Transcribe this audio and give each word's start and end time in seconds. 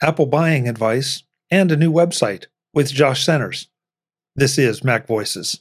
Apple 0.00 0.26
buying 0.26 0.68
advice, 0.68 1.24
and 1.50 1.72
a 1.72 1.76
new 1.76 1.92
website 1.92 2.46
with 2.72 2.92
Josh 2.92 3.24
Centers. 3.24 3.66
This 4.36 4.56
is 4.56 4.84
Mac 4.84 5.08
Voices. 5.08 5.60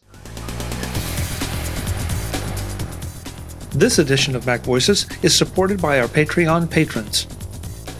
This 3.72 3.98
edition 3.98 4.36
of 4.36 4.46
Mac 4.46 4.62
Voices 4.62 5.08
is 5.24 5.36
supported 5.36 5.82
by 5.82 6.00
our 6.00 6.08
Patreon 6.08 6.70
patrons. 6.70 7.26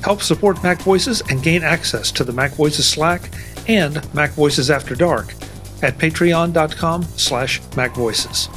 Help 0.04 0.22
support 0.22 0.62
Mac 0.62 0.80
Voices 0.82 1.24
and 1.30 1.42
gain 1.42 1.64
access 1.64 2.12
to 2.12 2.24
the 2.24 2.34
Mac 2.34 2.52
Voices 2.52 2.88
Slack 2.88 3.32
and 3.68 3.96
Mac 4.14 4.30
Voices 4.32 4.70
After 4.70 4.94
Dark 4.94 5.34
at 5.82 5.98
patreon.com 5.98 7.02
slash 7.02 7.62
macvoices. 7.72 8.48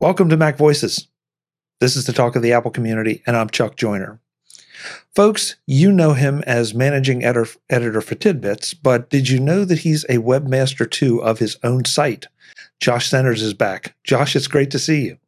Welcome 0.00 0.28
to 0.30 0.36
Mac 0.36 0.56
Voices. 0.56 1.06
This 1.78 1.94
is 1.94 2.06
the 2.06 2.12
talk 2.12 2.34
of 2.34 2.42
the 2.42 2.52
Apple 2.52 2.72
community, 2.72 3.22
and 3.28 3.36
I'm 3.36 3.48
Chuck 3.48 3.76
Joiner. 3.76 4.20
Folks, 5.14 5.56
you 5.66 5.90
know 5.90 6.12
him 6.12 6.42
as 6.46 6.74
managing 6.74 7.24
editor, 7.24 7.50
editor 7.68 8.00
for 8.00 8.14
Tidbits, 8.14 8.74
but 8.74 9.10
did 9.10 9.28
you 9.28 9.40
know 9.40 9.64
that 9.64 9.80
he's 9.80 10.04
a 10.04 10.18
webmaster 10.18 10.88
too 10.88 11.22
of 11.22 11.38
his 11.38 11.56
own 11.62 11.84
site? 11.84 12.26
Josh 12.80 13.08
Centers 13.08 13.42
is 13.42 13.54
back. 13.54 13.94
Josh, 14.04 14.36
it's 14.36 14.46
great 14.46 14.70
to 14.70 14.78
see 14.78 15.06
you. 15.06 15.18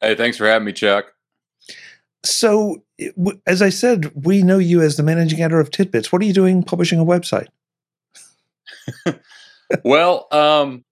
Hey, 0.00 0.16
thanks 0.16 0.36
for 0.36 0.46
having 0.46 0.66
me, 0.66 0.72
Chuck. 0.72 1.12
So, 2.24 2.82
as 3.46 3.62
I 3.62 3.68
said, 3.68 4.10
we 4.14 4.42
know 4.42 4.58
you 4.58 4.80
as 4.80 4.96
the 4.96 5.02
managing 5.02 5.40
editor 5.40 5.60
of 5.60 5.70
Tidbits. 5.70 6.12
What 6.12 6.22
are 6.22 6.24
you 6.24 6.32
doing 6.32 6.62
publishing 6.62 6.98
a 6.98 7.04
website? 7.04 7.48
well, 9.84 10.26
um, 10.32 10.84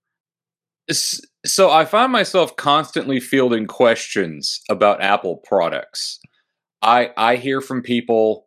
so 0.93 1.71
I 1.71 1.85
find 1.85 2.13
myself 2.13 2.57
constantly 2.57 3.21
fielding 3.21 3.67
questions 3.67 4.61
about 4.69 5.03
Apple 5.03 5.37
products. 5.37 6.21
I 6.83 7.11
I 7.17 7.37
hear 7.37 7.61
from 7.61 7.83
people 7.83 8.47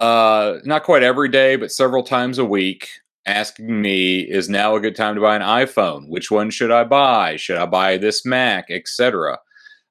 uh 0.00 0.58
not 0.64 0.84
quite 0.84 1.02
every 1.02 1.28
day, 1.28 1.56
but 1.56 1.72
several 1.72 2.02
times 2.02 2.38
a 2.38 2.44
week 2.44 2.88
asking 3.26 3.80
me 3.82 4.20
is 4.20 4.48
now 4.48 4.74
a 4.74 4.80
good 4.80 4.96
time 4.96 5.14
to 5.14 5.20
buy 5.20 5.36
an 5.36 5.42
iPhone? 5.42 6.08
Which 6.08 6.30
one 6.30 6.50
should 6.50 6.70
I 6.70 6.84
buy? 6.84 7.36
Should 7.36 7.58
I 7.58 7.66
buy 7.66 7.96
this 7.98 8.24
Mac, 8.24 8.66
etc. 8.70 9.38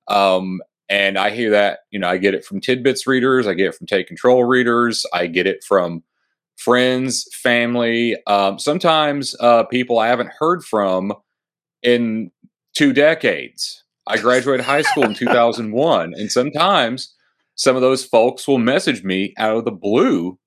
Um 0.07 0.61
and 0.89 1.19
I 1.19 1.29
hear 1.29 1.51
that, 1.51 1.81
you 1.91 1.99
know, 1.99 2.09
I 2.09 2.17
get 2.17 2.33
it 2.33 2.43
from 2.43 2.59
Tidbits 2.61 3.05
readers, 3.05 3.45
I 3.45 3.53
get 3.53 3.67
it 3.67 3.75
from 3.75 3.85
Take 3.85 4.07
Control 4.07 4.43
readers, 4.43 5.05
I 5.13 5.27
get 5.27 5.45
it 5.45 5.63
from 5.63 6.03
friends, 6.57 7.27
family, 7.33 8.17
um, 8.27 8.59
sometimes 8.59 9.35
uh, 9.39 9.63
people 9.63 9.99
I 9.99 10.07
haven't 10.07 10.31
heard 10.39 10.63
from 10.63 11.13
in 11.83 12.31
two 12.75 12.91
decades. 12.91 13.83
I 14.07 14.17
graduated 14.17 14.65
high 14.65 14.81
school 14.81 15.03
in 15.03 15.13
2001, 15.13 16.13
and 16.15 16.31
sometimes 16.31 17.13
some 17.59 17.75
of 17.75 17.81
those 17.81 18.05
folks 18.05 18.47
will 18.47 18.57
message 18.57 19.03
me 19.03 19.33
out 19.37 19.57
of 19.57 19.65
the 19.65 19.71
blue 19.71 20.39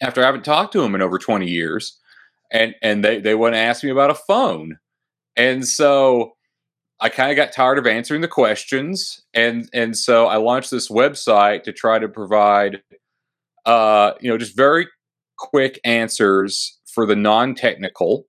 after 0.00 0.22
I 0.22 0.26
haven't 0.26 0.44
talked 0.44 0.72
to 0.74 0.80
them 0.80 0.94
in 0.94 1.02
over 1.02 1.18
20 1.18 1.48
years, 1.48 1.98
and 2.52 2.72
and 2.82 3.04
they 3.04 3.18
they 3.20 3.34
want 3.34 3.54
to 3.54 3.58
ask 3.58 3.82
me 3.82 3.90
about 3.90 4.10
a 4.10 4.14
phone, 4.14 4.78
and 5.34 5.66
so 5.66 6.36
I 7.00 7.08
kind 7.08 7.32
of 7.32 7.36
got 7.36 7.52
tired 7.52 7.78
of 7.78 7.86
answering 7.86 8.20
the 8.20 8.28
questions, 8.28 9.20
and 9.34 9.68
and 9.72 9.98
so 9.98 10.28
I 10.28 10.36
launched 10.36 10.70
this 10.70 10.88
website 10.88 11.64
to 11.64 11.72
try 11.72 11.98
to 11.98 12.08
provide, 12.08 12.80
uh, 13.66 14.12
you 14.20 14.30
know, 14.30 14.38
just 14.38 14.56
very 14.56 14.86
quick 15.36 15.80
answers 15.84 16.78
for 16.94 17.06
the 17.06 17.16
non-technical 17.16 18.24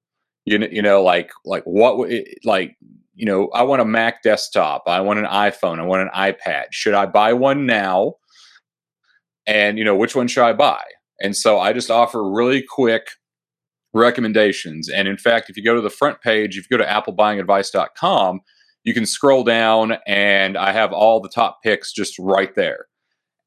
you 0.45 0.57
know, 0.57 0.67
you 0.72 0.81
know, 0.81 1.03
like 1.03 1.31
like 1.45 1.63
what 1.66 1.99
would 1.99 2.25
like 2.44 2.75
you 3.13 3.25
know, 3.25 3.49
I 3.49 3.63
want 3.63 3.81
a 3.81 3.85
Mac 3.85 4.23
desktop, 4.23 4.83
I 4.87 5.01
want 5.01 5.19
an 5.19 5.25
iPhone, 5.25 5.79
I 5.79 5.83
want 5.83 6.01
an 6.01 6.09
iPad. 6.15 6.65
Should 6.71 6.93
I 6.93 7.05
buy 7.05 7.33
one 7.33 7.65
now? 7.65 8.15
And 9.45 9.77
you 9.77 9.83
know, 9.83 9.95
which 9.95 10.15
one 10.15 10.27
should 10.27 10.43
I 10.43 10.53
buy? 10.53 10.81
And 11.21 11.35
so 11.35 11.59
I 11.59 11.73
just 11.73 11.91
offer 11.91 12.27
really 12.29 12.63
quick 12.63 13.09
recommendations. 13.93 14.89
And 14.89 15.07
in 15.07 15.17
fact, 15.17 15.49
if 15.49 15.57
you 15.57 15.63
go 15.63 15.75
to 15.75 15.81
the 15.81 15.89
front 15.89 16.21
page, 16.21 16.57
if 16.57 16.65
you 16.69 16.77
go 16.77 16.83
to 16.83 16.89
applebuyingadvice.com, 16.89 18.41
you 18.83 18.94
can 18.94 19.05
scroll 19.05 19.44
down 19.44 19.97
and 20.07 20.57
I 20.57 20.71
have 20.71 20.91
all 20.91 21.19
the 21.19 21.29
top 21.29 21.59
picks 21.63 21.94
just 21.94 22.17
right 22.17 22.53
there. 22.55 22.88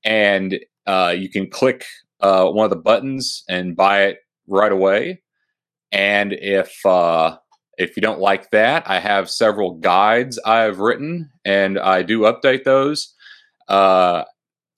And 0.04 0.60
uh, 0.86 1.14
you 1.16 1.28
can 1.30 1.48
click 1.48 1.84
uh, 2.20 2.48
one 2.48 2.64
of 2.64 2.70
the 2.70 2.76
buttons 2.76 3.42
and 3.48 3.74
buy 3.74 4.04
it 4.04 4.18
right 4.46 4.70
away. 4.70 5.22
And 5.90 6.32
if 6.32 6.84
uh, 6.84 7.38
if 7.78 7.96
you 7.96 8.02
don't 8.02 8.20
like 8.20 8.50
that, 8.50 8.84
I 8.86 9.00
have 9.00 9.30
several 9.30 9.72
guides 9.74 10.38
I've 10.40 10.78
written, 10.78 11.30
and 11.44 11.78
I 11.78 12.02
do 12.02 12.20
update 12.20 12.64
those 12.64 13.12
uh, 13.68 14.24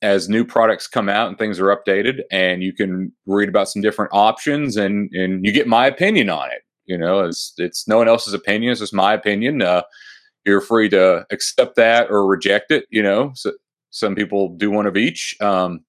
as 0.03 0.29
new 0.29 0.45
products 0.45 0.87
come 0.87 1.09
out 1.09 1.29
and 1.29 1.39
things 1.39 1.59
are 1.59 1.75
updated. 1.75 2.21
And 2.31 2.63
you 2.63 2.73
can 2.73 3.13
read 3.27 3.49
about 3.49 3.69
some 3.69 3.83
different 3.83 4.13
options, 4.13 4.77
and 4.77 5.11
and 5.13 5.45
you 5.45 5.53
get 5.53 5.67
my 5.67 5.87
opinion 5.87 6.31
on 6.31 6.51
it. 6.51 6.63
You 6.87 6.99
know, 6.99 7.21
it's 7.21 7.53
it's 7.59 7.89
no 7.89 7.99
one 7.99 8.09
else's 8.09 8.35
opinion; 8.35 8.73
it's 8.73 8.81
just 8.81 8.95
my 8.95 9.13
opinion. 9.13 9.63
Uh, 9.63 9.83
you're 10.45 10.61
free 10.61 10.89
to 10.91 11.27
accept 11.31 11.77
that 11.77 12.11
or 12.11 12.27
reject 12.27 12.71
it. 12.71 12.87
You 12.91 13.03
know, 13.03 13.33
so 13.35 13.53
some 13.91 14.15
people 14.15 14.51
do 14.57 14.71
one 14.71 14.87
of 14.87 14.97
each. 14.97 15.37
Um, 15.41 15.85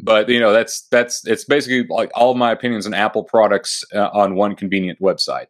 but 0.00 0.28
you 0.28 0.38
know 0.40 0.52
that's 0.52 0.86
that's 0.90 1.26
it's 1.26 1.44
basically 1.44 1.86
like 1.88 2.10
all 2.14 2.30
of 2.30 2.36
my 2.36 2.52
opinions 2.52 2.86
on 2.86 2.94
apple 2.94 3.24
products 3.24 3.84
uh, 3.94 4.08
on 4.12 4.36
one 4.36 4.54
convenient 4.54 5.00
website 5.00 5.48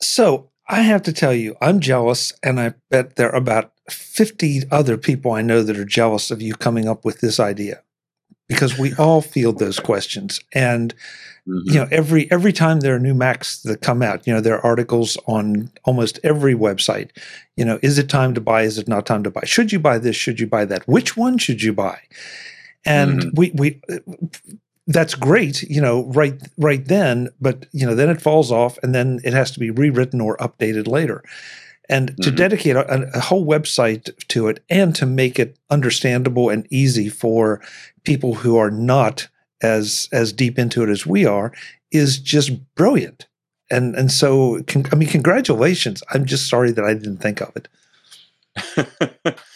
so 0.00 0.50
i 0.68 0.80
have 0.82 1.02
to 1.02 1.12
tell 1.12 1.34
you 1.34 1.56
i'm 1.60 1.80
jealous 1.80 2.32
and 2.42 2.60
i 2.60 2.74
bet 2.90 3.16
there 3.16 3.30
are 3.30 3.36
about 3.36 3.72
50 3.88 4.62
other 4.70 4.96
people 4.96 5.32
i 5.32 5.42
know 5.42 5.62
that 5.62 5.78
are 5.78 5.84
jealous 5.84 6.30
of 6.30 6.42
you 6.42 6.54
coming 6.54 6.88
up 6.88 7.04
with 7.04 7.20
this 7.20 7.40
idea 7.40 7.82
because 8.48 8.78
we 8.78 8.94
all 8.98 9.20
field 9.20 9.58
those 9.58 9.80
questions 9.80 10.40
and 10.54 10.94
Mm-hmm. 11.48 11.72
You 11.72 11.74
know, 11.80 11.88
every 11.90 12.30
every 12.30 12.52
time 12.52 12.80
there 12.80 12.94
are 12.94 13.00
new 13.00 13.14
Macs 13.14 13.62
that 13.62 13.80
come 13.80 14.02
out, 14.02 14.26
you 14.26 14.32
know, 14.32 14.40
there 14.40 14.54
are 14.54 14.64
articles 14.64 15.16
on 15.26 15.70
almost 15.84 16.20
every 16.22 16.54
website. 16.54 17.10
You 17.56 17.64
know, 17.64 17.78
is 17.82 17.98
it 17.98 18.08
time 18.08 18.34
to 18.34 18.40
buy? 18.40 18.62
Is 18.62 18.78
it 18.78 18.88
not 18.88 19.06
time 19.06 19.24
to 19.24 19.30
buy? 19.30 19.42
Should 19.44 19.72
you 19.72 19.78
buy 19.78 19.98
this? 19.98 20.16
Should 20.16 20.38
you 20.38 20.46
buy 20.46 20.64
that? 20.66 20.86
Which 20.86 21.16
one 21.16 21.38
should 21.38 21.62
you 21.62 21.72
buy? 21.72 21.98
And 22.84 23.20
mm-hmm. 23.20 23.28
we 23.34 23.50
we 23.54 23.80
that's 24.92 25.14
great, 25.14 25.62
you 25.62 25.80
know, 25.80 26.04
right 26.06 26.40
right 26.58 26.84
then, 26.84 27.28
but 27.40 27.66
you 27.72 27.86
know, 27.86 27.94
then 27.94 28.08
it 28.08 28.20
falls 28.20 28.50
off 28.50 28.76
and 28.82 28.94
then 28.94 29.20
it 29.24 29.32
has 29.32 29.50
to 29.52 29.60
be 29.60 29.70
rewritten 29.70 30.20
or 30.20 30.36
updated 30.38 30.88
later. 30.88 31.22
And 31.88 32.10
mm-hmm. 32.10 32.22
to 32.22 32.30
dedicate 32.30 32.76
a, 32.76 33.16
a, 33.16 33.20
whole 33.20 33.44
website 33.44 34.10
to 34.28 34.48
it 34.48 34.62
and 34.68 34.94
to 34.96 35.06
make 35.06 35.38
it 35.38 35.56
understandable 35.70 36.48
and 36.48 36.66
easy 36.70 37.08
for 37.08 37.60
people 38.04 38.34
who 38.34 38.56
are 38.56 38.70
not 38.70 39.28
as 39.62 40.08
as 40.12 40.32
deep 40.32 40.58
into 40.58 40.82
it 40.82 40.88
as 40.88 41.06
we 41.06 41.24
are 41.24 41.52
is 41.92 42.18
just 42.18 42.74
brilliant. 42.74 43.28
And 43.70 43.94
and 43.94 44.10
so 44.10 44.60
con- 44.66 44.86
I 44.92 44.96
mean 44.96 45.08
congratulations. 45.08 46.02
I'm 46.10 46.24
just 46.24 46.48
sorry 46.48 46.72
that 46.72 46.84
I 46.84 46.94
didn't 46.94 47.18
think 47.18 47.40
of 47.40 47.52
it. 47.56 47.68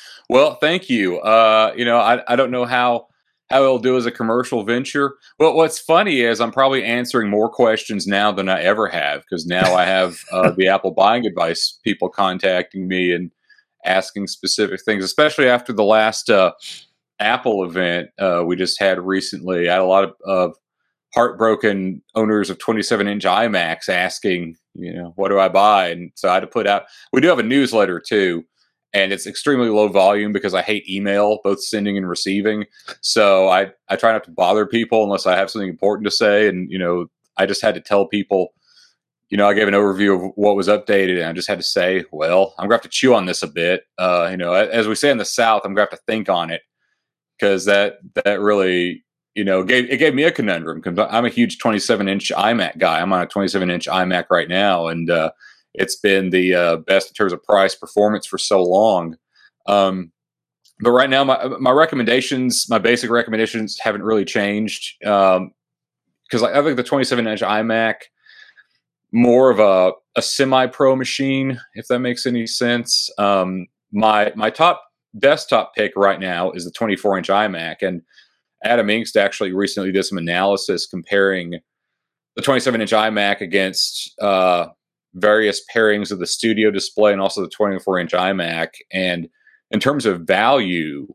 well, 0.28 0.54
thank 0.56 0.88
you. 0.88 1.18
Uh, 1.18 1.72
you 1.76 1.84
know, 1.84 1.98
I, 1.98 2.22
I 2.32 2.36
don't 2.36 2.52
know 2.52 2.64
how 2.64 3.08
how 3.54 3.62
it'll 3.62 3.78
do 3.78 3.96
as 3.96 4.04
a 4.04 4.10
commercial 4.10 4.64
venture. 4.64 5.14
But 5.38 5.54
what's 5.54 5.78
funny 5.78 6.22
is 6.22 6.40
I'm 6.40 6.50
probably 6.50 6.82
answering 6.82 7.30
more 7.30 7.48
questions 7.48 8.04
now 8.04 8.32
than 8.32 8.48
I 8.48 8.60
ever 8.62 8.88
have 8.88 9.20
because 9.20 9.46
now 9.46 9.76
I 9.76 9.84
have 9.84 10.18
uh, 10.32 10.50
the 10.56 10.66
Apple 10.66 10.90
buying 10.90 11.24
advice 11.24 11.78
people 11.84 12.08
contacting 12.08 12.88
me 12.88 13.12
and 13.12 13.30
asking 13.84 14.26
specific 14.26 14.80
things, 14.84 15.04
especially 15.04 15.48
after 15.48 15.72
the 15.72 15.84
last 15.84 16.30
uh, 16.30 16.50
Apple 17.20 17.62
event 17.64 18.08
uh, 18.18 18.42
we 18.44 18.56
just 18.56 18.80
had 18.80 18.98
recently. 18.98 19.68
I 19.68 19.74
had 19.74 19.82
a 19.82 19.86
lot 19.86 20.02
of, 20.02 20.14
of 20.26 20.56
heartbroken 21.14 22.02
owners 22.16 22.50
of 22.50 22.58
27 22.58 23.06
inch 23.06 23.22
iMacs 23.22 23.88
asking, 23.88 24.56
you 24.74 24.92
know, 24.92 25.12
what 25.14 25.28
do 25.28 25.38
I 25.38 25.48
buy? 25.48 25.90
And 25.90 26.10
so 26.16 26.28
I 26.28 26.34
had 26.34 26.40
to 26.40 26.48
put 26.48 26.66
out, 26.66 26.86
we 27.12 27.20
do 27.20 27.28
have 27.28 27.38
a 27.38 27.44
newsletter 27.44 28.02
too, 28.04 28.44
and 28.94 29.12
it's 29.12 29.26
extremely 29.26 29.68
low 29.68 29.88
volume 29.88 30.32
because 30.32 30.54
I 30.54 30.62
hate 30.62 30.88
email, 30.88 31.40
both 31.42 31.62
sending 31.62 31.98
and 31.98 32.08
receiving. 32.08 32.64
So 33.00 33.48
I, 33.48 33.72
I 33.88 33.96
try 33.96 34.12
not 34.12 34.22
to 34.24 34.30
bother 34.30 34.66
people 34.66 35.02
unless 35.02 35.26
I 35.26 35.36
have 35.36 35.50
something 35.50 35.68
important 35.68 36.06
to 36.06 36.12
say. 36.12 36.48
And, 36.48 36.70
you 36.70 36.78
know, 36.78 37.06
I 37.36 37.44
just 37.44 37.60
had 37.60 37.74
to 37.74 37.80
tell 37.80 38.06
people, 38.06 38.54
you 39.30 39.36
know, 39.36 39.48
I 39.48 39.54
gave 39.54 39.66
an 39.66 39.74
overview 39.74 40.14
of 40.14 40.32
what 40.36 40.54
was 40.54 40.68
updated, 40.68 41.18
and 41.18 41.24
I 41.24 41.32
just 41.32 41.48
had 41.48 41.58
to 41.58 41.64
say, 41.64 42.04
well, 42.12 42.54
I'm 42.56 42.68
going 42.68 42.70
to 42.70 42.74
have 42.76 42.82
to 42.82 42.88
chew 42.88 43.14
on 43.14 43.26
this 43.26 43.42
a 43.42 43.48
bit. 43.48 43.82
Uh, 43.98 44.28
you 44.30 44.36
know, 44.36 44.52
as 44.52 44.86
we 44.86 44.94
say 44.94 45.10
in 45.10 45.18
the 45.18 45.24
South, 45.24 45.62
I'm 45.64 45.74
going 45.74 45.84
to 45.84 45.90
have 45.90 45.98
to 45.98 46.04
think 46.06 46.28
on 46.28 46.50
it 46.50 46.62
because 47.36 47.64
that 47.64 47.98
that 48.24 48.40
really 48.40 49.02
you 49.34 49.42
know 49.42 49.64
gave 49.64 49.90
it 49.90 49.96
gave 49.96 50.14
me 50.14 50.22
a 50.22 50.30
conundrum 50.30 50.80
because 50.80 51.08
I'm 51.10 51.24
a 51.24 51.30
huge 51.30 51.58
27 51.58 52.08
inch 52.08 52.30
iMac 52.36 52.78
guy. 52.78 53.00
I'm 53.00 53.12
on 53.12 53.22
a 53.22 53.26
27 53.26 53.70
inch 53.70 53.86
iMac 53.86 54.26
right 54.30 54.48
now, 54.48 54.86
and 54.86 55.10
uh, 55.10 55.32
it's 55.74 55.96
been 55.96 56.30
the 56.30 56.54
uh, 56.54 56.76
best 56.76 57.08
in 57.08 57.14
terms 57.14 57.32
of 57.32 57.42
price 57.42 57.74
performance 57.74 58.26
for 58.26 58.38
so 58.38 58.62
long. 58.62 59.16
Um, 59.66 60.12
but 60.80 60.90
right 60.90 61.10
now, 61.10 61.24
my 61.24 61.46
my 61.60 61.70
recommendations, 61.70 62.66
my 62.68 62.78
basic 62.78 63.10
recommendations, 63.10 63.78
haven't 63.78 64.02
really 64.02 64.24
changed 64.24 64.96
because 65.00 65.40
um, 65.40 66.44
I 66.44 66.62
think 66.62 66.76
the 66.76 66.82
27 66.82 67.26
inch 67.26 67.40
iMac 67.40 67.94
more 69.12 69.48
of 69.50 69.60
a, 69.60 69.92
a 70.16 70.22
semi 70.22 70.66
pro 70.66 70.96
machine, 70.96 71.60
if 71.74 71.86
that 71.86 72.00
makes 72.00 72.26
any 72.26 72.46
sense. 72.46 73.08
Um, 73.16 73.68
my 73.92 74.32
my 74.34 74.50
top 74.50 74.82
desktop 75.16 75.74
pick 75.76 75.92
right 75.96 76.18
now 76.18 76.50
is 76.50 76.64
the 76.64 76.72
24 76.72 77.18
inch 77.18 77.28
iMac, 77.28 77.76
and 77.80 78.02
Adam 78.64 78.88
Engst 78.88 79.16
actually 79.16 79.52
recently 79.52 79.92
did 79.92 80.04
some 80.04 80.18
analysis 80.18 80.86
comparing 80.86 81.60
the 82.34 82.42
27 82.42 82.80
inch 82.80 82.90
iMac 82.90 83.40
against 83.40 84.12
uh, 84.20 84.66
various 85.14 85.62
pairings 85.74 86.10
of 86.10 86.18
the 86.18 86.26
studio 86.26 86.70
display 86.70 87.12
and 87.12 87.20
also 87.20 87.40
the 87.40 87.48
24 87.48 87.98
inch 87.98 88.12
iMac. 88.12 88.68
And 88.92 89.28
in 89.70 89.80
terms 89.80 90.06
of 90.06 90.22
value, 90.22 91.06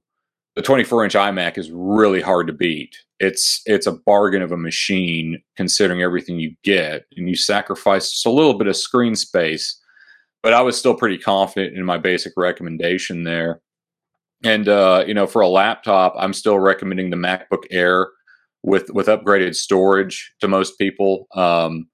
the 0.56 0.62
24 0.62 1.06
inch 1.06 1.14
iMac 1.14 1.58
is 1.58 1.72
really 1.72 2.22
hard 2.22 2.48
to 2.48 2.54
beat. 2.54 2.96
It's 3.20 3.62
it's 3.66 3.88
a 3.88 3.98
bargain 4.06 4.42
of 4.42 4.52
a 4.52 4.58
machine 4.58 5.42
considering 5.58 6.02
everything 6.02 6.40
you 6.40 6.56
get, 6.64 7.06
and 7.16 7.28
you 7.28 7.36
sacrifice 7.36 8.12
just 8.12 8.26
a 8.26 8.32
little 8.32 8.58
bit 8.58 8.68
of 8.68 8.78
screen 8.78 9.16
space. 9.16 9.78
But 10.42 10.54
I 10.54 10.62
was 10.62 10.78
still 10.78 10.96
pretty 10.96 11.18
confident 11.18 11.78
in 11.78 11.84
my 11.86 11.98
basic 11.98 12.34
recommendation 12.38 13.24
there. 13.24 13.62
And 14.44 14.70
uh, 14.70 15.04
you 15.06 15.14
know, 15.14 15.28
for 15.28 15.42
a 15.42 15.50
laptop, 15.50 16.14
I'm 16.18 16.34
still 16.34 16.60
recommending 16.60 17.10
the 17.10 17.18
MacBook 17.18 17.64
Air 17.72 18.10
with 18.64 18.90
with 18.92 19.08
upgraded 19.08 19.56
storage 19.56 20.34
to 20.40 20.48
most 20.48 20.78
people. 20.78 21.28
Um, 21.36 21.88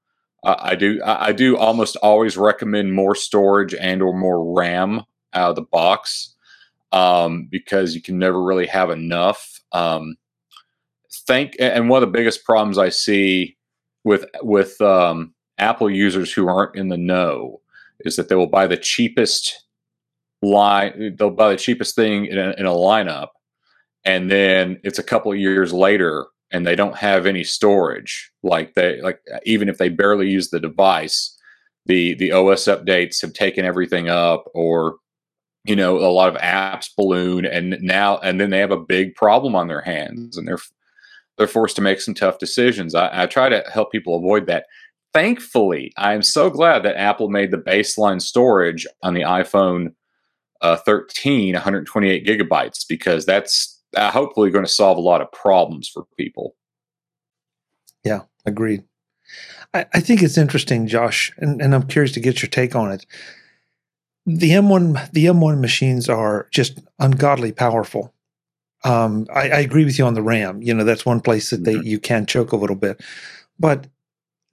I, 0.45 0.75
do 0.75 1.01
I, 1.03 1.31
do 1.31 1.57
almost 1.57 1.95
always 1.97 2.38
recommend 2.38 2.94
more 2.94 3.15
storage 3.15 3.74
and 3.74 4.01
or 4.01 4.15
more 4.15 4.56
RAM 4.56 5.01
out 5.33 5.50
of 5.50 5.56
the 5.56 5.63
box 5.63 6.36
um, 6.92 7.47
because 7.50 7.95
you 7.95 8.01
can 8.01 8.19
never 8.19 8.42
really 8.42 8.68
have 8.68 8.92
enough. 8.92 9.59
Um, 9.71 10.18
think 11.27 11.56
and 11.59 11.89
one 11.89 12.03
of 12.03 12.07
the 12.07 12.18
biggest 12.18 12.44
problems 12.44 12.77
I 12.77 12.89
see 12.89 13.57
with 14.03 14.25
with 14.42 14.80
um, 14.81 15.33
Apple 15.57 15.89
users 15.89 16.31
who 16.31 16.48
aren't 16.48 16.75
in 16.75 16.89
the 16.89 16.98
know 16.98 17.62
is 18.01 18.15
that 18.15 18.30
they 18.30 18.36
will 18.36 18.48
buy 18.48 18.68
the 18.68 18.77
cheapest 18.77 19.63
line. 20.41 21.15
They'll 21.18 21.31
buy 21.31 21.50
the 21.50 21.57
cheapest 21.57 21.95
thing 21.95 22.25
in 22.25 22.38
a, 22.38 22.53
in 22.57 22.65
a 22.65 22.71
lineup, 22.71 23.30
and 24.03 24.30
then 24.30 24.80
it's 24.83 25.00
a 25.00 25.03
couple 25.03 25.31
of 25.31 25.39
years 25.39 25.74
later, 25.74 26.27
and 26.56 26.66
they 26.66 26.75
don't 26.75 26.96
have 26.96 27.25
any 27.25 27.44
storage. 27.44 28.31
Like 28.42 28.75
they 28.75 29.02
like 29.02 29.19
even 29.46 29.68
if 29.68 29.78
they 29.78 29.90
barely 29.90 30.30
use 30.30 30.50
the 30.50 30.60
device, 30.60 31.38
the 31.86 32.16
the 32.16 32.31
OS 32.31 32.63
updates 32.63 33.22
have 33.22 33.34
taken 33.34 33.66
everything 33.66 34.07
up, 34.07 34.46
or 34.54 34.96
you 35.66 35.75
know 35.75 35.98
a 35.98 36.07
lot 36.07 36.34
of 36.34 36.42
apps 36.42 36.90
balloon, 36.96 37.46
and 37.46 37.78
now 37.81 38.19
and 38.19 38.40
then 38.40 38.52
they 38.52 38.60
have 38.60 38.72
a 38.72 38.80
big 38.80 39.16
problem 39.16 39.54
on 39.54 39.68
their 39.68 39.81
hands, 39.81 40.38
and 40.38 40.48
they're 40.48 40.60
they're 41.38 41.48
forced 41.48 41.75
to 41.75 41.81
make 41.81 42.00
some 42.00 42.13
tough 42.13 42.40
decisions. 42.40 42.96
I, 42.96 43.24
I 43.24 43.25
try 43.25 43.50
to 43.50 43.62
help 43.72 43.92
people 43.92 44.16
avoid 44.16 44.48
that. 44.48 44.66
Thankfully, 45.13 45.92
I'm 45.98 46.22
so 46.22 46.50
glad 46.50 46.84
that 46.84 46.98
Apple 46.98 47.30
made 47.30 47.51
the 47.51 47.58
baseline 47.58 48.22
storage 48.22 48.88
on 49.04 49.13
the 49.13 49.22
iPhone 49.22 49.94
uh, 50.62 50.78
13 50.78 51.54
128 51.54 52.25
gigabytes 52.25 52.86
because 52.88 53.25
that's 53.25 53.75
uh, 53.95 54.12
hopefully 54.12 54.51
going 54.51 54.65
to 54.65 54.71
solve 54.71 54.97
a 54.97 55.01
lot 55.01 55.21
of 55.21 55.31
problems 55.31 55.88
for 55.88 56.06
people. 56.18 56.56
Yeah, 58.03 58.21
agreed. 58.45 58.83
I, 59.74 59.86
I 59.94 60.00
think 60.00 60.21
it's 60.21 60.38
interesting, 60.38 60.88
Josh, 60.88 61.33
and, 61.38 61.62
and 61.62 61.74
I'm 61.74 61.88
curious 61.88 62.13
to 62.13 62.19
get 62.19 62.42
your 62.42 62.50
take 62.50 62.75
on 62.75 62.92
it. 62.92 63.06
The 64.25 64.51
M1 64.51 65.12
the 65.12 65.25
M1 65.25 65.59
machines 65.59 66.09
are 66.09 66.47
just 66.51 66.80
ungodly 67.00 67.51
powerful. 67.51 68.13
Um, 68.83 69.27
I, 69.33 69.50
I, 69.50 69.59
agree 69.59 69.86
with 69.86 69.98
you 69.98 70.06
on 70.06 70.13
the 70.13 70.21
RAM. 70.21 70.62
You 70.62 70.74
know, 70.74 70.83
that's 70.83 71.06
one 71.06 71.19
place 71.19 71.50
that 71.50 71.63
they 71.63 71.75
mm-hmm. 71.75 71.88
you 71.88 72.00
can 72.00 72.25
choke 72.25 72.51
a 72.51 72.56
little 72.56 72.75
bit, 72.75 73.01
but 73.59 73.88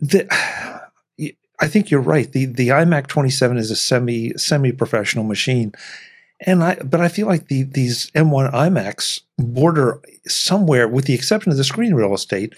the 0.01 0.27
I 1.61 1.69
think 1.69 1.91
you're 1.91 2.01
right. 2.01 2.31
The 2.31 2.47
the 2.47 2.69
iMac 2.69 3.07
27 3.07 3.57
is 3.57 3.71
a 3.71 3.77
semi 3.77 4.33
semi 4.37 4.73
professional 4.73 5.25
machine, 5.25 5.73
and 6.43 6.63
I 6.63 6.77
but 6.77 7.01
I 7.01 7.09
feel 7.09 7.27
like 7.27 7.49
the 7.49 7.65
these 7.65 8.11
M1 8.11 8.53
iMacs 8.53 9.23
border 9.39 10.01
somewhere, 10.27 10.89
with 10.89 11.07
the 11.07 11.15
exception 11.15 11.53
of 11.53 11.59
the 11.59 11.65
screen 11.65 11.95
real 11.95 12.15
estate, 12.15 12.55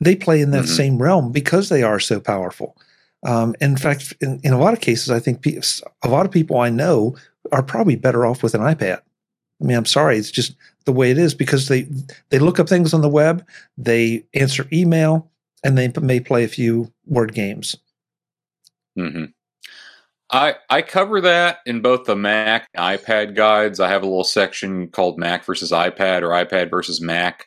they 0.00 0.16
play 0.16 0.40
in 0.40 0.50
that 0.52 0.64
mm-hmm. 0.64 0.74
same 0.74 1.02
realm 1.02 1.32
because 1.32 1.68
they 1.68 1.82
are 1.82 2.00
so 2.00 2.20
powerful. 2.20 2.76
Um, 3.24 3.54
in 3.60 3.76
fact, 3.76 4.14
in, 4.20 4.40
in 4.44 4.52
a 4.52 4.58
lot 4.58 4.74
of 4.74 4.80
cases, 4.80 5.10
I 5.10 5.18
think 5.18 5.40
pe- 5.40 5.58
a 6.02 6.08
lot 6.08 6.26
of 6.26 6.32
people 6.32 6.58
I 6.58 6.68
know 6.68 7.16
are 7.52 7.62
probably 7.62 7.96
better 7.96 8.26
off 8.26 8.42
with 8.42 8.54
an 8.54 8.60
iPad. 8.60 9.00
I 9.60 9.64
mean, 9.64 9.76
I'm 9.76 9.86
sorry, 9.86 10.18
it's 10.18 10.30
just 10.30 10.54
the 10.84 10.92
way 10.92 11.10
it 11.10 11.18
is 11.18 11.34
because 11.34 11.68
they 11.68 11.88
they 12.30 12.38
look 12.38 12.58
up 12.58 12.68
things 12.68 12.92
on 12.92 13.00
the 13.00 13.08
web, 13.08 13.46
they 13.78 14.24
answer 14.34 14.66
email, 14.72 15.30
and 15.62 15.78
they 15.78 15.90
may 16.00 16.20
play 16.20 16.44
a 16.44 16.48
few 16.48 16.92
word 17.06 17.34
games. 17.34 17.76
Mm-hmm. 18.98 19.24
I 20.34 20.56
I 20.68 20.82
cover 20.82 21.20
that 21.20 21.58
in 21.64 21.80
both 21.80 22.06
the 22.06 22.16
Mac 22.16 22.66
iPad 22.76 23.36
guides. 23.36 23.78
I 23.78 23.88
have 23.88 24.02
a 24.02 24.06
little 24.06 24.24
section 24.24 24.88
called 24.88 25.16
Mac 25.16 25.44
versus 25.44 25.70
iPad 25.70 26.22
or 26.22 26.30
iPad 26.30 26.70
versus 26.70 27.00
Mac, 27.00 27.46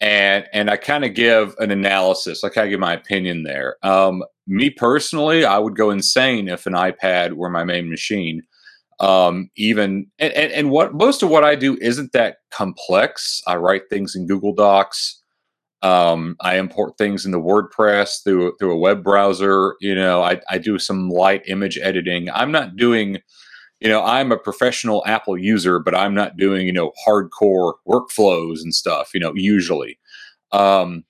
and 0.00 0.44
and 0.52 0.70
I 0.70 0.76
kind 0.76 1.04
of 1.04 1.14
give 1.14 1.54
an 1.58 1.70
analysis. 1.70 2.44
I 2.44 2.50
kind 2.50 2.66
of 2.66 2.70
give 2.70 2.80
my 2.80 2.92
opinion 2.92 3.44
there. 3.44 3.76
Um, 3.82 4.22
me 4.46 4.68
personally, 4.68 5.46
I 5.46 5.58
would 5.58 5.76
go 5.76 5.90
insane 5.90 6.46
if 6.48 6.66
an 6.66 6.74
iPad 6.74 7.32
were 7.32 7.48
my 7.48 7.64
main 7.64 7.88
machine 7.88 8.42
um, 9.00 9.50
even 9.56 10.06
and, 10.18 10.32
and, 10.32 10.52
and 10.52 10.70
what 10.70 10.94
most 10.94 11.22
of 11.22 11.30
what 11.30 11.44
I 11.44 11.54
do 11.54 11.76
isn't 11.80 12.12
that 12.12 12.38
complex. 12.50 13.42
I 13.46 13.56
write 13.56 13.82
things 13.90 14.14
in 14.14 14.26
Google 14.26 14.54
Docs. 14.54 15.22
Um, 15.84 16.36
I 16.40 16.56
import 16.56 16.96
things 16.98 17.26
into 17.26 17.38
WordPress 17.38 18.24
through 18.24 18.56
through 18.58 18.72
a 18.72 18.78
web 18.78 19.04
browser. 19.04 19.76
You 19.80 19.94
know, 19.94 20.22
I, 20.22 20.40
I 20.48 20.58
do 20.58 20.78
some 20.78 21.10
light 21.10 21.42
image 21.46 21.78
editing. 21.78 22.30
I'm 22.30 22.50
not 22.50 22.76
doing, 22.76 23.18
you 23.80 23.88
know, 23.88 24.02
I'm 24.02 24.32
a 24.32 24.38
professional 24.38 25.04
Apple 25.06 25.36
user, 25.36 25.78
but 25.78 25.94
I'm 25.94 26.14
not 26.14 26.36
doing 26.36 26.66
you 26.66 26.72
know 26.72 26.92
hardcore 27.06 27.74
workflows 27.86 28.62
and 28.62 28.74
stuff. 28.74 29.10
You 29.14 29.20
know, 29.20 29.32
usually. 29.34 29.98
Um, 30.52 31.04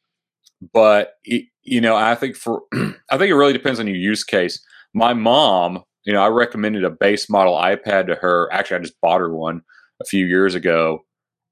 but 0.73 1.15
you 1.25 1.81
know, 1.81 1.97
I 1.97 2.15
think 2.15 2.37
for 2.37 2.63
I 2.75 3.17
think 3.17 3.31
it 3.31 3.35
really 3.35 3.53
depends 3.53 3.81
on 3.81 3.87
your 3.87 3.97
use 3.97 4.25
case. 4.25 4.61
My 4.93 5.15
mom 5.15 5.85
you 6.05 6.13
know, 6.13 6.23
I 6.23 6.29
recommended 6.29 6.85
a 6.85 6.91
base 6.91 7.29
model 7.31 7.55
iPad 7.55 8.07
to 8.07 8.15
her. 8.17 8.53
Actually, 8.53 8.77
I 8.77 8.81
just 8.81 9.01
bought 9.01 9.21
her 9.21 9.35
one 9.35 9.63
a 10.01 10.05
few 10.05 10.27
years 10.27 10.55
ago, 10.55 11.01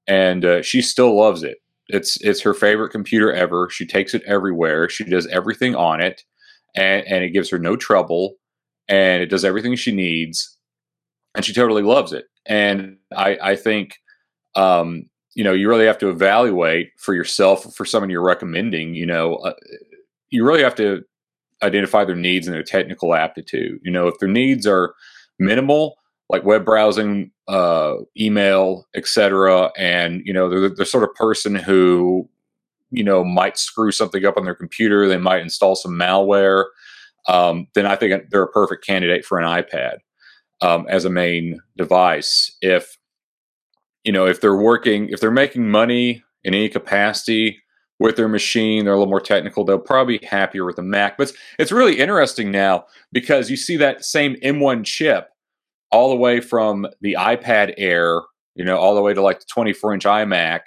and 0.07 0.45
uh, 0.45 0.61
she 0.61 0.81
still 0.81 1.15
loves 1.15 1.43
it. 1.43 1.57
It's 1.89 2.17
it's 2.21 2.41
her 2.41 2.53
favorite 2.53 2.91
computer 2.91 3.31
ever. 3.33 3.69
She 3.69 3.85
takes 3.85 4.13
it 4.13 4.23
everywhere. 4.25 4.89
She 4.89 5.03
does 5.03 5.27
everything 5.27 5.75
on 5.75 6.01
it, 6.01 6.23
and 6.75 7.05
and 7.07 7.23
it 7.23 7.31
gives 7.31 7.49
her 7.51 7.59
no 7.59 7.75
trouble, 7.75 8.35
and 8.87 9.21
it 9.23 9.27
does 9.27 9.45
everything 9.45 9.75
she 9.75 9.93
needs, 9.93 10.57
and 11.35 11.45
she 11.45 11.53
totally 11.53 11.83
loves 11.83 12.13
it. 12.13 12.25
And 12.47 12.97
I 13.15 13.37
I 13.43 13.55
think, 13.57 13.97
um, 14.55 15.09
you 15.35 15.43
know, 15.43 15.53
you 15.53 15.69
really 15.69 15.87
have 15.87 15.99
to 15.99 16.09
evaluate 16.09 16.91
for 16.99 17.15
yourself 17.15 17.75
for 17.75 17.85
someone 17.85 18.09
you're 18.11 18.23
recommending. 18.23 18.95
You 18.95 19.07
know, 19.07 19.35
uh, 19.37 19.53
you 20.31 20.45
really 20.45 20.63
have 20.63 20.75
to 20.77 21.03
identify 21.63 22.05
their 22.05 22.15
needs 22.15 22.47
and 22.47 22.55
their 22.55 22.63
technical 22.63 23.15
aptitude. 23.15 23.79
You 23.83 23.91
know, 23.91 24.07
if 24.07 24.19
their 24.19 24.29
needs 24.29 24.67
are 24.67 24.95
minimal, 25.39 25.97
like 26.29 26.45
web 26.45 26.65
browsing, 26.65 27.32
uh, 27.47 27.95
email, 28.19 28.87
etc., 28.95 29.71
and 29.77 30.21
you 30.25 30.33
know, 30.33 30.49
they're 30.49 30.69
the 30.69 30.85
sort 30.85 31.03
of 31.03 31.13
person 31.15 31.55
who 31.55 32.29
you 32.91 33.03
know 33.03 33.23
might 33.23 33.57
screw 33.57 33.91
something 33.91 34.25
up 34.25 34.37
on 34.37 34.45
their 34.45 34.55
computer, 34.55 35.07
they 35.07 35.17
might 35.17 35.41
install 35.41 35.75
some 35.75 35.93
malware. 35.93 36.65
Um, 37.27 37.67
then 37.73 37.85
I 37.85 37.95
think 37.95 38.29
they're 38.29 38.43
a 38.43 38.51
perfect 38.51 38.85
candidate 38.85 39.25
for 39.25 39.39
an 39.39 39.45
iPad 39.45 39.97
um, 40.61 40.85
as 40.89 41.05
a 41.05 41.09
main 41.09 41.59
device. 41.77 42.55
If 42.61 42.97
you 44.03 44.11
know, 44.11 44.25
if 44.25 44.41
they're 44.41 44.57
working, 44.57 45.09
if 45.09 45.19
they're 45.19 45.31
making 45.31 45.69
money 45.69 46.23
in 46.43 46.53
any 46.53 46.67
capacity, 46.67 47.63
with 47.99 48.17
their 48.17 48.27
machine. 48.27 48.83
They're 48.83 48.93
a 48.93 48.97
little 48.97 49.09
more 49.09 49.21
technical. 49.21 49.63
They'll 49.63 49.79
probably 49.79 50.17
be 50.17 50.25
happier 50.25 50.65
with 50.65 50.77
a 50.77 50.81
Mac. 50.81 51.17
But 51.17 51.29
it's, 51.29 51.37
it's 51.57 51.71
really 51.71 51.99
interesting 51.99 52.51
now 52.51 52.85
because 53.13 53.49
you 53.49 53.55
see 53.55 53.77
that 53.77 54.03
same 54.03 54.35
M1 54.43 54.83
chip 54.83 55.29
all 55.93 56.09
the 56.09 56.15
way 56.15 56.41
from 56.41 56.87
the 57.01 57.15
iPad 57.19 57.73
Air, 57.77 58.21
you 58.55 58.65
know, 58.65 58.77
all 58.77 58.95
the 58.95 59.01
way 59.01 59.13
to 59.13 59.21
like 59.21 59.39
the 59.39 59.45
24 59.53 59.93
inch 59.93 60.03
iMac, 60.03 60.61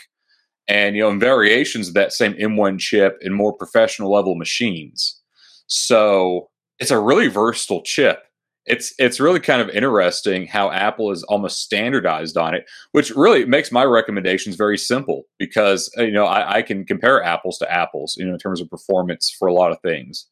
and 0.68 0.96
you 0.96 1.02
know, 1.02 1.10
in 1.10 1.20
variations 1.20 1.88
of 1.88 1.94
that 1.94 2.12
same 2.12 2.34
M1 2.34 2.78
chip 2.78 3.18
in 3.20 3.32
more 3.32 3.52
professional 3.52 4.12
level 4.12 4.34
machines. 4.34 5.20
So 5.66 6.48
it's 6.78 6.90
a 6.90 6.98
really 6.98 7.28
versatile 7.28 7.82
chip 7.82 8.26
it's 8.66 8.92
it's 8.98 9.20
really 9.20 9.38
kind 9.38 9.60
of 9.60 9.68
interesting 9.70 10.46
how 10.46 10.70
Apple 10.70 11.12
is 11.12 11.22
almost 11.24 11.62
standardized 11.62 12.36
on 12.36 12.54
it, 12.54 12.68
which 12.92 13.10
really 13.10 13.44
makes 13.44 13.70
my 13.70 13.84
recommendations 13.84 14.56
very 14.56 14.76
simple 14.76 15.22
because 15.38 15.90
uh, 15.96 16.02
you 16.02 16.12
know 16.12 16.26
I, 16.26 16.56
I 16.56 16.62
can 16.62 16.84
compare 16.84 17.22
apples 17.22 17.58
to 17.58 17.72
apples, 17.72 18.16
you 18.18 18.26
know, 18.26 18.32
in 18.32 18.38
terms 18.38 18.60
of 18.60 18.68
performance 18.68 19.34
for 19.36 19.46
a 19.46 19.54
lot 19.54 19.70
of 19.70 19.80
things. 19.80 20.26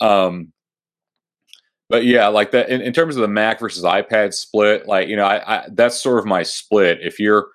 Um, 0.00 0.52
but 1.90 2.04
yeah, 2.04 2.28
like 2.28 2.52
that 2.52 2.70
in, 2.70 2.80
in 2.80 2.92
terms 2.92 3.16
of 3.16 3.22
the 3.22 3.28
Mac 3.28 3.60
versus 3.60 3.84
iPad 3.84 4.32
split, 4.32 4.86
like 4.86 5.08
you 5.08 5.16
know, 5.16 5.24
I, 5.24 5.56
I 5.56 5.66
that's 5.72 6.00
sort 6.00 6.18
of 6.18 6.24
my 6.24 6.42
split. 6.44 6.98
If 7.02 7.18
you're 7.18 7.48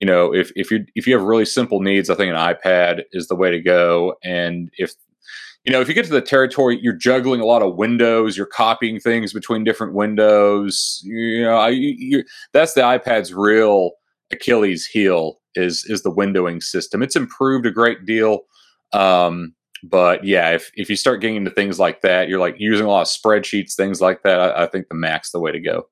you 0.00 0.06
know, 0.06 0.32
if 0.32 0.50
if 0.56 0.70
you 0.70 0.86
if 0.94 1.06
you 1.06 1.14
have 1.14 1.22
really 1.22 1.44
simple 1.44 1.80
needs, 1.80 2.08
I 2.08 2.14
think 2.14 2.32
an 2.32 2.36
iPad 2.36 3.02
is 3.12 3.28
the 3.28 3.36
way 3.36 3.50
to 3.50 3.60
go. 3.60 4.14
And 4.24 4.70
if 4.78 4.94
you 5.64 5.72
know, 5.72 5.80
if 5.80 5.88
you 5.88 5.94
get 5.94 6.04
to 6.06 6.12
the 6.12 6.20
territory, 6.20 6.78
you're 6.82 6.96
juggling 6.96 7.40
a 7.40 7.44
lot 7.44 7.62
of 7.62 7.76
windows, 7.76 8.36
you're 8.36 8.46
copying 8.46 8.98
things 8.98 9.32
between 9.32 9.62
different 9.62 9.94
windows. 9.94 11.00
You 11.04 11.42
know, 11.42 11.56
I, 11.56 11.68
you, 11.68 12.24
that's 12.52 12.74
the 12.74 12.80
iPad's 12.80 13.32
real 13.32 13.92
Achilles 14.32 14.86
heel 14.86 15.40
is 15.54 15.84
is 15.84 16.02
the 16.02 16.10
windowing 16.12 16.62
system. 16.62 17.02
It's 17.02 17.16
improved 17.16 17.66
a 17.66 17.70
great 17.70 18.04
deal, 18.04 18.40
um, 18.92 19.54
but 19.82 20.24
yeah, 20.24 20.50
if 20.50 20.70
if 20.74 20.88
you 20.88 20.96
start 20.96 21.20
getting 21.20 21.36
into 21.36 21.50
things 21.50 21.78
like 21.78 22.02
that, 22.02 22.28
you're 22.28 22.40
like 22.40 22.56
using 22.58 22.86
a 22.86 22.88
lot 22.88 23.02
of 23.02 23.08
spreadsheets, 23.08 23.74
things 23.74 24.00
like 24.00 24.22
that. 24.22 24.40
I, 24.40 24.64
I 24.64 24.66
think 24.66 24.88
the 24.88 24.94
Mac's 24.94 25.32
the 25.32 25.40
way 25.40 25.52
to 25.52 25.60
go. 25.60 25.88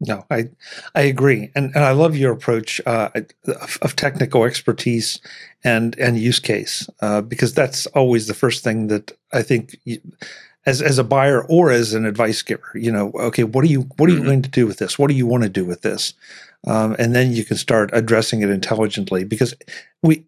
No, 0.00 0.24
I 0.30 0.50
I 0.94 1.02
agree, 1.02 1.50
and 1.54 1.72
and 1.74 1.84
I 1.84 1.92
love 1.92 2.16
your 2.16 2.32
approach 2.32 2.80
uh, 2.86 3.10
of, 3.46 3.78
of, 3.82 3.94
technical 3.94 4.44
expertise 4.44 5.20
and 5.62 5.96
and 5.98 6.18
use 6.18 6.40
case 6.40 6.88
uh, 7.00 7.20
because 7.20 7.54
that's 7.54 7.86
always 7.86 8.26
the 8.26 8.34
first 8.34 8.64
thing 8.64 8.88
that 8.88 9.12
I 9.32 9.42
think. 9.42 9.76
You, 9.84 10.00
as, 10.64 10.80
as 10.80 10.96
a 10.96 11.02
buyer 11.02 11.44
or 11.46 11.72
as 11.72 11.92
an 11.92 12.06
advice 12.06 12.40
giver, 12.40 12.70
you 12.74 12.92
know, 12.92 13.10
okay, 13.16 13.42
what 13.42 13.64
are 13.64 13.68
you 13.68 13.80
what 13.96 14.08
are 14.08 14.12
you 14.12 14.18
mm-hmm. 14.18 14.26
going 14.26 14.42
to 14.42 14.48
do 14.48 14.64
with 14.64 14.78
this? 14.78 14.96
What 14.96 15.08
do 15.08 15.14
you 15.14 15.26
want 15.26 15.42
to 15.42 15.48
do 15.48 15.64
with 15.64 15.82
this? 15.82 16.14
Um, 16.66 16.94
and 16.98 17.14
then 17.14 17.32
you 17.32 17.44
can 17.44 17.56
start 17.56 17.90
addressing 17.92 18.42
it 18.42 18.50
intelligently 18.50 19.24
because 19.24 19.54
we, 20.02 20.24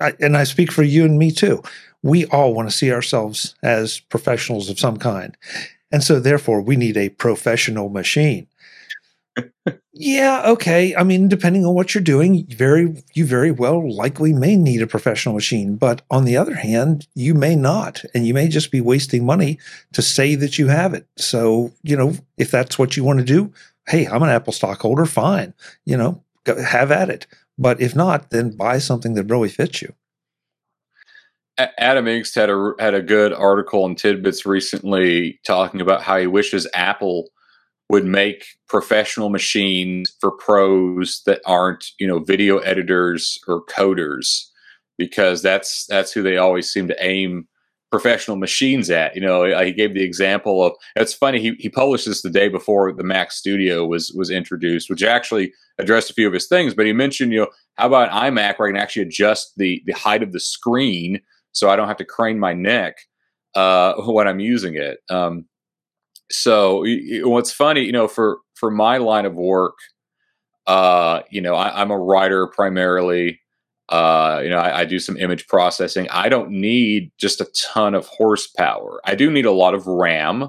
I, 0.00 0.14
and 0.20 0.36
I 0.36 0.44
speak 0.44 0.72
for 0.72 0.82
you 0.82 1.04
and 1.04 1.18
me 1.18 1.30
too. 1.30 1.62
We 2.02 2.26
all 2.26 2.54
want 2.54 2.70
to 2.70 2.76
see 2.76 2.92
ourselves 2.92 3.54
as 3.62 4.00
professionals 4.00 4.70
of 4.70 4.78
some 4.78 4.98
kind, 4.98 5.36
and 5.90 6.02
so 6.02 6.20
therefore 6.20 6.60
we 6.62 6.76
need 6.76 6.96
a 6.96 7.10
professional 7.10 7.88
machine 7.88 8.46
yeah, 9.92 10.42
okay. 10.46 10.94
I 10.94 11.04
mean, 11.04 11.28
depending 11.28 11.64
on 11.64 11.74
what 11.74 11.94
you're 11.94 12.02
doing, 12.02 12.46
very 12.46 13.02
you 13.14 13.24
very 13.24 13.50
well 13.50 13.92
likely 13.94 14.32
may 14.32 14.56
need 14.56 14.82
a 14.82 14.86
professional 14.86 15.34
machine. 15.34 15.76
But 15.76 16.02
on 16.10 16.24
the 16.24 16.36
other 16.36 16.54
hand, 16.54 17.06
you 17.14 17.34
may 17.34 17.56
not, 17.56 18.02
and 18.14 18.26
you 18.26 18.34
may 18.34 18.48
just 18.48 18.70
be 18.70 18.80
wasting 18.80 19.24
money 19.24 19.58
to 19.92 20.02
say 20.02 20.34
that 20.36 20.58
you 20.58 20.68
have 20.68 20.94
it. 20.94 21.06
So, 21.16 21.72
you 21.82 21.96
know, 21.96 22.14
if 22.36 22.50
that's 22.50 22.78
what 22.78 22.96
you 22.96 23.04
want 23.04 23.20
to 23.20 23.24
do, 23.24 23.52
hey, 23.88 24.06
I'm 24.06 24.22
an 24.22 24.30
Apple 24.30 24.52
stockholder, 24.52 25.06
fine. 25.06 25.54
You 25.84 25.96
know, 25.96 26.22
go, 26.44 26.62
have 26.62 26.90
at 26.90 27.10
it. 27.10 27.26
But 27.58 27.80
if 27.80 27.94
not, 27.94 28.30
then 28.30 28.56
buy 28.56 28.78
something 28.78 29.14
that 29.14 29.24
really 29.24 29.48
fits 29.48 29.82
you. 29.82 29.94
Adam 31.78 32.06
Engst 32.06 32.34
had 32.34 32.50
a 32.50 32.72
had 32.78 32.94
a 32.94 33.02
good 33.02 33.32
article 33.32 33.84
in 33.86 33.94
Tidbits 33.94 34.46
recently 34.46 35.40
talking 35.46 35.80
about 35.80 36.02
how 36.02 36.18
he 36.18 36.26
wishes 36.26 36.66
Apple 36.74 37.28
would 37.88 38.04
make 38.04 38.44
professional 38.68 39.30
machines 39.30 40.10
for 40.20 40.30
pros 40.30 41.22
that 41.26 41.40
aren't 41.44 41.86
you 41.98 42.06
know 42.06 42.20
video 42.20 42.58
editors 42.58 43.38
or 43.48 43.64
coders 43.66 44.44
because 44.96 45.42
that's 45.42 45.86
that's 45.86 46.12
who 46.12 46.22
they 46.22 46.36
always 46.36 46.70
seem 46.70 46.86
to 46.88 47.04
aim 47.04 47.46
professional 47.90 48.36
machines 48.36 48.88
at 48.88 49.14
you 49.16 49.20
know. 49.20 49.44
He 49.64 49.72
gave 49.72 49.94
the 49.94 50.04
example 50.04 50.64
of 50.64 50.72
it's 50.94 51.12
funny 51.12 51.40
he, 51.40 51.56
he 51.58 51.68
published 51.68 52.06
this 52.06 52.22
the 52.22 52.30
day 52.30 52.48
before 52.48 52.92
the 52.92 53.02
mac 53.02 53.32
studio 53.32 53.84
was 53.84 54.12
was 54.12 54.30
introduced 54.30 54.88
which 54.88 55.02
actually 55.02 55.52
addressed 55.78 56.10
a 56.10 56.14
few 56.14 56.28
of 56.28 56.34
his 56.34 56.46
things 56.46 56.74
but 56.74 56.86
he 56.86 56.92
mentioned 56.92 57.32
you 57.32 57.40
know 57.40 57.48
how 57.74 57.88
about 57.88 58.10
imac 58.10 58.58
where 58.58 58.68
i 58.68 58.70
can 58.70 58.80
actually 58.80 59.02
adjust 59.02 59.54
the 59.56 59.82
the 59.86 59.92
height 59.92 60.22
of 60.22 60.32
the 60.32 60.38
screen 60.38 61.20
so 61.52 61.68
i 61.70 61.76
don't 61.76 61.88
have 61.88 61.96
to 61.96 62.04
crane 62.04 62.38
my 62.38 62.52
neck 62.52 62.96
uh, 63.54 63.94
when 64.06 64.28
i'm 64.28 64.40
using 64.40 64.76
it 64.76 64.98
um, 65.10 65.44
so 66.30 66.84
what's 67.22 67.52
funny, 67.52 67.82
you 67.82 67.92
know, 67.92 68.08
for 68.08 68.38
for 68.54 68.70
my 68.70 68.98
line 68.98 69.26
of 69.26 69.34
work, 69.34 69.76
uh, 70.66 71.20
you 71.30 71.40
know, 71.40 71.54
I, 71.54 71.82
am 71.82 71.90
a 71.90 71.98
writer 71.98 72.46
primarily. 72.46 73.40
Uh, 73.88 74.40
you 74.44 74.48
know, 74.48 74.58
I, 74.58 74.80
I, 74.80 74.84
do 74.84 75.00
some 75.00 75.16
image 75.16 75.48
processing. 75.48 76.06
I 76.10 76.28
don't 76.28 76.52
need 76.52 77.10
just 77.18 77.40
a 77.40 77.50
ton 77.56 77.96
of 77.96 78.06
horsepower. 78.06 79.00
I 79.04 79.16
do 79.16 79.32
need 79.32 79.46
a 79.46 79.50
lot 79.50 79.74
of 79.74 79.88
RAM, 79.88 80.42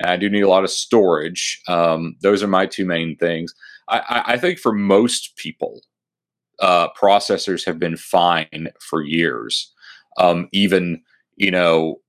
and 0.00 0.10
I 0.10 0.16
do 0.16 0.28
need 0.28 0.40
a 0.40 0.48
lot 0.48 0.64
of 0.64 0.70
storage. 0.70 1.62
Um, 1.68 2.16
those 2.20 2.42
are 2.42 2.48
my 2.48 2.66
two 2.66 2.84
main 2.84 3.16
things. 3.16 3.54
I, 3.88 4.22
I 4.26 4.38
think 4.38 4.58
for 4.58 4.72
most 4.72 5.36
people, 5.36 5.82
uh, 6.58 6.88
processors 7.00 7.64
have 7.64 7.78
been 7.78 7.96
fine 7.96 8.70
for 8.80 9.04
years. 9.04 9.72
Um, 10.18 10.48
even 10.52 11.02
you 11.36 11.50
know 11.50 12.00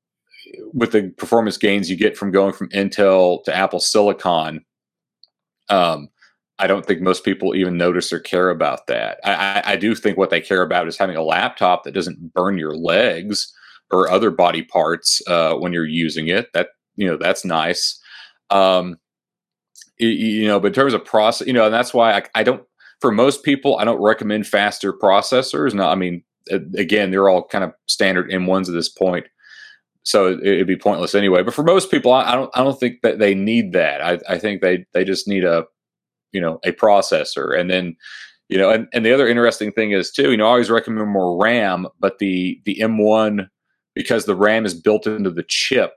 with 0.73 0.91
the 0.91 1.09
performance 1.17 1.57
gains 1.57 1.89
you 1.89 1.97
get 1.97 2.17
from 2.17 2.31
going 2.31 2.53
from 2.53 2.69
Intel 2.69 3.43
to 3.45 3.55
Apple 3.55 3.79
Silicon, 3.79 4.63
um, 5.69 6.09
I 6.59 6.67
don't 6.67 6.85
think 6.85 7.01
most 7.01 7.25
people 7.25 7.55
even 7.55 7.77
notice 7.77 8.13
or 8.13 8.19
care 8.19 8.49
about 8.49 8.87
that. 8.87 9.19
I, 9.23 9.61
I, 9.65 9.75
do 9.75 9.93
think 9.93 10.17
what 10.17 10.29
they 10.29 10.39
care 10.39 10.61
about 10.61 10.87
is 10.87 10.97
having 10.97 11.17
a 11.17 11.23
laptop 11.23 11.83
that 11.83 11.93
doesn't 11.93 12.33
burn 12.33 12.57
your 12.57 12.75
legs 12.75 13.51
or 13.91 14.09
other 14.09 14.31
body 14.31 14.63
parts 14.63 15.21
uh, 15.27 15.55
when 15.55 15.73
you're 15.73 15.85
using 15.85 16.27
it. 16.27 16.53
That 16.53 16.69
you 16.95 17.07
know 17.07 17.17
that's 17.17 17.43
nice. 17.43 17.99
Um, 18.51 18.97
you, 19.97 20.09
you 20.09 20.47
know, 20.47 20.59
but 20.59 20.67
in 20.67 20.73
terms 20.73 20.93
of 20.93 21.03
process, 21.03 21.47
you 21.47 21.53
know, 21.53 21.65
and 21.65 21.73
that's 21.73 21.93
why 21.93 22.13
I, 22.13 22.23
I 22.35 22.43
don't. 22.43 22.63
For 23.01 23.11
most 23.11 23.43
people, 23.43 23.77
I 23.77 23.83
don't 23.83 24.01
recommend 24.01 24.47
faster 24.47 24.93
processors. 24.93 25.73
Now, 25.73 25.89
I 25.89 25.95
mean, 25.95 26.23
again, 26.49 27.11
they're 27.11 27.29
all 27.29 27.45
kind 27.47 27.63
of 27.63 27.73
standard 27.87 28.29
M1s 28.29 28.67
at 28.67 28.73
this 28.73 28.89
point 28.89 29.27
so 30.05 30.37
it'd 30.37 30.67
be 30.67 30.77
pointless 30.77 31.15
anyway. 31.15 31.41
But 31.41 31.55
for 31.55 31.63
most 31.63 31.89
people, 31.89 32.13
I 32.13 32.35
don't 32.35 32.51
I 32.53 32.63
don't 32.63 32.79
think 32.79 33.01
that 33.01 33.17
they 33.17 33.33
need 33.33 33.73
that. 33.73 34.01
I, 34.01 34.19
I 34.29 34.37
think 34.37 34.61
they 34.61 34.85
they 34.93 35.03
just 35.03 35.27
need 35.27 35.43
a 35.43 35.65
you 36.31 36.39
know 36.39 36.59
a 36.63 36.71
processor, 36.71 37.59
and 37.59 37.69
then 37.69 37.97
you 38.47 38.57
know, 38.59 38.69
and, 38.69 38.87
and 38.93 39.03
the 39.03 39.11
other 39.11 39.27
interesting 39.27 39.71
thing 39.71 39.91
is 39.91 40.11
too, 40.11 40.29
you 40.29 40.37
know, 40.37 40.45
I 40.45 40.49
always 40.49 40.69
recommend 40.69 41.09
more 41.09 41.41
RAM, 41.41 41.87
but 41.99 42.19
the 42.19 42.61
the 42.65 42.77
M1 42.79 43.47
because 43.95 44.25
the 44.25 44.35
RAM 44.35 44.65
is 44.65 44.79
built 44.79 45.07
into 45.07 45.31
the 45.31 45.45
chip, 45.47 45.93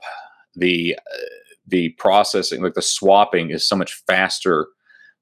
the 0.55 0.97
uh, 0.97 1.19
the 1.67 1.91
processing 1.99 2.63
like 2.63 2.75
the 2.75 2.83
swapping 2.83 3.51
is 3.51 3.69
so 3.69 3.77
much 3.77 4.03
faster 4.07 4.69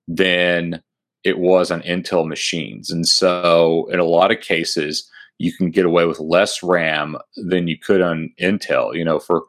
than 0.07 0.81
it 1.25 1.41
was 1.41 1.73
on 1.73 1.83
Intel 1.83 2.25
machines, 2.25 2.89
and 2.89 3.09
so 3.09 3.89
in 3.91 3.99
a 3.99 4.05
lot 4.05 4.31
of 4.31 4.41
cases 4.41 5.11
you 5.39 5.53
can 5.53 5.71
get 5.71 5.85
away 5.85 6.07
with 6.07 6.21
less 6.21 6.63
RAM 6.63 7.17
than 7.37 7.69
you 7.69 7.79
could 7.79 8.01
on 8.01 8.31
Intel. 8.41 8.95
You 8.95 9.05
know, 9.05 9.19
for 9.19 9.45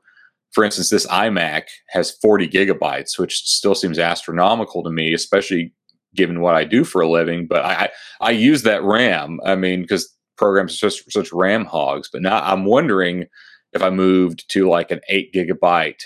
for 0.51 0.63
instance, 0.63 0.89
this 0.89 1.06
iMac 1.08 1.63
has 1.89 2.12
40 2.12 2.48
gigabytes, 2.48 3.20
which 3.20 3.44
still 3.44 3.75
seems 3.75 4.00
astronomical 4.00 4.84
to 4.84 4.89
me, 4.89 5.13
especially 5.13 5.74
given 6.15 6.41
what 6.41 6.56
I 6.56 6.63
do 6.63 6.84
for 6.84 7.01
a 7.01 7.10
living. 7.10 7.48
But 7.48 7.63
I 7.63 7.74
I, 7.74 7.89
I 8.22 8.32
use 8.32 8.63
that 8.63 8.84
RAM. 8.84 9.39
I 9.46 9.56
mean, 9.56 9.82
because 9.82 10.13
programs 10.38 10.74
are 10.75 10.89
such 10.89 11.03
such 11.10 11.34
RAM 11.34 11.65
hogs. 11.65 12.10
But 12.12 12.22
now 12.22 12.39
I'm 12.41 12.65
wondering 12.65 13.25
if 13.74 13.82
I 13.82 13.89
moved 13.89 14.50
to 14.51 14.70
like 14.70 14.91
an 14.91 15.01
eight 15.10 15.34
gigabyte 15.34 16.01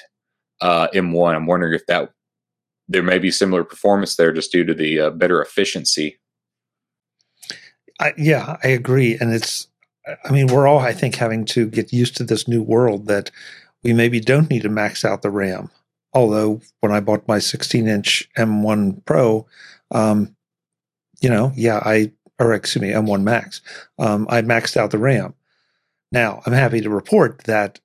uh, 0.61 0.87
M1. 0.93 1.35
I'm 1.35 1.45
wondering 1.45 1.73
if 1.73 1.85
that 1.87 2.11
there 2.87 3.03
may 3.03 3.19
be 3.19 3.31
similar 3.31 3.63
performance 3.63 4.15
there 4.15 4.33
just 4.33 4.51
due 4.51 4.65
to 4.65 4.73
the 4.73 4.99
uh, 4.99 5.09
better 5.11 5.41
efficiency. 5.41 6.19
I, 7.99 8.13
yeah, 8.17 8.57
I 8.63 8.69
agree, 8.69 9.17
and 9.19 9.31
it's 9.31 9.67
I 10.07 10.31
mean, 10.31 10.47
we're 10.47 10.67
all, 10.67 10.79
I 10.79 10.93
think, 10.93 11.15
having 11.15 11.45
to 11.45 11.67
get 11.67 11.93
used 11.93 12.17
to 12.17 12.23
this 12.23 12.47
new 12.47 12.61
world 12.61 13.07
that 13.07 13.31
we 13.83 13.93
maybe 13.93 14.19
don't 14.19 14.49
need 14.49 14.63
to 14.63 14.69
max 14.69 15.05
out 15.05 15.21
the 15.21 15.29
RAM. 15.29 15.69
Although, 16.13 16.61
when 16.79 16.91
I 16.91 16.99
bought 16.99 17.27
my 17.27 17.39
16 17.39 17.87
inch 17.87 18.29
M1 18.37 19.05
Pro, 19.05 19.45
um, 19.91 20.35
you 21.21 21.29
know, 21.29 21.51
yeah, 21.55 21.81
I, 21.85 22.11
or 22.39 22.53
excuse 22.53 22.81
me, 22.81 22.89
M1 22.89 23.23
Max, 23.23 23.61
um, 23.99 24.27
I 24.29 24.41
maxed 24.41 24.75
out 24.75 24.91
the 24.91 24.97
RAM. 24.97 25.33
Now, 26.11 26.41
I'm 26.45 26.53
happy 26.53 26.81
to 26.81 26.89
report 26.89 27.43
that 27.45 27.79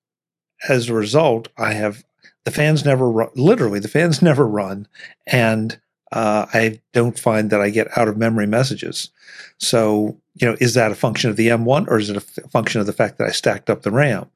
as 0.69 0.89
a 0.89 0.95
result, 0.95 1.49
I 1.57 1.75
have 1.75 2.05
the 2.45 2.51
fans 2.51 2.85
never 2.85 3.11
run, 3.11 3.29
literally, 3.35 3.79
the 3.79 3.89
fans 3.89 4.23
never 4.23 4.47
run. 4.47 4.89
And 5.27 5.79
uh, 6.13 6.47
I 6.53 6.81
don't 6.93 7.19
find 7.19 7.51
that 7.51 7.61
I 7.61 7.71
get 7.71 7.97
out 7.97 8.09
of 8.09 8.17
memory 8.17 8.47
messages. 8.47 9.11
So, 9.59 10.21
you 10.37 10.47
know, 10.47 10.57
is 10.61 10.75
that 10.75 10.93
a 10.93 10.97
function 10.97 11.31
of 11.31 11.37
the 11.37 11.49
M1 11.49 11.89
or 11.89 11.99
is 11.99 12.11
it 12.11 12.17
a 12.17 12.21
f- 12.21 12.51
function 12.51 12.81
of 12.81 12.87
the 12.87 12.93
fact 12.93 13.19
that 13.19 13.27
I 13.27 13.31
stacked 13.31 13.71
up 13.71 13.83
the 13.83 13.91
RAM? 13.91 14.31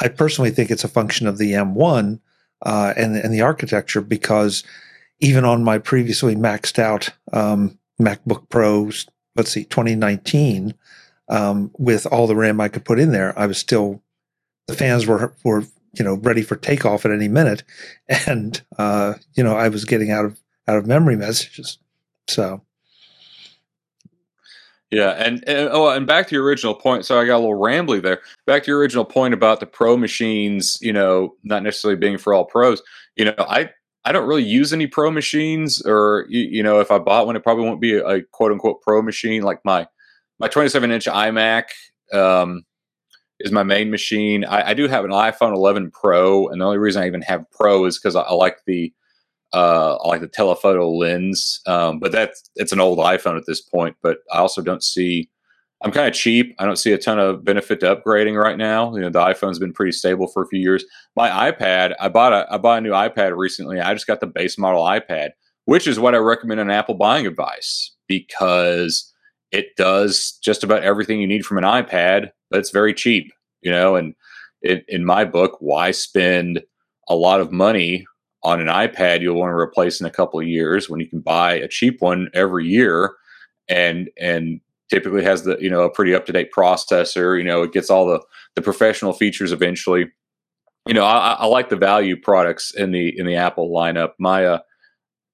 I 0.00 0.08
personally 0.08 0.50
think 0.50 0.70
it's 0.70 0.84
a 0.84 0.88
function 0.88 1.26
of 1.26 1.38
the 1.38 1.52
M1 1.52 2.18
uh, 2.64 2.94
and, 2.96 3.16
and 3.16 3.32
the 3.32 3.42
architecture 3.42 4.00
because 4.00 4.64
even 5.20 5.44
on 5.44 5.62
my 5.62 5.78
previously 5.78 6.34
maxed 6.34 6.78
out 6.78 7.10
um, 7.32 7.78
MacBook 8.00 8.48
Pros, 8.48 9.06
let's 9.36 9.50
see, 9.50 9.64
2019, 9.64 10.74
um, 11.28 11.70
with 11.78 12.06
all 12.06 12.26
the 12.26 12.34
RAM 12.34 12.60
I 12.60 12.68
could 12.68 12.84
put 12.84 12.98
in 12.98 13.12
there, 13.12 13.38
I 13.38 13.46
was 13.46 13.58
still, 13.58 14.02
the 14.66 14.74
fans 14.74 15.06
were, 15.06 15.34
were, 15.44 15.64
you 15.92 16.04
know, 16.04 16.14
ready 16.14 16.42
for 16.42 16.56
takeoff 16.56 17.04
at 17.04 17.12
any 17.12 17.28
minute. 17.28 17.62
And, 18.26 18.60
uh, 18.78 19.14
you 19.34 19.44
know, 19.44 19.56
I 19.56 19.68
was 19.68 19.84
getting 19.84 20.10
out 20.10 20.24
of, 20.24 20.40
out 20.68 20.78
of 20.78 20.86
memory 20.86 21.16
messages. 21.16 21.78
So, 22.28 22.62
yeah, 24.92 25.12
and, 25.12 25.42
and, 25.48 25.70
oh, 25.72 25.88
and 25.88 26.06
back 26.06 26.28
to 26.28 26.34
your 26.34 26.44
original 26.44 26.74
point. 26.74 27.06
So 27.06 27.18
I 27.18 27.24
got 27.24 27.36
a 27.36 27.38
little 27.38 27.58
rambly 27.58 28.02
there. 28.02 28.20
Back 28.46 28.64
to 28.64 28.70
your 28.70 28.78
original 28.78 29.06
point 29.06 29.32
about 29.32 29.58
the 29.58 29.66
pro 29.66 29.96
machines, 29.96 30.78
you 30.82 30.92
know, 30.92 31.34
not 31.44 31.62
necessarily 31.62 31.98
being 31.98 32.18
for 32.18 32.34
all 32.34 32.44
pros. 32.44 32.82
You 33.16 33.24
know, 33.24 33.34
I 33.38 33.70
I 34.04 34.12
don't 34.12 34.28
really 34.28 34.44
use 34.44 34.70
any 34.72 34.86
pro 34.86 35.10
machines, 35.10 35.80
or 35.86 36.26
you, 36.28 36.40
you 36.42 36.62
know, 36.62 36.78
if 36.78 36.90
I 36.90 36.98
bought 36.98 37.26
one, 37.26 37.36
it 37.36 37.42
probably 37.42 37.64
won't 37.64 37.80
be 37.80 37.94
a, 37.94 38.06
a 38.06 38.22
quote 38.22 38.52
unquote 38.52 38.82
pro 38.82 39.00
machine 39.00 39.42
like 39.42 39.60
my 39.64 39.86
my 40.38 40.48
27 40.48 40.90
inch 40.90 41.06
iMac. 41.06 41.64
Um, 42.12 42.64
is 43.40 43.50
my 43.50 43.62
main 43.62 43.90
machine. 43.90 44.44
I, 44.44 44.70
I, 44.70 44.74
do 44.74 44.86
have 44.86 45.04
an 45.04 45.10
iPhone 45.10 45.54
11 45.54 45.90
Pro, 45.90 46.48
and 46.48 46.60
the 46.60 46.64
only 46.64 46.78
reason 46.78 47.02
I 47.02 47.06
even 47.06 47.22
have 47.22 47.50
Pro 47.50 47.86
is 47.86 47.98
because 47.98 48.14
I, 48.14 48.20
I, 48.20 48.34
like 48.34 48.58
the 48.66 48.92
uh, 49.52 49.98
like 50.04 50.20
the 50.20 50.28
telephoto 50.28 50.90
lens. 50.90 51.60
Um, 51.66 51.98
but 51.98 52.12
that's 52.12 52.50
it's 52.56 52.72
an 52.72 52.80
old 52.80 52.98
iPhone 52.98 53.36
at 53.36 53.46
this 53.46 53.60
point. 53.60 53.96
But 54.02 54.18
I 54.32 54.38
also 54.38 54.62
don't 54.62 54.82
see. 54.82 55.28
I'm 55.84 55.90
kind 55.90 56.06
of 56.06 56.14
cheap. 56.14 56.54
I 56.60 56.64
don't 56.64 56.76
see 56.76 56.92
a 56.92 56.98
ton 56.98 57.18
of 57.18 57.44
benefit 57.44 57.80
to 57.80 57.96
upgrading 57.96 58.40
right 58.40 58.56
now. 58.56 58.94
You 58.94 59.00
know, 59.00 59.10
the 59.10 59.18
iPhone's 59.18 59.58
been 59.58 59.72
pretty 59.72 59.90
stable 59.90 60.28
for 60.28 60.42
a 60.42 60.46
few 60.46 60.60
years. 60.60 60.84
My 61.16 61.50
iPad, 61.50 61.94
I 61.98 62.08
bought 62.08 62.32
a 62.32 62.46
I 62.52 62.58
bought 62.58 62.78
a 62.78 62.82
new 62.82 62.92
iPad 62.92 63.36
recently. 63.36 63.80
I 63.80 63.92
just 63.92 64.06
got 64.06 64.20
the 64.20 64.26
base 64.26 64.56
model 64.58 64.84
iPad, 64.84 65.30
which 65.64 65.86
is 65.86 65.98
what 65.98 66.14
I 66.14 66.18
recommend 66.18 66.60
in 66.60 66.70
Apple 66.70 66.94
buying 66.94 67.26
advice 67.26 67.94
because 68.06 69.12
it 69.50 69.76
does 69.76 70.38
just 70.42 70.64
about 70.64 70.82
everything 70.82 71.20
you 71.20 71.26
need 71.26 71.44
from 71.44 71.58
an 71.58 71.64
iPad, 71.64 72.30
but 72.50 72.58
it's 72.58 72.70
very 72.70 72.94
cheap, 72.94 73.30
you 73.60 73.70
know. 73.70 73.96
And 73.96 74.14
it, 74.62 74.84
in 74.88 75.04
my 75.04 75.24
book, 75.24 75.56
why 75.60 75.90
spend 75.90 76.62
a 77.08 77.14
lot 77.14 77.40
of 77.40 77.52
money 77.52 78.06
on 78.44 78.60
an 78.60 78.66
iPad 78.66 79.20
you'll 79.20 79.38
want 79.38 79.50
to 79.50 79.56
replace 79.56 80.00
in 80.00 80.06
a 80.06 80.10
couple 80.10 80.40
of 80.40 80.46
years 80.46 80.90
when 80.90 81.00
you 81.00 81.08
can 81.08 81.20
buy 81.20 81.54
a 81.54 81.68
cheap 81.68 82.00
one 82.00 82.28
every 82.34 82.66
year, 82.66 83.14
and 83.68 84.10
and 84.20 84.60
typically 84.90 85.24
has 85.24 85.44
the 85.44 85.56
you 85.60 85.70
know 85.70 85.82
a 85.82 85.90
pretty 85.90 86.14
up 86.14 86.26
to 86.26 86.32
date 86.32 86.50
processor. 86.56 87.38
You 87.38 87.44
know, 87.44 87.62
it 87.62 87.72
gets 87.72 87.90
all 87.90 88.06
the 88.06 88.20
the 88.54 88.62
professional 88.62 89.12
features 89.12 89.52
eventually. 89.52 90.10
You 90.86 90.94
know, 90.94 91.04
I, 91.04 91.36
I 91.38 91.46
like 91.46 91.68
the 91.68 91.76
value 91.76 92.16
products 92.16 92.74
in 92.74 92.90
the 92.90 93.16
in 93.16 93.26
the 93.26 93.36
Apple 93.36 93.70
lineup. 93.70 94.12
My 94.18 94.44
uh, 94.44 94.58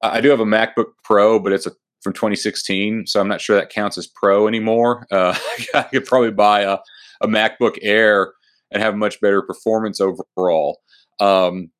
I 0.03 0.21
do 0.21 0.31
have 0.31 0.41
a 0.41 0.45
MacBook 0.45 0.93
Pro, 1.05 1.39
but 1.39 1.53
it's 1.53 1.67
a 1.67 1.73
from 2.03 2.13
2016, 2.13 3.07
so 3.07 3.21
I'm 3.21 3.29
not 3.29 3.41
sure 3.41 3.57
that 3.57 3.71
counts 3.71 3.99
as 3.99 4.07
pro 4.07 4.47
anymore. 4.47 5.07
Uh, 5.19 5.37
I 5.75 5.83
could 5.83 6.05
probably 6.05 6.31
buy 6.31 6.61
a, 6.61 6.79
a 7.21 7.27
MacBook 7.27 7.79
Air 7.83 8.33
and 8.71 8.83
have 8.83 8.95
much 8.95 9.21
better 9.21 9.43
performance 9.43 10.01
overall. 10.01 10.81
Um, 11.19 11.71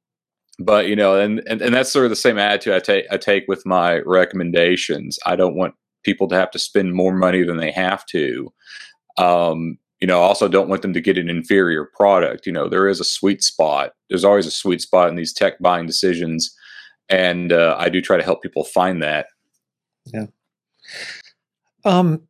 but 0.59 0.89
you 0.89 0.97
know, 0.97 1.19
and, 1.19 1.43
and 1.47 1.63
and 1.63 1.75
that's 1.75 1.93
sort 1.93 2.05
of 2.05 2.11
the 2.11 2.17
same 2.17 2.39
attitude 2.39 2.75
I 2.75 2.81
take 2.81 3.07
I 3.11 3.17
take 3.17 3.45
with 3.49 3.65
my 3.65 4.01
recommendations. 4.01 5.19
I 5.25 5.37
don't 5.37 5.57
want 5.57 5.75
people 6.05 6.29
to 6.29 6.35
have 6.35 6.51
to 6.53 6.59
spend 6.59 6.95
more 6.95 7.15
money 7.15 7.43
than 7.43 7.59
they 7.59 7.71
have 7.71 8.05
to. 8.07 8.53
Um, 9.17 9.79
you 10.01 10.07
know, 10.07 10.21
I 10.21 10.25
also 10.25 10.49
don't 10.49 10.69
want 10.69 10.83
them 10.83 10.93
to 10.93 11.01
get 11.01 11.19
an 11.19 11.29
inferior 11.29 11.89
product. 11.97 12.47
You 12.47 12.53
know, 12.53 12.69
there 12.69 12.89
is 12.89 13.01
a 13.01 13.05
sweet 13.05 13.43
spot. 13.43 13.93
There's 14.09 14.25
always 14.25 14.47
a 14.47 14.53
sweet 14.53 14.81
spot 14.81 15.09
in 15.09 15.17
these 15.17 15.33
tech 15.33 15.59
buying 15.61 15.87
decisions, 15.87 16.55
and 17.09 17.53
uh, 17.53 17.77
I 17.79 17.89
do 17.89 18.01
try 18.01 18.17
to 18.17 18.23
help 18.23 18.43
people 18.43 18.65
find 18.65 19.03
that. 19.03 19.27
Yeah. 20.07 20.27
Um, 21.85 22.23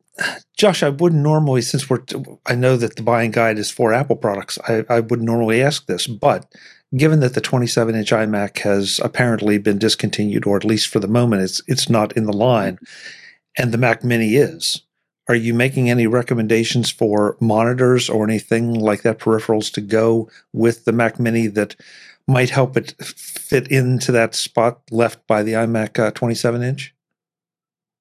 Josh, 0.57 0.83
I 0.83 0.89
wouldn't 0.89 1.21
normally, 1.21 1.61
since 1.61 1.89
we're, 1.89 2.03
I 2.45 2.55
know 2.55 2.75
that 2.77 2.95
the 2.95 3.03
buying 3.03 3.31
guide 3.31 3.57
is 3.57 3.71
for 3.71 3.93
Apple 3.93 4.15
products, 4.15 4.57
I, 4.67 4.83
I 4.89 4.99
would 4.99 5.21
normally 5.21 5.61
ask 5.61 5.85
this, 5.85 6.07
but 6.07 6.51
given 6.95 7.19
that 7.19 7.33
the 7.33 7.41
27 7.41 7.95
inch 7.95 8.11
iMac 8.11 8.59
has 8.59 8.99
apparently 9.03 9.57
been 9.57 9.77
discontinued, 9.77 10.45
or 10.45 10.57
at 10.57 10.65
least 10.65 10.87
for 10.87 10.99
the 10.99 11.07
moment, 11.07 11.43
it's 11.43 11.61
it's 11.67 11.89
not 11.89 12.15
in 12.17 12.25
the 12.25 12.33
line, 12.33 12.79
and 13.57 13.71
the 13.71 13.77
Mac 13.77 14.03
Mini 14.03 14.35
is. 14.35 14.81
Are 15.27 15.35
you 15.35 15.53
making 15.53 15.91
any 15.91 16.07
recommendations 16.07 16.89
for 16.89 17.37
monitors 17.39 18.09
or 18.09 18.23
anything 18.23 18.73
like 18.73 19.03
that, 19.03 19.19
peripherals 19.19 19.71
to 19.73 19.81
go 19.81 20.29
with 20.53 20.85
the 20.85 20.91
Mac 20.91 21.19
Mini 21.19 21.45
that 21.47 21.75
might 22.27 22.49
help 22.49 22.75
it 22.75 22.95
fit 22.99 23.67
into 23.71 24.11
that 24.11 24.33
spot 24.33 24.81
left 24.89 25.25
by 25.27 25.43
the 25.43 25.53
iMac 25.53 25.99
uh, 25.99 26.11
27 26.11 26.63
inch? 26.63 26.95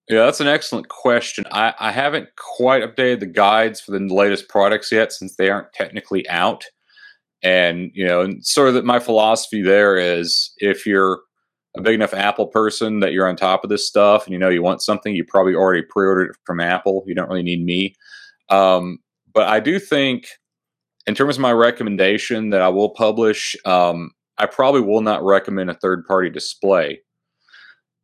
Yeah, 0.09 0.25
that's 0.25 0.41
an 0.41 0.47
excellent 0.47 0.89
question. 0.89 1.45
I, 1.53 1.75
I 1.79 1.93
haven't 1.93 2.29
quite 2.37 2.83
updated 2.83 3.21
the 3.21 3.27
guides 3.27 3.79
for 3.79 3.91
the 3.91 3.99
latest 3.99 4.49
products 4.49 4.91
yet 4.91 5.13
since 5.13 5.37
they 5.37 5.51
aren't 5.51 5.75
technically 5.75 6.27
out. 6.31 6.65
And, 7.43 7.91
you 7.95 8.07
know, 8.07 8.23
and 8.23 8.45
sort 8.45 8.69
of 8.69 8.75
that 8.75 8.85
my 8.85 8.99
philosophy 8.99 9.63
there 9.63 9.97
is 9.97 10.53
if 10.59 10.85
you're 10.87 11.21
a 11.77 11.83
big 11.83 11.95
enough 11.95 12.15
Apple 12.15 12.47
person 12.49 13.01
that 13.01 13.13
you're 13.13 13.29
on 13.29 13.37
top 13.37 13.63
of 13.63 13.71
this 13.71 13.87
stuff 13.87 14.25
and 14.25 14.33
you 14.33 14.39
know 14.39 14.49
you 14.49 14.63
want 14.63 14.83
something, 14.83 15.15
you 15.15 15.25
probably 15.25 15.55
already 15.55 15.83
pre 15.83 16.07
ordered 16.07 16.31
it 16.31 16.37
from 16.45 16.61
Apple. 16.61 17.05
You 17.07 17.15
don't 17.15 17.29
really 17.29 17.43
need 17.43 17.65
me. 17.65 17.95
Um, 18.49 18.99
but 19.33 19.47
I 19.47 19.61
do 19.61 19.79
think, 19.79 20.27
in 21.07 21.15
terms 21.15 21.37
of 21.37 21.43
my 21.43 21.53
recommendation 21.53 22.51
that 22.51 22.63
I 22.63 22.69
will 22.69 22.91
publish, 22.91 23.55
um, 23.65 24.11
I 24.39 24.47
probably 24.47 24.81
will 24.81 25.03
not 25.03 25.23
recommend 25.23 25.71
a 25.71 25.75
third 25.75 26.05
party 26.07 26.31
display 26.31 27.01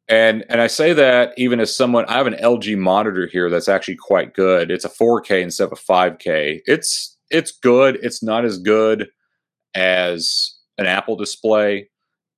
and 0.08 0.44
and 0.48 0.60
I 0.60 0.66
say 0.66 0.92
that 0.92 1.32
even 1.36 1.60
as 1.60 1.74
someone 1.74 2.04
I 2.06 2.14
have 2.14 2.26
an 2.26 2.34
LG 2.34 2.76
monitor 2.76 3.26
here 3.26 3.48
that's 3.48 3.68
actually 3.68 3.96
quite 3.96 4.34
good. 4.34 4.70
It's 4.70 4.84
a 4.84 4.90
4K 4.90 5.42
instead 5.42 5.64
of 5.64 5.72
a 5.72 5.76
5K. 5.76 6.60
It's 6.66 7.16
it's 7.30 7.52
good. 7.52 7.98
It's 8.02 8.22
not 8.22 8.44
as 8.44 8.58
good 8.58 9.08
as 9.74 10.54
an 10.78 10.86
Apple 10.86 11.16
display. 11.16 11.88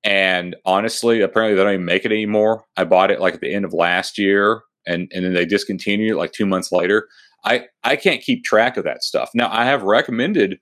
And 0.04 0.54
honestly, 0.64 1.20
apparently 1.20 1.56
they 1.56 1.64
don't 1.64 1.74
even 1.74 1.84
make 1.84 2.04
it 2.04 2.12
anymore. 2.12 2.64
I 2.76 2.84
bought 2.84 3.10
it 3.10 3.20
like 3.20 3.34
at 3.34 3.40
the 3.40 3.52
end 3.52 3.64
of 3.64 3.72
last 3.72 4.18
year 4.18 4.62
and, 4.86 5.10
and 5.12 5.24
then 5.24 5.34
they 5.34 5.44
discontinued 5.44 6.12
it 6.12 6.16
like 6.16 6.32
two 6.32 6.46
months 6.46 6.70
later. 6.70 7.08
I, 7.44 7.66
I 7.82 7.96
can't 7.96 8.22
keep 8.22 8.44
track 8.44 8.76
of 8.76 8.84
that 8.84 9.02
stuff. 9.02 9.30
Now 9.34 9.48
I 9.50 9.64
have 9.64 9.82
recommended 9.82 10.58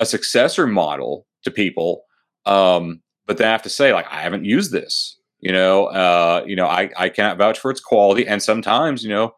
a 0.00 0.06
successor 0.06 0.66
model 0.66 1.26
to 1.44 1.50
people. 1.50 2.02
Um, 2.46 3.02
but 3.26 3.36
then 3.36 3.48
I 3.48 3.52
have 3.52 3.62
to 3.62 3.68
say, 3.68 3.92
like, 3.92 4.06
I 4.10 4.22
haven't 4.22 4.44
used 4.44 4.72
this. 4.72 5.18
You 5.40 5.52
know, 5.52 5.86
uh, 5.86 6.42
you 6.46 6.56
know, 6.56 6.66
I, 6.66 6.90
I 6.96 7.08
cannot 7.10 7.38
vouch 7.38 7.58
for 7.58 7.70
its 7.70 7.80
quality. 7.80 8.26
And 8.26 8.42
sometimes, 8.42 9.04
you 9.04 9.10
know, 9.10 9.32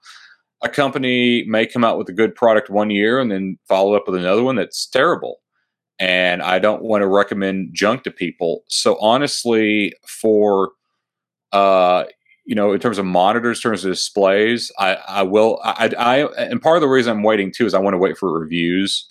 a 0.62 0.68
company 0.68 1.44
may 1.46 1.66
come 1.66 1.84
out 1.84 1.98
with 1.98 2.08
a 2.08 2.12
good 2.12 2.34
product 2.34 2.70
one 2.70 2.90
year 2.90 3.18
and 3.18 3.30
then 3.30 3.58
follow 3.68 3.94
up 3.94 4.04
with 4.06 4.18
another 4.18 4.42
one 4.42 4.56
that's 4.56 4.86
terrible. 4.86 5.40
And 6.00 6.42
I 6.42 6.58
don't 6.58 6.82
want 6.82 7.02
to 7.02 7.06
recommend 7.06 7.74
junk 7.74 8.02
to 8.04 8.10
people. 8.10 8.64
So 8.68 8.98
honestly, 9.00 9.94
for 10.06 10.72
uh, 11.52 12.04
you 12.44 12.54
know, 12.54 12.72
in 12.72 12.80
terms 12.80 12.98
of 12.98 13.04
monitors, 13.04 13.58
in 13.58 13.62
terms 13.62 13.84
of 13.84 13.92
displays, 13.92 14.72
I, 14.78 14.94
I 15.06 15.22
will. 15.22 15.60
I, 15.62 15.92
I, 15.96 16.16
and 16.36 16.60
part 16.60 16.76
of 16.76 16.80
the 16.80 16.88
reason 16.88 17.16
I'm 17.16 17.22
waiting 17.22 17.52
too 17.52 17.66
is 17.66 17.74
I 17.74 17.78
want 17.78 17.94
to 17.94 17.98
wait 17.98 18.18
for 18.18 18.32
reviews. 18.32 19.08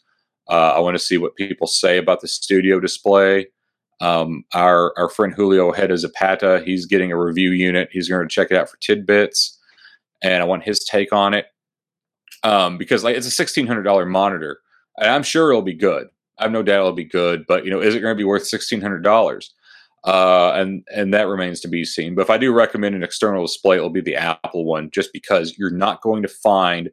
Uh, 0.49 0.73
I 0.75 0.80
want 0.80 0.95
to 0.95 1.04
see 1.04 1.17
what 1.17 1.36
people 1.36 1.67
say 1.67 1.97
about 1.97 2.21
the 2.21 2.28
studio 2.28 2.80
display. 2.80 3.47
Um, 4.02 4.43
our 4.54 4.93
our 4.97 5.10
friend 5.10 5.34
Julio 5.34 5.69
Ojeda 5.69 5.97
Zapata, 5.97 6.62
he's 6.65 6.86
getting 6.86 7.12
a 7.12 7.17
review 7.17 7.52
unit. 7.52 7.89
He's 7.91 8.10
going 8.10 8.28
to 8.28 8.34
check 8.34 8.47
it 8.49 8.58
out 8.58 8.69
for 8.69 8.78
tidbits, 8.78 9.58
and 10.23 10.41
I 10.41 10.45
want 10.45 10.63
his 10.63 10.84
take 10.84 11.13
on 11.13 11.34
it 11.34 11.45
um, 12.43 12.78
because 12.78 13.04
like 13.04 13.15
it's 13.15 13.28
a 13.28 13.32
sixteen 13.32 13.67
hundred 13.67 13.84
dollar 13.84 14.06
monitor, 14.06 14.60
and 14.97 15.10
I'm 15.10 15.23
sure 15.23 15.49
it'll 15.49 15.62
be 15.62 15.73
good. 15.75 16.08
I 16.39 16.43
have 16.43 16.52
no 16.52 16.63
doubt 16.63 16.80
it'll 16.80 16.93
be 16.93 17.04
good, 17.04 17.45
but 17.47 17.65
you 17.65 17.71
know, 17.71 17.82
is 17.82 17.95
it 17.95 17.99
going 17.99 18.15
to 18.15 18.17
be 18.17 18.23
worth 18.23 18.47
sixteen 18.47 18.82
hundred 18.82 19.04
dollars? 19.04 19.54
Uh, 20.06 20.54
and 20.56 20.84
and 20.93 21.13
that 21.13 21.28
remains 21.28 21.60
to 21.62 21.67
be 21.67 21.84
seen. 21.84 22.15
But 22.15 22.21
if 22.21 22.30
I 22.30 22.38
do 22.38 22.54
recommend 22.54 22.95
an 22.95 23.04
external 23.04 23.45
display, 23.45 23.75
it'll 23.78 23.89
be 23.89 24.02
the 24.02 24.15
Apple 24.15 24.65
one, 24.65 24.89
just 24.91 25.12
because 25.13 25.58
you're 25.58 25.69
not 25.69 26.02
going 26.02 26.21
to 26.23 26.30
find 26.30 26.89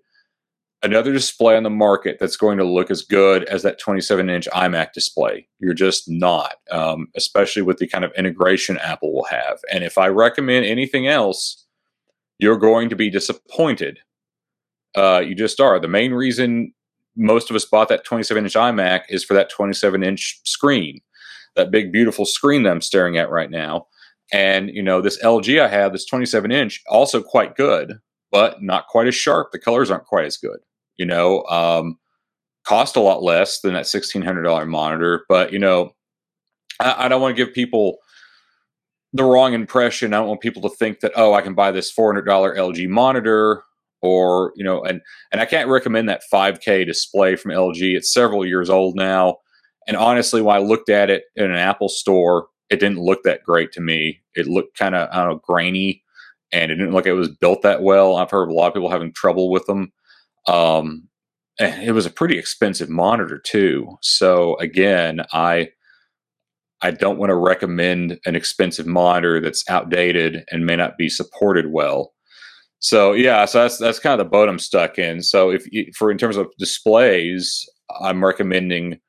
another 0.82 1.12
display 1.12 1.56
on 1.56 1.62
the 1.62 1.70
market 1.70 2.18
that's 2.20 2.36
going 2.36 2.58
to 2.58 2.64
look 2.64 2.90
as 2.90 3.02
good 3.02 3.44
as 3.44 3.62
that 3.62 3.78
27 3.78 4.28
inch 4.28 4.48
iMac 4.52 4.92
display. 4.92 5.48
You're 5.58 5.74
just 5.74 6.08
not, 6.08 6.54
um, 6.70 7.08
especially 7.16 7.62
with 7.62 7.78
the 7.78 7.88
kind 7.88 8.04
of 8.04 8.12
integration 8.16 8.78
Apple 8.78 9.12
will 9.12 9.24
have. 9.24 9.58
And 9.72 9.82
if 9.84 9.98
I 9.98 10.08
recommend 10.08 10.66
anything 10.66 11.08
else, 11.08 11.64
you're 12.38 12.58
going 12.58 12.88
to 12.90 12.96
be 12.96 13.10
disappointed. 13.10 13.98
Uh, 14.94 15.22
you 15.26 15.34
just 15.34 15.60
are. 15.60 15.78
The 15.80 15.88
main 15.88 16.12
reason 16.12 16.72
most 17.16 17.50
of 17.50 17.56
us 17.56 17.64
bought 17.64 17.88
that 17.88 18.04
27 18.04 18.44
inch 18.44 18.54
iMac 18.54 19.02
is 19.08 19.24
for 19.24 19.34
that 19.34 19.50
27 19.50 20.02
inch 20.02 20.40
screen, 20.44 21.00
that 21.54 21.70
big, 21.70 21.92
beautiful 21.92 22.24
screen 22.24 22.62
that 22.62 22.70
I'm 22.70 22.80
staring 22.80 23.16
at 23.16 23.30
right 23.30 23.50
now. 23.50 23.86
And, 24.32 24.70
you 24.70 24.82
know, 24.82 25.00
this 25.00 25.22
LG 25.22 25.60
I 25.60 25.68
have, 25.68 25.92
this 25.92 26.04
27 26.06 26.50
inch, 26.50 26.82
also 26.88 27.22
quite 27.22 27.56
good 27.56 27.94
but 28.30 28.62
not 28.62 28.86
quite 28.88 29.06
as 29.06 29.14
sharp. 29.14 29.50
The 29.52 29.58
colors 29.58 29.90
aren't 29.90 30.04
quite 30.04 30.26
as 30.26 30.36
good. 30.36 30.58
You 30.96 31.06
know, 31.06 31.42
um, 31.44 31.98
cost 32.64 32.96
a 32.96 33.00
lot 33.00 33.22
less 33.22 33.60
than 33.60 33.74
that 33.74 33.86
sixteen 33.86 34.22
hundred 34.22 34.42
dollar 34.42 34.66
monitor, 34.66 35.24
but 35.28 35.52
you 35.52 35.58
know, 35.58 35.92
I, 36.80 37.06
I 37.06 37.08
don't 37.08 37.20
want 37.20 37.36
to 37.36 37.44
give 37.44 37.54
people 37.54 37.98
the 39.12 39.24
wrong 39.24 39.52
impression. 39.54 40.12
I 40.12 40.18
don't 40.18 40.28
want 40.28 40.40
people 40.40 40.62
to 40.68 40.76
think 40.76 41.00
that 41.00 41.12
oh, 41.16 41.34
I 41.34 41.42
can 41.42 41.54
buy 41.54 41.70
this 41.70 41.90
four 41.90 42.12
hundred 42.12 42.26
dollar 42.26 42.54
LG 42.54 42.88
monitor, 42.88 43.62
or 44.02 44.52
you 44.56 44.64
know, 44.64 44.82
and 44.82 45.00
and 45.32 45.40
I 45.40 45.46
can't 45.46 45.68
recommend 45.68 46.08
that 46.08 46.22
five 46.30 46.60
K 46.60 46.84
display 46.84 47.36
from 47.36 47.52
LG. 47.52 47.96
It's 47.96 48.12
several 48.12 48.46
years 48.46 48.70
old 48.70 48.96
now, 48.96 49.38
and 49.86 49.96
honestly, 49.96 50.42
when 50.42 50.56
I 50.56 50.60
looked 50.60 50.88
at 50.88 51.10
it 51.10 51.24
in 51.36 51.44
an 51.50 51.56
Apple 51.56 51.88
store, 51.88 52.48
it 52.70 52.80
didn't 52.80 53.00
look 53.00 53.22
that 53.24 53.42
great 53.44 53.72
to 53.72 53.80
me. 53.80 54.20
It 54.34 54.46
looked 54.46 54.78
kind 54.78 54.94
of 54.94 55.08
I 55.12 55.24
don't 55.24 55.30
know 55.30 55.40
grainy 55.44 56.02
and 56.52 56.70
it 56.70 56.76
didn't 56.76 56.92
look 56.92 57.04
like 57.04 57.10
it 57.10 57.14
was 57.14 57.28
built 57.28 57.62
that 57.62 57.82
well. 57.82 58.16
I've 58.16 58.30
heard 58.30 58.48
a 58.48 58.52
lot 58.54 58.68
of 58.68 58.74
people 58.74 58.90
having 58.90 59.12
trouble 59.12 59.50
with 59.50 59.66
them. 59.66 59.92
Um, 60.48 61.08
and 61.58 61.82
it 61.82 61.92
was 61.92 62.06
a 62.06 62.10
pretty 62.10 62.38
expensive 62.38 62.88
monitor 62.88 63.38
too. 63.38 63.96
So 64.02 64.56
again, 64.58 65.22
I 65.32 65.70
I 66.82 66.90
don't 66.90 67.18
want 67.18 67.30
to 67.30 67.36
recommend 67.36 68.18
an 68.26 68.36
expensive 68.36 68.86
monitor 68.86 69.40
that's 69.40 69.64
outdated 69.68 70.44
and 70.50 70.66
may 70.66 70.76
not 70.76 70.98
be 70.98 71.08
supported 71.08 71.72
well. 71.72 72.12
So 72.78 73.12
yeah, 73.12 73.44
so 73.46 73.62
that's 73.62 73.78
that's 73.78 73.98
kind 73.98 74.20
of 74.20 74.24
the 74.24 74.30
boat 74.30 74.48
I'm 74.48 74.58
stuck 74.58 74.98
in. 74.98 75.22
So 75.22 75.50
if 75.50 75.66
for 75.96 76.10
in 76.10 76.18
terms 76.18 76.36
of 76.36 76.48
displays, 76.58 77.68
I'm 78.00 78.24
recommending 78.24 79.00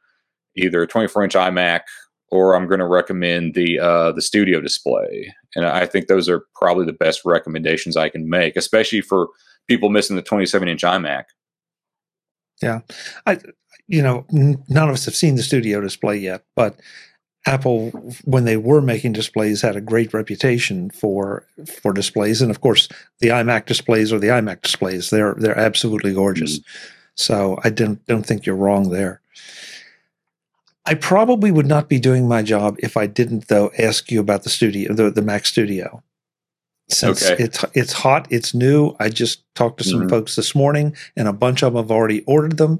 either 0.55 0.81
a 0.81 0.87
24 0.87 1.23
inch 1.23 1.33
iMac 1.33 1.81
or 2.29 2.55
I'm 2.55 2.67
going 2.67 2.79
to 2.79 2.87
recommend 2.87 3.53
the 3.53 3.79
uh, 3.79 4.11
the 4.11 4.21
studio 4.21 4.61
display. 4.61 5.33
And 5.55 5.65
I 5.65 5.85
think 5.85 6.07
those 6.07 6.27
are 6.29 6.45
probably 6.55 6.85
the 6.85 6.93
best 6.93 7.21
recommendations 7.25 7.97
I 7.97 8.09
can 8.09 8.29
make, 8.29 8.55
especially 8.55 9.01
for 9.01 9.29
people 9.67 9.89
missing 9.89 10.15
the 10.15 10.21
27 10.21 10.67
inch 10.67 10.81
iMac. 10.83 11.23
Yeah, 12.61 12.81
I 13.25 13.39
you 13.87 14.01
know 14.01 14.25
none 14.31 14.89
of 14.89 14.93
us 14.93 15.05
have 15.05 15.15
seen 15.15 15.35
the 15.35 15.43
studio 15.43 15.79
display 15.81 16.17
yet, 16.17 16.43
but 16.55 16.79
Apple, 17.45 17.91
when 18.25 18.43
they 18.43 18.57
were 18.57 18.81
making 18.81 19.13
displays, 19.13 19.61
had 19.61 19.75
a 19.75 19.81
great 19.81 20.13
reputation 20.13 20.89
for 20.89 21.45
for 21.81 21.93
displays, 21.93 22.41
and 22.41 22.51
of 22.51 22.61
course, 22.61 22.89
the 23.19 23.29
iMac 23.29 23.65
displays 23.65 24.11
or 24.11 24.19
the 24.19 24.27
iMac 24.27 24.61
displays. 24.61 25.09
They're 25.09 25.35
they're 25.37 25.57
absolutely 25.57 26.13
gorgeous. 26.13 26.59
Mm-hmm. 26.59 26.93
So 27.15 27.59
I 27.63 27.69
don't 27.69 28.05
don't 28.05 28.25
think 28.25 28.45
you're 28.45 28.55
wrong 28.55 28.89
there. 28.89 29.21
I 30.87 30.93
probably 30.93 31.51
would 31.51 31.67
not 31.67 31.89
be 31.89 31.99
doing 31.99 32.29
my 32.29 32.41
job 32.41 32.77
if 32.79 32.95
I 32.95 33.07
didn't, 33.07 33.49
though, 33.49 33.71
ask 33.77 34.09
you 34.09 34.21
about 34.21 34.43
the 34.43 34.49
studio, 34.49 34.93
the, 34.93 35.11
the 35.11 35.21
Mac 35.21 35.45
Studio. 35.45 36.01
Since 36.89 37.29
okay. 37.29 37.43
it's 37.43 37.65
it's 37.73 37.91
hot, 37.91 38.27
it's 38.29 38.53
new. 38.53 38.95
I 38.97 39.09
just 39.09 39.43
talked 39.53 39.79
to 39.79 39.83
some 39.83 40.01
mm-hmm. 40.01 40.09
folks 40.09 40.37
this 40.37 40.55
morning, 40.55 40.95
and 41.17 41.27
a 41.27 41.33
bunch 41.33 41.61
of 41.61 41.73
them 41.73 41.83
have 41.83 41.91
already 41.91 42.23
ordered 42.23 42.55
them. 42.57 42.79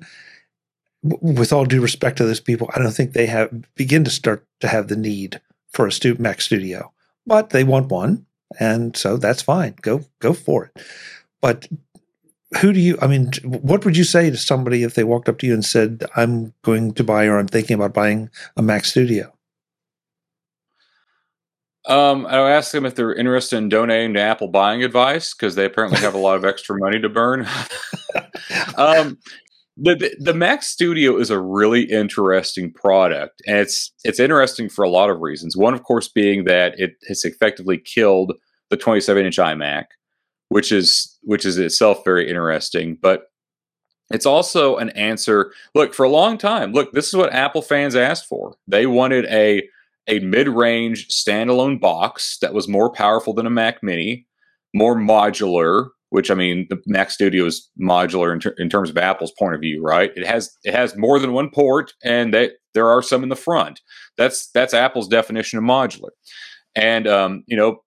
With 1.22 1.54
all 1.54 1.66
due 1.66 1.82
respect 1.82 2.18
to 2.18 2.26
those 2.26 2.40
people, 2.40 2.70
I 2.76 2.80
don't 2.80 2.92
think 2.92 3.14
they 3.14 3.28
have 3.28 3.50
begin 3.76 4.04
to 4.04 4.10
start 4.10 4.46
to 4.60 4.68
have 4.68 4.88
the 4.88 4.96
need 4.96 5.42
for 5.70 5.88
a 5.88 5.92
stu- 5.92 6.18
Mac 6.20 6.42
Studio, 6.42 6.92
but 7.26 7.52
they 7.52 7.64
want 7.64 7.92
one, 7.92 8.26
and 8.60 8.96
so 8.96 9.18
that's 9.18 9.42
fine. 9.42 9.76
Go 9.82 10.04
go 10.20 10.34
for 10.34 10.66
it. 10.66 10.84
But 11.42 11.68
who 12.62 12.72
do 12.72 12.80
you 12.80 12.98
i 13.02 13.08
mean 13.08 13.30
what 13.44 13.84
would 13.84 13.98
you 13.98 14.04
say 14.04 14.30
to 14.30 14.38
somebody 14.38 14.84
if 14.84 14.96
they 14.96 15.04
walked 15.04 15.28
up 15.28 15.38
to 15.38 15.46
you 15.46 15.54
and 15.54 15.66
said 15.66 16.06
i'm 16.16 16.54
going 16.62 16.94
to 16.94 17.04
buy 17.04 17.26
or 17.26 17.38
i'm 17.38 17.48
thinking 17.48 17.76
about 17.76 17.94
buying 17.94 18.30
a 18.56 18.62
mac 18.62 18.86
studio 18.86 19.32
um, 21.88 22.26
I'll 22.26 22.48
ask 22.48 22.74
them 22.74 22.86
if 22.86 22.96
they're 22.96 23.14
interested 23.14 23.56
in 23.56 23.70
donating 23.70 24.14
to 24.16 24.20
Apple 24.20 24.50
buying 24.50 24.84
advice 24.84 25.34
because 25.34 25.56
they 25.56 25.64
apparently 25.64 26.00
have 26.00 26.16
a 26.16 26.18
lot 26.18 26.36
of 26.36 26.44
extra 26.44 26.78
money 26.78 27.00
to 27.00 27.08
burn. 27.08 27.48
um, 28.78 29.18
the 29.78 30.16
the 30.20 30.34
Mac 30.34 30.64
Studio 30.64 31.18
is 31.18 31.30
a 31.30 31.40
really 31.40 31.84
interesting 31.84 32.74
product, 32.74 33.42
and 33.46 33.58
it's 33.58 33.92
it's 34.04 34.20
interesting 34.20 34.70
for 34.70 34.84
a 34.84 34.90
lot 34.90 35.10
of 35.10 35.22
reasons. 35.22 35.56
One, 35.56 35.74
of 35.74 35.84
course, 35.84 36.08
being 36.08 36.46
that 36.46 36.80
it 36.80 36.96
has 37.08 37.24
effectively 37.24 37.78
killed 37.78 38.34
the 38.70 38.78
27 38.78 39.26
inch 39.26 39.38
iMac 39.38 39.86
which 40.50 40.72
is 40.72 41.18
which 41.24 41.46
is 41.46 41.58
itself 41.58 42.04
very 42.04 42.30
interesting. 42.30 42.98
But 43.02 43.32
it's 44.12 44.26
also 44.26 44.78
an 44.78 44.90
answer. 44.92 45.52
Look, 45.76 45.94
for 45.94 46.04
a 46.04 46.10
long 46.10 46.38
time, 46.38 46.72
look, 46.72 46.94
this 46.94 47.08
is 47.08 47.16
what 47.16 47.34
Apple 47.34 47.62
fans 47.62 47.96
asked 47.96 48.28
for. 48.28 48.56
They 48.68 48.86
wanted 48.86 49.26
a 49.26 49.68
a 50.10 50.20
mid-range 50.20 51.10
standalone 51.10 51.82
box 51.82 52.38
that 52.40 52.54
was 52.54 52.68
more 52.68 52.90
powerful 52.90 53.34
than 53.34 53.46
a 53.46 53.50
Mac 53.50 53.84
Mini, 53.84 54.26
more 54.74 54.96
modular. 54.96 55.90
Which 56.10 56.32
I 56.32 56.36
mean, 56.36 56.68
the 56.70 56.82
Mac 56.88 57.12
Studio 57.12 57.46
is 57.46 57.70
modular 57.82 58.32
in, 58.32 58.40
ter- 58.40 58.56
in 58.58 58.70
terms 58.70 58.90
of 58.90 58.98
Apple's 58.98 59.34
point 59.38 59.56
of 59.56 59.62
view, 59.62 59.82
right? 59.84 60.12
It 60.16 60.26
has 60.26 60.56
it 60.64 60.74
has 60.74 60.96
more 60.96 61.20
than 61.20 61.34
one 61.34 61.50
port, 61.50 61.94
and 62.04 62.34
they, 62.34 62.52
there 62.74 62.88
are 62.88 63.02
some 63.02 63.24
in 63.24 63.30
the 63.30 63.36
front. 63.36 63.82
That's 64.18 64.50
that's 64.52 64.74
Apple's 64.74 65.10
definition 65.10 65.60
of 65.60 65.66
modular. 65.66 66.10
And 66.76 67.08
um, 67.08 67.44
you 67.48 67.58
know, 67.58 67.82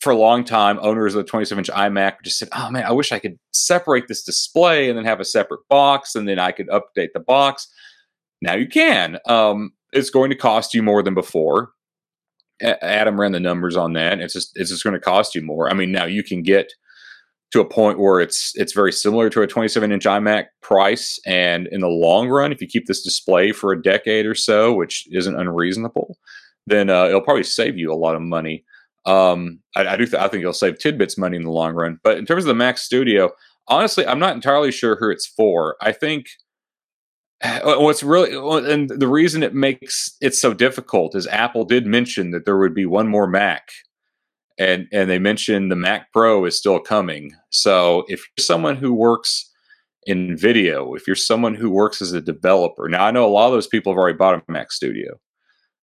for 0.00 0.12
a 0.12 0.16
long 0.16 0.44
time, 0.44 0.78
owners 0.82 1.14
of 1.14 1.24
the 1.24 1.28
27 1.28 1.60
inch 1.62 1.70
iMac 1.70 2.16
just 2.24 2.38
said, 2.38 2.48
Oh 2.52 2.70
man, 2.70 2.84
I 2.84 2.92
wish 2.92 3.12
I 3.12 3.18
could 3.18 3.38
separate 3.52 4.08
this 4.08 4.22
display 4.22 4.88
and 4.88 4.96
then 4.96 5.04
have 5.04 5.20
a 5.20 5.24
separate 5.24 5.60
box 5.68 6.14
and 6.14 6.28
then 6.28 6.38
I 6.38 6.52
could 6.52 6.68
update 6.68 7.08
the 7.14 7.20
box. 7.20 7.68
Now 8.42 8.54
you 8.54 8.68
can. 8.68 9.18
Um, 9.26 9.72
it's 9.92 10.10
going 10.10 10.30
to 10.30 10.36
cost 10.36 10.74
you 10.74 10.82
more 10.82 11.02
than 11.02 11.14
before. 11.14 11.70
A- 12.62 12.82
Adam 12.84 13.20
ran 13.20 13.32
the 13.32 13.40
numbers 13.40 13.76
on 13.76 13.94
that. 13.94 14.20
It's 14.20 14.34
just 14.34 14.52
it's 14.54 14.70
just 14.70 14.84
going 14.84 14.94
to 14.94 15.00
cost 15.00 15.34
you 15.34 15.42
more. 15.42 15.70
I 15.70 15.74
mean, 15.74 15.92
now 15.92 16.04
you 16.04 16.22
can 16.22 16.42
get 16.42 16.72
to 17.52 17.60
a 17.60 17.64
point 17.64 17.98
where 17.98 18.20
it's 18.20 18.52
it's 18.54 18.72
very 18.72 18.92
similar 18.92 19.30
to 19.30 19.42
a 19.42 19.46
27 19.46 19.92
inch 19.92 20.04
iMac 20.04 20.46
price, 20.62 21.18
and 21.26 21.68
in 21.68 21.80
the 21.80 21.88
long 21.88 22.28
run, 22.28 22.52
if 22.52 22.60
you 22.60 22.66
keep 22.66 22.86
this 22.86 23.02
display 23.02 23.52
for 23.52 23.72
a 23.72 23.80
decade 23.80 24.26
or 24.26 24.34
so, 24.34 24.72
which 24.72 25.06
isn't 25.12 25.38
unreasonable, 25.38 26.18
then 26.66 26.90
uh, 26.90 27.06
it'll 27.06 27.20
probably 27.20 27.44
save 27.44 27.78
you 27.78 27.92
a 27.92 27.94
lot 27.94 28.16
of 28.16 28.22
money. 28.22 28.64
Um, 29.04 29.60
I, 29.76 29.86
I 29.86 29.96
do. 29.96 30.06
Th- 30.06 30.20
I 30.20 30.28
think 30.28 30.40
it'll 30.40 30.52
save 30.52 30.78
tidbits 30.78 31.16
money 31.16 31.36
in 31.36 31.44
the 31.44 31.50
long 31.50 31.74
run. 31.74 31.98
But 32.02 32.18
in 32.18 32.26
terms 32.26 32.44
of 32.44 32.48
the 32.48 32.54
Mac 32.54 32.78
Studio, 32.78 33.30
honestly, 33.68 34.06
I'm 34.06 34.18
not 34.18 34.34
entirely 34.34 34.72
sure 34.72 34.96
who 34.96 35.10
it's 35.10 35.26
for. 35.26 35.76
I 35.80 35.92
think 35.92 36.26
what's 37.62 38.02
really 38.02 38.34
and 38.72 38.88
the 38.88 39.08
reason 39.08 39.42
it 39.42 39.54
makes 39.54 40.16
it 40.20 40.34
so 40.34 40.54
difficult 40.54 41.14
is 41.14 41.26
Apple 41.26 41.64
did 41.64 41.86
mention 41.86 42.30
that 42.30 42.44
there 42.44 42.58
would 42.58 42.74
be 42.74 42.86
one 42.86 43.08
more 43.08 43.26
Mac, 43.26 43.68
and 44.58 44.86
and 44.92 45.10
they 45.10 45.18
mentioned 45.18 45.70
the 45.70 45.76
Mac 45.76 46.12
Pro 46.12 46.44
is 46.44 46.58
still 46.58 46.78
coming. 46.78 47.32
So 47.50 48.04
if 48.08 48.20
you're 48.20 48.44
someone 48.44 48.76
who 48.76 48.92
works 48.92 49.50
in 50.06 50.36
video, 50.36 50.94
if 50.94 51.06
you're 51.06 51.16
someone 51.16 51.54
who 51.54 51.70
works 51.70 52.00
as 52.00 52.12
a 52.12 52.20
developer, 52.20 52.88
now 52.88 53.04
I 53.04 53.10
know 53.10 53.26
a 53.26 53.28
lot 53.28 53.46
of 53.46 53.52
those 53.52 53.66
people 53.66 53.92
have 53.92 53.98
already 53.98 54.16
bought 54.16 54.34
a 54.34 54.42
Mac 54.52 54.72
Studio, 54.72 55.18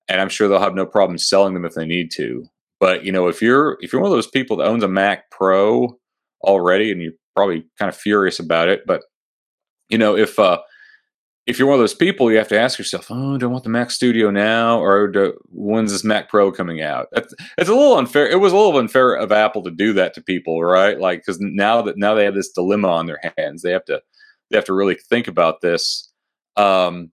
and 0.07 0.21
I'm 0.21 0.29
sure 0.29 0.47
they'll 0.47 0.59
have 0.59 0.75
no 0.75 0.86
problem 0.86 1.17
selling 1.17 1.53
them 1.53 1.65
if 1.65 1.73
they 1.73 1.86
need 1.86 2.12
to. 2.15 2.45
But 2.79 3.05
you 3.05 3.12
know, 3.12 3.27
if 3.27 3.41
you're 3.41 3.77
if 3.81 3.93
you're 3.93 4.01
one 4.01 4.12
of 4.12 4.17
those 4.17 4.27
people 4.27 4.57
that 4.57 4.67
owns 4.67 4.83
a 4.83 4.88
Mac 4.88 5.29
Pro 5.31 5.97
already, 6.43 6.91
and 6.91 7.01
you're 7.01 7.13
probably 7.36 7.65
kind 7.79 7.89
of 7.89 7.95
furious 7.95 8.39
about 8.39 8.69
it, 8.69 8.83
but 8.86 9.03
you 9.89 9.97
know, 9.97 10.15
if 10.17 10.39
uh, 10.39 10.59
if 11.45 11.60
you're 11.60 11.67
one 11.67 11.75
of 11.75 11.82
those 11.82 11.93
people, 11.93 12.32
you 12.32 12.38
have 12.38 12.47
to 12.49 12.60
ask 12.60 12.79
yourself, 12.79 13.08
"Oh, 13.10 13.38
do 13.38 13.47
I 13.47 13.51
want 13.51 13.63
the 13.63 13.69
Mac 13.69 13.91
Studio 13.91 14.32
now, 14.32 14.79
or 14.79 15.08
do, 15.08 15.34
when's 15.49 15.91
this 15.91 16.03
Mac 16.03 16.29
Pro 16.29 16.51
coming 16.51 16.82
out?" 16.82 17.08
It's, 17.13 17.34
it's 17.58 17.69
a 17.69 17.73
little 17.73 17.97
unfair. 17.97 18.27
It 18.29 18.39
was 18.39 18.53
a 18.53 18.56
little 18.56 18.77
unfair 18.77 19.13
of 19.13 19.32
Apple 19.32 19.63
to 19.63 19.71
do 19.71 19.93
that 19.93 20.13
to 20.13 20.21
people, 20.21 20.63
right? 20.63 20.99
Like, 20.99 21.19
because 21.19 21.39
now 21.41 21.82
that 21.82 21.97
now 21.97 22.13
they 22.13 22.25
have 22.25 22.36
this 22.36 22.51
dilemma 22.51 22.88
on 22.88 23.08
their 23.08 23.19
hands, 23.38 23.62
they 23.62 23.71
have 23.71 23.86
to 23.86 24.01
they 24.49 24.58
have 24.58 24.65
to 24.65 24.73
really 24.73 24.95
think 24.95 25.27
about 25.27 25.62
this. 25.62 26.12
Um, 26.56 27.12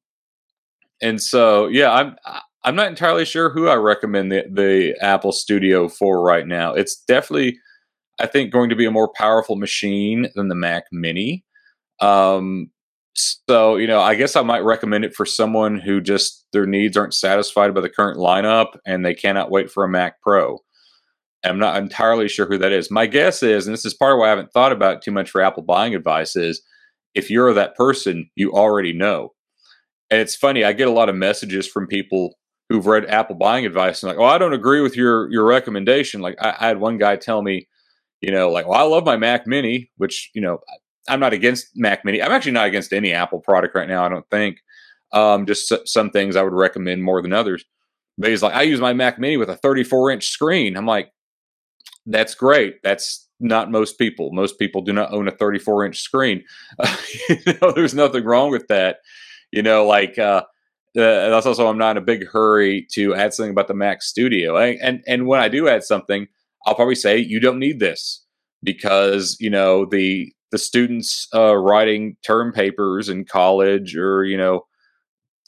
and 1.03 1.21
so, 1.21 1.67
yeah, 1.67 1.93
I'm 1.93 2.17
I'm 2.63 2.77
not 2.77 2.89
entirely 2.89 3.25
sure 3.25 3.51
who 3.51 3.69
I 3.69 3.77
recommend 3.77 4.31
the, 4.31 4.45
the 4.51 4.97
Apple 5.01 5.33
Studio 5.33 5.89
for 5.89 6.23
right 6.23 6.47
now. 6.47 6.75
It's 6.75 6.97
definitely, 6.97 7.59
I 8.21 8.27
think, 8.27 8.53
going 8.53 8.69
to 8.71 8.77
be 8.77 8.85
a 8.85 8.91
more 8.91 9.11
powerful 9.13 9.57
machine 9.57 10.29
than 10.35 10.49
the 10.49 10.55
Mac 10.55 10.85
Mini. 10.93 11.45
Um, 12.01 12.71
so, 13.49 13.77
you 13.77 13.87
know, 13.87 14.01
I 14.01 14.15
guess 14.15 14.37
I 14.37 14.43
might 14.43 14.65
recommend 14.65 15.05
it 15.05 15.15
for 15.15 15.27
someone 15.27 15.79
who 15.79 16.01
just 16.01 16.47
their 16.53 16.67
needs 16.67 16.97
aren't 16.97 17.15
satisfied 17.15 17.75
by 17.75 17.81
the 17.81 17.89
current 17.89 18.19
lineup 18.19 18.79
and 18.87 19.05
they 19.05 19.15
cannot 19.15 19.51
wait 19.51 19.71
for 19.71 19.85
a 19.85 19.89
Mac 19.89 20.21
Pro. 20.21 20.59
I'm 21.45 21.59
not 21.59 21.77
entirely 21.77 22.29
sure 22.29 22.47
who 22.47 22.59
that 22.59 22.73
is. 22.73 22.91
My 22.91 23.07
guess 23.07 23.43
is, 23.43 23.67
and 23.67 23.73
this 23.73 23.85
is 23.85 23.95
part 23.95 24.13
of 24.13 24.19
why 24.19 24.27
I 24.27 24.31
haven't 24.31 24.53
thought 24.53 24.73
about 24.73 25.03
too 25.03 25.11
much 25.11 25.31
for 25.31 25.41
Apple 25.41 25.63
buying 25.63 25.95
advice, 25.95 26.37
is 26.37 26.63
if 27.15 27.31
you're 27.31 27.55
that 27.55 27.77
person, 27.77 28.31
you 28.37 28.53
already 28.53 28.93
know. 28.93 29.33
And 30.11 30.21
it's 30.21 30.37
funny, 30.37 30.65
I 30.65 30.73
get 30.73 30.89
a 30.89 30.93
lot 30.93 31.09
of 31.09 31.15
messages 31.15 31.67
from 31.67 31.87
people 31.87 32.35
who've 32.69 32.87
read 32.87 33.07
Apple 33.07 33.37
buying 33.37 33.65
advice 33.65 34.03
and 34.03 34.11
like, 34.11 34.19
oh, 34.19 34.25
I 34.25 34.39
don't 34.39 34.53
agree 34.53 34.81
with 34.81 34.97
your 34.97 35.31
your 35.31 35.45
recommendation. 35.45 36.21
Like 36.21 36.37
I, 36.41 36.55
I, 36.59 36.69
had 36.69 36.81
one 36.81 36.99
guy 36.99 37.17
tell 37.17 37.43
me, 37.43 37.69
you 38.21 38.31
know, 38.31 38.51
like, 38.51 38.67
well, 38.67 38.79
I 38.79 38.83
love 38.83 39.05
my 39.05 39.17
Mac 39.17 39.47
Mini, 39.47 39.91
which 39.97 40.31
you 40.35 40.41
know, 40.41 40.59
I'm 41.09 41.21
not 41.21 41.33
against 41.33 41.69
Mac 41.77 42.05
Mini. 42.05 42.23
I'm 42.23 42.33
actually 42.33 42.53
not 42.53 42.67
against 42.67 42.93
any 42.93 43.13
Apple 43.13 43.41
product 43.41 43.75
right 43.75 43.89
now. 43.89 44.05
I 44.05 44.09
don't 44.09 44.29
think. 44.31 44.59
Um, 45.13 45.45
just 45.45 45.73
some 45.89 46.11
things 46.11 46.37
I 46.37 46.43
would 46.43 46.53
recommend 46.53 47.03
more 47.03 47.21
than 47.21 47.33
others. 47.33 47.65
But 48.17 48.31
he's 48.31 48.43
like, 48.43 48.55
I 48.55 48.63
use 48.63 48.81
my 48.81 48.93
Mac 48.93 49.19
Mini 49.19 49.37
with 49.37 49.49
a 49.49 49.57
34 49.57 50.13
inch 50.13 50.29
screen. 50.29 50.77
I'm 50.77 50.87
like, 50.87 51.13
that's 52.07 52.35
great. 52.35 52.83
That's 52.83 53.29
not 53.41 53.71
most 53.71 53.99
people. 53.99 54.31
Most 54.33 54.59
people 54.59 54.83
do 54.83 54.93
not 54.93 55.13
own 55.13 55.27
a 55.27 55.33
34 55.33 55.87
inch 55.87 56.01
screen. 56.01 56.45
Uh, 56.79 56.97
you 57.29 57.55
know, 57.61 57.73
there's 57.73 57.95
nothing 57.95 58.25
wrong 58.25 58.51
with 58.51 58.69
that. 58.69 58.99
You 59.51 59.63
know, 59.63 59.87
like 59.87 60.19
uh, 60.19 60.43
uh, 60.97 61.31
that's 61.31 61.47
also 61.47 61.67
I'm 61.67 61.79
not 61.79 61.93
in 61.93 61.97
a 61.97 62.07
big 62.07 62.27
hurry 62.29 62.87
to 62.93 63.15
add 63.15 63.35
something 63.35 63.51
about 63.51 63.69
the 63.69 63.75
Mac 63.75 64.03
Studio. 64.03 64.57
I, 64.57 64.79
and 64.83 65.03
and 65.07 65.27
when 65.27 65.41
I 65.41 65.49
do 65.49 65.69
add 65.69 65.83
something, 65.83 66.27
I'll 66.67 66.75
probably 66.75 66.95
say 66.95 67.19
you 67.19 67.41
don't 67.41 67.59
need 67.59 67.81
this 67.81 68.25
because 68.63 69.37
you 69.41 69.51
know 69.51 69.87
the 69.87 70.33
the 70.51 70.59
students 70.59 71.29
uh, 71.35 71.57
writing 71.57 72.17
term 72.25 72.53
papers 72.53 73.09
in 73.09 73.25
college 73.25 73.97
or 73.97 74.25
you 74.25 74.37
know 74.37 74.67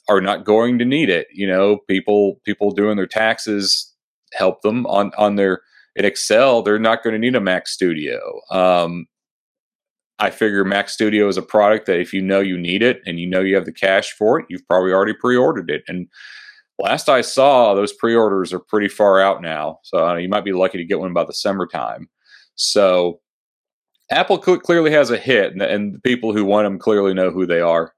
are 0.09 0.21
not 0.21 0.45
going 0.45 0.79
to 0.79 0.85
need 0.85 1.09
it. 1.09 1.29
You 1.33 1.47
know, 1.47 1.79
people 1.88 2.41
people 2.45 2.73
doing 2.73 2.97
their 2.97 3.07
taxes 3.07 3.93
help 4.33 4.62
them 4.62 4.87
on 4.87 5.12
on 5.17 5.37
their 5.37 5.61
in 5.97 6.05
Excel. 6.05 6.62
They're 6.62 6.79
not 6.79 7.03
going 7.03 7.15
to 7.15 7.19
need 7.19 7.37
a 7.37 7.41
Mac 7.41 7.67
Studio. 7.67 8.41
Um, 8.51 9.07
I 10.19 10.31
figure 10.31 10.65
Mac 10.65 10.88
Studio 10.88 11.29
is 11.29 11.37
a 11.37 11.43
product 11.43 11.87
that 11.87 12.01
if 12.01 12.12
you 12.12 12.23
know 12.23 12.41
you 12.41 12.57
need 12.57 12.83
it 12.83 13.01
and 13.07 13.19
you 13.19 13.27
know 13.27 13.41
you 13.41 13.57
have 13.57 13.65
the 13.65 13.73
cash 13.73 14.12
for 14.12 14.38
it, 14.38 14.47
you've 14.49 14.67
probably 14.69 14.93
already 14.93 15.15
pre-ordered 15.15 15.69
it. 15.69 15.83
And 15.88 16.07
last 16.79 17.09
I 17.09 17.23
saw, 17.23 17.75
those 17.75 17.93
pre-orders 17.93 18.53
are 18.53 18.61
pretty 18.61 18.88
far 18.88 19.21
out 19.21 19.43
now. 19.43 19.79
So 19.83 20.07
uh, 20.07 20.17
you 20.17 20.29
might 20.29 20.45
be 20.45 20.53
lucky 20.53 20.79
to 20.79 20.85
get 20.85 21.01
one 21.01 21.12
by 21.12 21.25
the 21.25 21.33
summertime. 21.33 22.09
So 22.55 23.21
Apple 24.12 24.38
clearly 24.38 24.90
has 24.92 25.11
a 25.11 25.16
hit, 25.16 25.55
and, 25.55 26.03
people 26.03 26.35
who 26.35 26.44
want 26.44 26.66
them 26.66 26.79
clearly 26.79 27.14
know 27.14 27.31
who 27.31 27.46
they 27.46 27.61
are. 27.61 27.94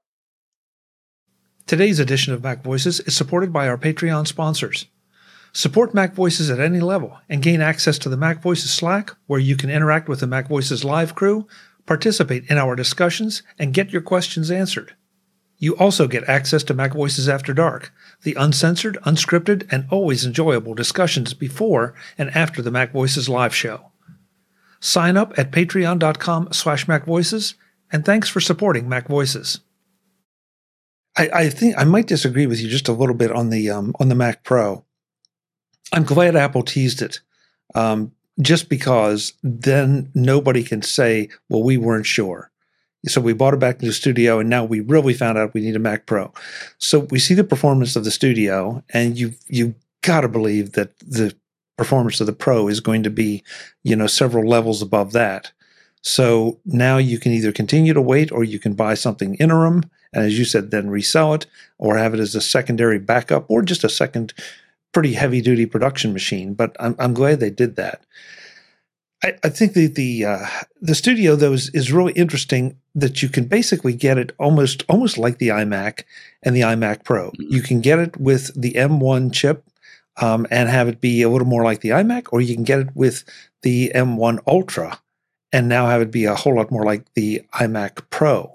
Today's 1.67 1.99
edition 1.99 2.33
of 2.33 2.41
Mac 2.41 2.63
Voices 2.63 3.01
is 3.01 3.15
supported 3.15 3.51
by 3.51 3.67
our 3.67 3.77
Patreon 3.77 4.25
sponsors. 4.25 4.85
Support 5.51 5.93
Mac 5.93 6.13
Voices 6.13 6.49
at 6.49 6.59
any 6.59 6.79
level 6.79 7.17
and 7.27 7.41
gain 7.41 7.59
access 7.59 7.97
to 7.99 8.09
the 8.09 8.17
Mac 8.17 8.41
Voices 8.41 8.71
Slack, 8.71 9.11
where 9.27 9.39
you 9.39 9.57
can 9.57 9.69
interact 9.69 10.07
with 10.07 10.19
the 10.21 10.27
Mac 10.27 10.47
Voices 10.47 10.85
live 10.85 11.15
crew, 11.15 11.47
participate 11.85 12.49
in 12.49 12.57
our 12.57 12.75
discussions, 12.75 13.43
and 13.59 13.73
get 13.73 13.91
your 13.91 14.01
questions 14.01 14.49
answered. 14.49 14.95
You 15.57 15.75
also 15.77 16.07
get 16.07 16.29
access 16.29 16.63
to 16.65 16.73
Mac 16.73 16.93
Voices 16.93 17.27
After 17.27 17.53
Dark, 17.53 17.93
the 18.23 18.35
uncensored, 18.35 18.97
unscripted, 19.05 19.67
and 19.71 19.85
always 19.89 20.25
enjoyable 20.25 20.73
discussions 20.75 21.33
before 21.33 21.93
and 22.17 22.29
after 22.31 22.61
the 22.61 22.71
Mac 22.71 22.91
Voices 22.91 23.27
live 23.27 23.55
show. 23.55 23.91
Sign 24.85 25.17
up 25.17 25.33
at 25.35 25.49
patreon.com 25.49 26.49
slash 26.53 26.85
macvoices, 26.85 27.55
and 27.91 28.05
thanks 28.05 28.29
for 28.29 28.39
supporting 28.39 28.87
Mac 28.87 29.07
Voices. 29.07 29.61
I, 31.17 31.27
I, 31.33 31.49
think 31.49 31.73
I 31.75 31.83
might 31.85 32.05
disagree 32.05 32.45
with 32.45 32.61
you 32.61 32.69
just 32.69 32.87
a 32.87 32.93
little 32.93 33.15
bit 33.15 33.31
on 33.31 33.49
the 33.49 33.71
um, 33.71 33.95
on 33.99 34.09
the 34.09 34.15
Mac 34.15 34.43
Pro. 34.43 34.85
I'm 35.91 36.03
glad 36.03 36.35
Apple 36.35 36.61
teased 36.61 37.01
it, 37.01 37.19
um, 37.73 38.11
just 38.39 38.69
because 38.69 39.33
then 39.41 40.11
nobody 40.13 40.61
can 40.61 40.83
say, 40.83 41.29
"Well, 41.49 41.63
we 41.63 41.77
weren't 41.77 42.05
sure." 42.05 42.51
So 43.07 43.19
we 43.21 43.33
bought 43.33 43.55
it 43.55 43.59
back 43.59 43.79
to 43.79 43.87
the 43.87 43.91
studio, 43.91 44.37
and 44.37 44.51
now 44.51 44.65
we 44.65 44.81
really 44.81 45.15
found 45.15 45.39
out 45.39 45.55
we 45.55 45.61
need 45.61 45.75
a 45.75 45.79
Mac 45.79 46.05
Pro. 46.05 46.31
So 46.77 46.99
we 47.09 47.17
see 47.17 47.33
the 47.33 47.43
performance 47.43 47.95
of 47.95 48.03
the 48.03 48.11
studio, 48.11 48.83
and 48.93 49.17
you 49.17 49.33
you 49.47 49.73
got 50.03 50.21
to 50.21 50.27
believe 50.27 50.73
that 50.73 50.95
the 50.99 51.35
performance 51.77 52.19
of 52.21 52.27
the 52.27 52.33
Pro 52.33 52.67
is 52.67 52.79
going 52.79 53.03
to 53.03 53.09
be, 53.09 53.43
you 53.83 53.95
know, 53.95 54.07
several 54.07 54.47
levels 54.47 54.81
above 54.81 55.11
that. 55.13 55.51
So 56.01 56.59
now 56.65 56.97
you 56.97 57.19
can 57.19 57.31
either 57.31 57.51
continue 57.51 57.93
to 57.93 58.01
wait, 58.01 58.31
or 58.31 58.43
you 58.43 58.59
can 58.59 58.73
buy 58.73 58.93
something 58.93 59.35
interim, 59.35 59.83
and 60.13 60.23
as 60.23 60.37
you 60.37 60.45
said, 60.45 60.71
then 60.71 60.89
resell 60.89 61.33
it, 61.33 61.47
or 61.77 61.97
have 61.97 62.13
it 62.13 62.19
as 62.19 62.35
a 62.35 62.41
secondary 62.41 62.99
backup, 62.99 63.45
or 63.49 63.61
just 63.63 63.83
a 63.83 63.89
second 63.89 64.33
pretty 64.93 65.13
heavy 65.13 65.41
duty 65.41 65.65
production 65.65 66.13
machine. 66.13 66.53
But 66.53 66.75
I'm 66.79 66.95
I'm 66.99 67.13
glad 67.13 67.39
they 67.39 67.49
did 67.49 67.75
that. 67.75 68.05
I, 69.23 69.33
I 69.43 69.49
think 69.49 69.73
the 69.73 69.87
the 69.87 70.25
uh, 70.25 70.47
the 70.79 70.95
studio 70.95 71.35
though 71.35 71.53
is, 71.53 71.69
is 71.69 71.91
really 71.91 72.13
interesting 72.13 72.77
that 72.93 73.23
you 73.23 73.29
can 73.29 73.45
basically 73.45 73.93
get 73.93 74.17
it 74.17 74.31
almost 74.37 74.85
almost 74.87 75.17
like 75.17 75.39
the 75.39 75.49
iMac 75.49 76.03
and 76.43 76.55
the 76.55 76.61
iMac 76.61 77.03
Pro. 77.03 77.31
Mm-hmm. 77.31 77.53
You 77.53 77.61
can 77.61 77.81
get 77.81 77.99
it 77.99 78.17
with 78.17 78.59
the 78.59 78.73
M1 78.73 79.33
chip 79.33 79.65
um, 80.21 80.47
and 80.49 80.69
have 80.69 80.87
it 80.87 81.01
be 81.01 81.21
a 81.21 81.29
little 81.29 81.47
more 81.47 81.63
like 81.63 81.81
the 81.81 81.89
iMac, 81.89 82.27
or 82.31 82.41
you 82.41 82.55
can 82.55 82.63
get 82.63 82.79
it 82.79 82.95
with 82.95 83.23
the 83.61 83.91
M1 83.93 84.39
Ultra 84.47 84.99
and 85.51 85.69
now 85.69 85.87
have 85.87 86.01
it 86.01 86.11
be 86.11 86.25
a 86.25 86.35
whole 86.35 86.55
lot 86.55 86.69
more 86.69 86.83
like 86.83 87.13
the 87.13 87.41
iMac 87.53 88.09
Pro. 88.09 88.51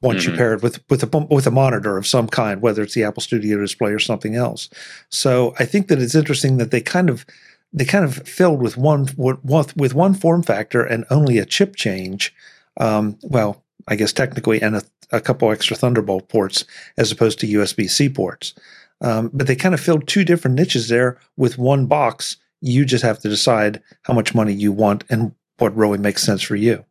Once 0.00 0.22
mm-hmm. 0.22 0.32
you 0.32 0.36
pair 0.36 0.54
it 0.54 0.62
with 0.62 0.82
with 0.88 1.02
a 1.02 1.18
with 1.30 1.46
a 1.46 1.50
monitor 1.50 1.96
of 1.96 2.06
some 2.06 2.28
kind, 2.28 2.60
whether 2.60 2.82
it's 2.82 2.94
the 2.94 3.04
Apple 3.04 3.22
Studio 3.22 3.58
display 3.58 3.90
or 3.92 3.98
something 3.98 4.34
else. 4.34 4.68
So 5.08 5.54
I 5.58 5.64
think 5.64 5.88
that 5.88 6.00
it's 6.00 6.14
interesting 6.14 6.58
that 6.58 6.70
they 6.70 6.80
kind 6.80 7.08
of 7.08 7.24
they 7.72 7.84
kind 7.84 8.04
of 8.04 8.16
filled 8.28 8.62
with 8.62 8.76
one 8.76 9.08
with 9.16 9.94
one 9.94 10.14
form 10.14 10.42
factor 10.42 10.82
and 10.82 11.04
only 11.10 11.38
a 11.38 11.44
chip 11.44 11.76
change. 11.76 12.34
Um, 12.78 13.18
well, 13.22 13.62
I 13.88 13.96
guess 13.96 14.12
technically, 14.12 14.62
and 14.62 14.76
a, 14.76 14.82
a, 15.12 15.20
couple 15.20 15.50
extra 15.50 15.76
Thunderbolt 15.76 16.28
ports 16.28 16.64
as 16.96 17.12
opposed 17.12 17.38
to 17.40 17.46
USB 17.46 17.88
C 17.88 18.08
ports. 18.08 18.54
Um, 19.00 19.30
but 19.32 19.46
they 19.46 19.56
kind 19.56 19.74
of 19.74 19.80
filled 19.80 20.06
two 20.06 20.24
different 20.24 20.56
niches 20.56 20.88
there 20.88 21.18
with 21.36 21.58
one 21.58 21.86
box. 21.86 22.36
You 22.60 22.84
just 22.84 23.04
have 23.04 23.18
to 23.20 23.28
decide 23.28 23.82
how 24.02 24.14
much 24.14 24.34
money 24.34 24.52
you 24.52 24.72
want 24.72 25.04
and 25.10 25.34
what 25.58 25.76
really 25.76 25.98
makes 25.98 26.22
sense 26.22 26.42
for 26.42 26.56
you. 26.56 26.84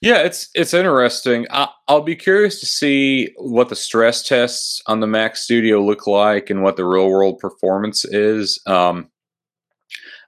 Yeah, 0.00 0.18
it's 0.18 0.48
it's 0.54 0.74
interesting. 0.74 1.46
I, 1.50 1.68
will 1.88 2.02
be 2.02 2.14
curious 2.14 2.60
to 2.60 2.66
see 2.66 3.34
what 3.36 3.68
the 3.68 3.74
stress 3.74 4.22
tests 4.22 4.80
on 4.86 5.00
the 5.00 5.08
Mac 5.08 5.36
Studio 5.36 5.82
look 5.82 6.06
like 6.06 6.50
and 6.50 6.62
what 6.62 6.76
the 6.76 6.84
real 6.84 7.08
world 7.08 7.40
performance 7.40 8.04
is. 8.04 8.60
Um, 8.64 9.08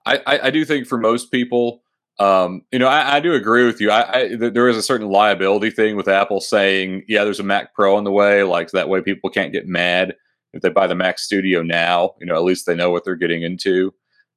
I, 0.04 0.20
I, 0.26 0.40
I, 0.46 0.50
do 0.50 0.64
think 0.64 0.88
for 0.88 0.98
most 0.98 1.30
people, 1.30 1.82
um, 2.20 2.62
you 2.70 2.78
know, 2.78 2.87
I, 2.87 3.16
I, 3.16 3.20
do 3.20 3.33
agree 3.33 3.64
with 3.64 3.80
you. 3.80 3.90
I, 3.90 4.37
there 4.37 4.68
is 4.68 4.76
a 4.76 4.83
certain 4.83 5.09
liability 5.09 5.70
thing 5.70 5.96
with 5.96 6.06
Apple 6.06 6.42
saying, 6.42 7.02
"Yeah, 7.09 7.24
there's 7.24 7.40
a 7.40 7.44
Mac 7.44 7.74
Pro 7.74 7.96
on 7.96 8.04
the 8.04 8.12
way," 8.12 8.42
like 8.42 8.70
that 8.72 8.90
way 8.90 9.00
people 9.00 9.30
can't 9.30 9.54
get 9.54 9.66
mad 9.66 10.14
if 10.52 10.61
they 10.61 10.68
buy 10.68 10.87
the 10.87 10.94
Mac 10.94 11.18
Studio 11.18 11.62
now. 11.62 12.11
You 12.20 12.26
know, 12.26 12.35
at 12.35 12.44
least 12.44 12.66
they 12.66 12.74
know 12.74 12.90
what 12.90 13.06
they're 13.06 13.16
getting 13.16 13.42
into. 13.42 13.94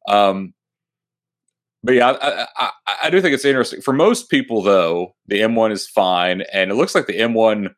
Um, 0.07 0.53
but 1.83 1.95
yeah, 1.95 2.11
I, 2.11 2.47
I, 2.57 2.69
I, 3.03 3.09
do 3.09 3.19
think 3.21 3.33
it's 3.33 3.43
interesting. 3.43 3.81
For 3.81 3.93
most 3.93 4.29
people, 4.29 4.61
though, 4.61 5.13
the 5.27 5.41
M1 5.41 5.71
is 5.71 5.85
fine, 5.85 6.43
and 6.53 6.71
it 6.71 6.75
looks 6.75 6.95
like 6.95 7.07
the 7.07 7.19
M1 7.19 7.73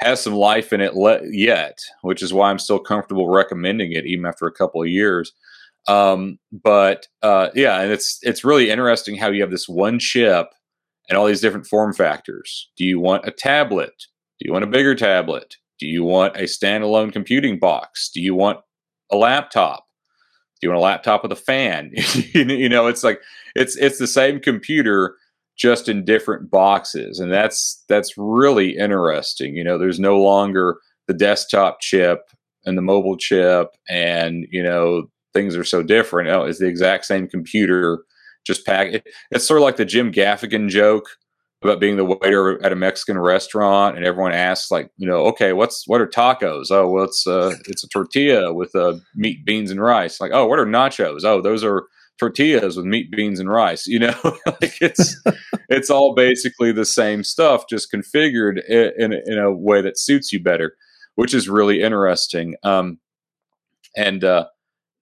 has 0.00 0.20
some 0.20 0.34
life 0.34 0.74
in 0.74 0.82
it 0.82 0.94
le- 0.94 1.26
yet, 1.30 1.78
which 2.02 2.22
is 2.22 2.34
why 2.34 2.50
I'm 2.50 2.58
still 2.58 2.78
comfortable 2.78 3.30
recommending 3.30 3.92
it, 3.92 4.04
even 4.04 4.26
after 4.26 4.46
a 4.46 4.52
couple 4.52 4.82
of 4.82 4.88
years. 4.88 5.32
Um, 5.88 6.38
but 6.52 7.06
uh, 7.22 7.50
yeah, 7.54 7.80
and 7.80 7.92
it's 7.92 8.18
it's 8.22 8.44
really 8.44 8.70
interesting 8.70 9.16
how 9.16 9.30
you 9.30 9.42
have 9.42 9.50
this 9.50 9.68
one 9.68 9.98
chip 9.98 10.48
and 11.08 11.16
all 11.16 11.26
these 11.26 11.40
different 11.40 11.66
form 11.66 11.92
factors. 11.92 12.70
Do 12.76 12.84
you 12.84 12.98
want 12.98 13.26
a 13.26 13.30
tablet? 13.30 13.94
Do 14.40 14.46
you 14.46 14.52
want 14.52 14.64
a 14.64 14.68
bigger 14.68 14.94
tablet? 14.94 15.56
Do 15.78 15.86
you 15.86 16.04
want 16.04 16.36
a 16.36 16.44
standalone 16.44 17.12
computing 17.12 17.58
box? 17.58 18.10
Do 18.12 18.20
you 18.20 18.34
want 18.34 18.60
a 19.10 19.16
laptop? 19.16 19.84
Do 20.60 20.66
you 20.66 20.70
want 20.70 20.80
a 20.80 20.84
laptop 20.84 21.22
with 21.22 21.32
a 21.32 21.36
fan? 21.36 21.92
you 22.34 22.68
know, 22.68 22.86
it's 22.86 23.04
like 23.04 23.20
it's 23.54 23.76
it's 23.76 23.98
the 23.98 24.06
same 24.06 24.40
computer 24.40 25.16
just 25.56 25.88
in 25.88 26.04
different 26.04 26.50
boxes, 26.50 27.18
and 27.20 27.32
that's 27.32 27.84
that's 27.88 28.14
really 28.16 28.76
interesting. 28.76 29.54
You 29.54 29.64
know, 29.64 29.78
there's 29.78 30.00
no 30.00 30.18
longer 30.18 30.78
the 31.06 31.14
desktop 31.14 31.80
chip 31.80 32.30
and 32.64 32.76
the 32.76 32.82
mobile 32.82 33.16
chip, 33.16 33.68
and 33.88 34.46
you 34.50 34.62
know 34.62 35.08
things 35.36 35.54
are 35.54 35.64
so 35.64 35.82
different. 35.82 36.30
Oh, 36.30 36.44
it's 36.44 36.58
the 36.58 36.66
exact 36.66 37.04
same 37.04 37.28
computer, 37.28 38.00
just 38.46 38.64
pack. 38.64 39.04
it's 39.30 39.46
sort 39.46 39.58
of 39.58 39.64
like 39.64 39.76
the 39.76 39.84
Jim 39.84 40.10
Gaffigan 40.10 40.68
joke 40.68 41.08
about 41.62 41.80
being 41.80 41.96
the 41.96 42.04
waiter 42.04 42.62
at 42.64 42.72
a 42.72 42.76
Mexican 42.76 43.18
restaurant, 43.18 43.96
and 43.96 44.06
everyone 44.06 44.32
asks, 44.32 44.70
like, 44.70 44.90
you 44.96 45.06
know, 45.06 45.26
okay, 45.26 45.52
what's 45.52 45.86
what 45.86 46.00
are 46.00 46.06
tacos? 46.06 46.70
Oh, 46.70 46.88
well, 46.88 47.04
it's 47.04 47.26
uh, 47.26 47.54
it's 47.66 47.84
a 47.84 47.88
tortilla 47.88 48.52
with 48.52 48.74
uh, 48.74 48.94
meat, 49.14 49.44
beans, 49.44 49.70
and 49.70 49.80
rice. 49.80 50.20
Like, 50.20 50.32
oh, 50.32 50.46
what 50.46 50.58
are 50.58 50.66
nachos? 50.66 51.24
Oh, 51.24 51.42
those 51.42 51.62
are 51.64 51.86
tortillas 52.18 52.76
with 52.76 52.86
meat, 52.86 53.10
beans, 53.10 53.40
and 53.40 53.50
rice. 53.50 53.86
You 53.86 53.98
know, 54.00 54.14
like 54.46 54.80
it's 54.80 55.20
it's 55.68 55.90
all 55.90 56.14
basically 56.14 56.72
the 56.72 56.86
same 56.86 57.24
stuff, 57.24 57.64
just 57.68 57.92
configured 57.92 58.64
in 58.68 58.92
in, 58.98 59.20
in 59.26 59.38
a 59.38 59.52
way 59.52 59.82
that 59.82 59.98
suits 59.98 60.32
you 60.32 60.42
better, 60.42 60.76
which 61.14 61.34
is 61.34 61.48
really 61.48 61.82
interesting. 61.82 62.54
Um, 62.62 62.98
and 63.96 64.22
uh, 64.22 64.46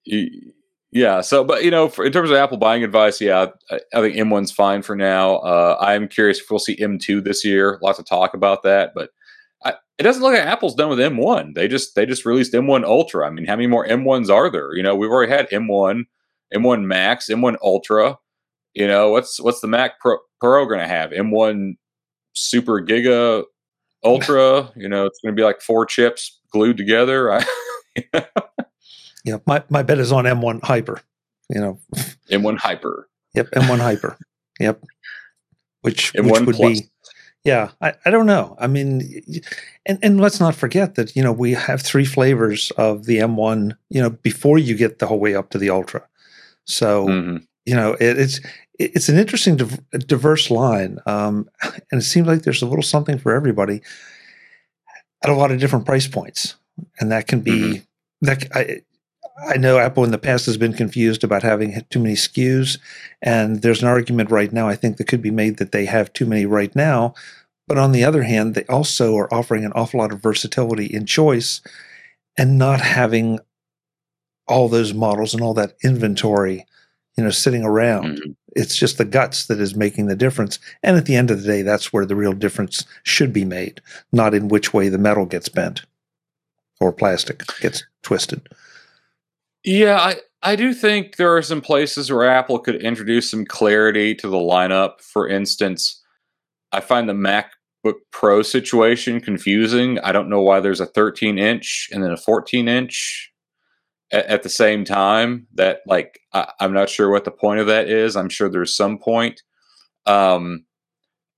yeah. 0.07 1.21
So, 1.21 1.45
but 1.45 1.65
you 1.65 1.71
know, 1.71 1.89
for, 1.89 2.05
in 2.05 2.13
terms 2.13 2.31
of 2.31 2.37
Apple 2.37 2.57
buying 2.57 2.85
advice, 2.85 3.21
yeah, 3.21 3.47
I, 3.71 3.81
I 3.93 4.01
think 4.01 4.17
M1's 4.17 4.53
fine 4.53 4.83
for 4.83 4.95
now. 4.95 5.37
Uh, 5.37 5.77
I'm 5.81 6.09
curious 6.09 6.41
if 6.41 6.51
we'll 6.51 6.59
see 6.59 6.77
M2 6.77 7.25
this 7.25 7.45
year. 7.45 7.79
Lots 7.83 7.99
of 7.99 8.07
talk 8.07 8.35
about 8.35 8.63
that, 8.63 8.93
but 8.95 9.11
I, 9.65 9.75
it 9.99 10.05
doesn't 10.05 10.23
look 10.23 10.35
like 10.35 10.43
Apple's 10.43 10.75
done 10.75 10.91
with 10.91 10.99
M1. 10.99 11.55
They 11.55 11.69
just 11.69 11.95
they 11.95 12.07
just 12.07 12.25
released 12.25 12.53
M1 12.53 12.85
Ultra. 12.85 13.27
I 13.27 13.31
mean, 13.31 13.47
how 13.47 13.57
many 13.57 13.67
more 13.67 13.87
M1s 13.87 14.31
are 14.31 14.51
there? 14.51 14.75
You 14.75 14.83
know, 14.83 14.95
we've 14.95 15.11
already 15.11 15.33
had 15.33 15.51
M1, 15.51 16.05
M1 16.55 16.85
Max, 16.85 17.29
M1 17.29 17.57
Ultra. 17.63 18.19
You 18.75 18.87
know, 18.87 19.11
what's 19.11 19.41
what's 19.41 19.61
the 19.61 19.69
Mac 19.69 20.01
Pro, 20.01 20.19
Pro 20.41 20.67
going 20.67 20.81
to 20.81 20.87
have? 20.87 21.11
M1 21.11 21.75
Super 22.35 22.81
Giga 22.81 23.45
Ultra. 24.05 24.71
you 24.77 24.89
know, 24.89 25.07
it's 25.07 25.19
going 25.21 25.35
to 25.35 25.41
be 25.41 25.45
like 25.45 25.61
four 25.61 25.87
chips 25.87 26.41
glued 26.53 26.77
together. 26.77 27.41
Yeah, 29.25 29.39
my, 29.47 29.63
my 29.69 29.83
bet 29.83 29.99
is 29.99 30.13
on 30.13 30.25
M1 30.25 30.63
Hyper. 30.63 31.01
You 31.49 31.61
know, 31.61 31.79
M1 32.31 32.59
Hyper. 32.59 33.09
Yep, 33.35 33.51
M1 33.51 33.79
Hyper. 33.79 34.19
Yep. 34.61 34.85
Which, 35.83 36.13
M1 36.15 36.31
which 36.31 36.47
would 36.47 36.57
Plus. 36.57 36.81
be 36.81 36.89
yeah, 37.45 37.73
I, 37.83 37.93
I 38.07 38.11
don't 38.11 38.25
know. 38.25 38.57
I 38.59 38.67
mean, 38.67 39.23
and, 39.85 39.99
and 40.03 40.19
let's 40.19 40.41
not 40.41 40.55
forget 40.55 40.95
that, 40.95 41.15
you 41.15 41.23
know, 41.23 41.33
we 41.33 41.53
have 41.53 41.83
three 41.83 42.07
flavors 42.07 42.71
of 42.79 43.05
the 43.05 43.19
M1, 43.19 43.77
you 43.91 44.01
know, 44.01 44.11
before 44.11 44.57
you 44.57 44.75
get 44.75 44.99
the 44.99 45.07
whole 45.07 45.21
way 45.21 45.35
up 45.35 45.51
to 45.51 45.59
the 45.59 45.69
Ultra. 45.69 46.09
So, 46.65 47.07
mm-hmm. 47.07 47.37
you 47.67 47.77
know, 47.77 47.93
it, 48.01 48.19
it's 48.19 48.41
it's 48.79 49.09
an 49.11 49.19
interesting, 49.19 49.57
diverse 49.93 50.51
line. 50.51 50.99
Um, 51.05 51.51
and 51.63 52.01
it 52.01 52.05
seems 52.05 52.27
like 52.27 52.43
there's 52.43 52.63
a 52.63 52.67
little 52.67 52.83
something 52.83 53.19
for 53.19 53.35
everybody 53.35 53.83
at 55.23 55.31
a 55.31 55.35
lot 55.35 55.53
of 55.53 55.61
different 55.61 55.85
price 55.85 56.09
points. 56.09 56.57
And 56.99 57.13
that 57.13 57.29
can 57.29 57.41
be, 57.41 57.53
mm-hmm. 57.53 57.83
that 58.23 58.49
I, 58.55 58.81
I 59.37 59.57
know 59.57 59.79
Apple 59.79 60.05
in 60.05 60.13
the 60.13 60.19
past 60.19 60.47
has 60.47 60.57
been 60.57 60.75
confused 60.75 61.25
about 61.25 61.43
having 61.43 61.85
too 61.91 61.99
many 61.99 62.15
SKUs, 62.15 62.79
and 63.21 63.63
there's 63.63 63.83
an 63.83 63.89
argument 63.89 64.31
right 64.31 64.53
now 64.53 64.69
I 64.69 64.77
think 64.77 64.97
that 64.97 65.09
could 65.09 65.23
be 65.23 65.31
made 65.31 65.57
that 65.57 65.73
they 65.73 65.87
have 65.87 66.13
too 66.13 66.27
many 66.27 66.47
right 66.47 66.75
now. 66.77 67.15
But 67.67 67.79
on 67.79 67.93
the 67.93 68.05
other 68.05 68.23
hand, 68.23 68.55
they 68.55 68.65
also 68.65 69.17
are 69.17 69.33
offering 69.33 69.65
an 69.65 69.73
awful 69.73 69.99
lot 70.01 70.13
of 70.13 70.23
versatility 70.23 70.87
in 70.87 71.07
choice 71.07 71.63
and 72.37 72.59
not 72.59 72.81
having 72.81 73.41
all 74.47 74.69
those 74.69 74.93
models 74.93 75.35
and 75.35 75.43
all 75.43 75.55
that 75.55 75.75
inventory, 75.83 76.67
you 77.17 77.25
know, 77.25 77.31
sitting 77.31 77.65
around. 77.65 78.19
Mm-hmm. 78.19 78.33
It's 78.55 78.77
just 78.77 78.99
the 78.99 79.05
guts 79.05 79.47
that 79.47 79.61
is 79.61 79.75
making 79.75 80.07
the 80.07 80.17
difference. 80.17 80.59
And 80.83 80.97
at 80.97 81.07
the 81.07 81.17
end 81.17 81.31
of 81.31 81.43
the 81.43 81.49
day, 81.49 81.63
that's 81.63 81.93
where 81.93 82.07
the 82.07 82.17
real 82.17 82.35
difference 82.35 82.85
should 83.03 83.33
be 83.33 83.45
made, 83.45 83.81
not 84.13 84.35
in 84.35 84.49
which 84.49 84.75
way 84.75 84.89
the 84.89 84.99
metal 84.99 85.27
gets 85.27 85.49
bent 85.49 85.83
or 86.81 86.93
plastic 86.93 87.43
gets 87.61 87.85
twisted. 88.03 88.47
Yeah, 89.65 89.97
I, 89.99 90.17
I 90.43 90.57
do 90.57 90.75
think 90.75 91.17
there 91.17 91.35
are 91.35 91.43
some 91.43 91.63
places 91.63 92.13
where 92.13 92.29
Apple 92.29 92.59
could 92.59 92.83
introduce 92.83 93.31
some 93.31 93.47
clarity 93.47 94.15
to 94.17 94.29
the 94.29 94.37
lineup. 94.37 95.01
For 95.01 95.27
instance, 95.27 96.03
I 96.71 96.81
find 96.81 97.09
the 97.09 97.15
MacBook 97.15 97.95
Pro 98.13 98.43
situation 98.43 99.21
confusing. 99.21 99.99
I 100.01 100.13
don't 100.13 100.29
know 100.29 100.43
why 100.43 100.61
there's 100.61 100.81
a 100.81 100.87
13 100.87 101.39
inch 101.39 101.89
and 101.93 102.05
then 102.05 102.11
a 102.11 102.17
14 102.17 102.69
inch 102.69 103.33
at, 104.13 104.27
at 104.27 104.43
the 104.43 104.51
same 104.51 104.85
time. 104.85 105.47
That 105.55 105.81
like 105.87 106.21
I, 106.35 106.53
am 106.61 106.75
not 106.75 106.91
sure 106.91 107.11
what 107.11 107.25
the 107.25 107.31
point 107.31 107.61
of 107.61 107.67
that 107.69 107.89
is. 107.89 108.17
I'm 108.17 108.29
sure 108.29 108.51
there's 108.51 108.77
some 108.77 108.99
point. 108.99 109.41
Um, 110.05 110.67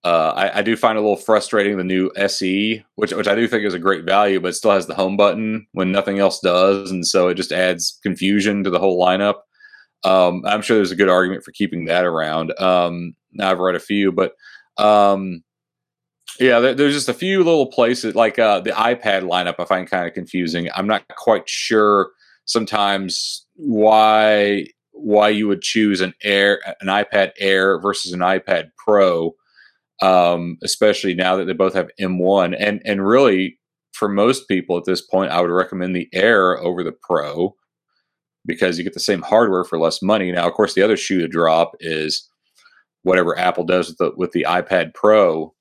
uh, 0.04 0.32
I, 0.36 0.58
I, 0.58 0.62
do 0.62 0.76
find 0.76 0.96
a 0.96 1.00
little 1.00 1.16
frustrating 1.16 1.76
the 1.76 1.84
new 1.84 2.12
SE, 2.16 2.84
which 2.94 3.12
which 3.12 3.26
I 3.26 3.34
do 3.34 3.48
think 3.48 3.64
is 3.64 3.74
a 3.74 3.78
great 3.78 4.04
value, 4.04 4.38
but 4.38 4.54
still 4.54 4.70
has 4.70 4.86
the 4.86 4.94
home 4.94 5.16
button 5.16 5.66
when 5.72 5.90
nothing 5.90 6.20
else 6.20 6.38
does, 6.38 6.90
and 6.90 7.04
so 7.06 7.28
it 7.28 7.34
just 7.34 7.50
adds 7.50 7.98
confusion 8.02 8.62
to 8.62 8.70
the 8.70 8.78
whole 8.78 9.02
lineup. 9.02 9.40
Um, 10.04 10.42
I'm 10.46 10.62
sure 10.62 10.76
there's 10.76 10.92
a 10.92 10.96
good 10.96 11.08
argument 11.08 11.42
for 11.42 11.50
keeping 11.52 11.86
that 11.86 12.04
around. 12.04 12.58
Um, 12.60 13.14
I've 13.40 13.58
read 13.58 13.74
a 13.74 13.80
few, 13.80 14.12
but 14.12 14.34
um, 14.76 15.42
yeah, 16.38 16.60
there, 16.60 16.74
there's 16.74 16.94
just 16.94 17.08
a 17.08 17.14
few 17.14 17.38
little 17.38 17.66
places 17.66 18.14
like 18.14 18.38
uh, 18.38 18.60
the 18.60 18.70
iPad 18.70 19.22
lineup 19.22 19.56
I 19.58 19.64
find 19.64 19.90
kind 19.90 20.06
of 20.06 20.14
confusing. 20.14 20.68
I'm 20.74 20.86
not 20.86 21.04
quite 21.16 21.48
sure 21.48 22.10
sometimes 22.44 23.44
why 23.54 24.66
why 24.92 25.28
you 25.28 25.46
would 25.46 25.62
choose 25.62 26.00
an 26.00 26.14
Air, 26.22 26.60
an 26.80 26.88
iPad 26.88 27.32
Air 27.38 27.78
versus 27.80 28.12
an 28.12 28.20
iPad 28.20 28.70
Pro, 28.78 29.34
um, 30.02 30.58
especially 30.62 31.14
now 31.14 31.36
that 31.36 31.46
they 31.46 31.52
both 31.52 31.74
have 31.74 31.90
M1. 32.00 32.56
And 32.58 32.80
and 32.84 33.06
really, 33.06 33.58
for 33.92 34.08
most 34.08 34.48
people 34.48 34.76
at 34.76 34.84
this 34.84 35.00
point, 35.00 35.30
I 35.30 35.40
would 35.40 35.50
recommend 35.50 35.94
the 35.94 36.08
Air 36.12 36.58
over 36.58 36.82
the 36.82 36.92
Pro 36.92 37.54
because 38.44 38.78
you 38.78 38.84
get 38.84 38.94
the 38.94 39.00
same 39.00 39.22
hardware 39.22 39.64
for 39.64 39.78
less 39.78 40.02
money. 40.02 40.30
Now, 40.30 40.46
of 40.46 40.54
course, 40.54 40.74
the 40.74 40.82
other 40.82 40.96
shoe 40.96 41.20
to 41.20 41.28
drop 41.28 41.72
is 41.80 42.28
whatever 43.02 43.38
Apple 43.38 43.64
does 43.64 43.88
with 43.88 43.98
the 43.98 44.12
with 44.16 44.32
the 44.32 44.46
iPad 44.48 44.94
Pro. 44.94 45.54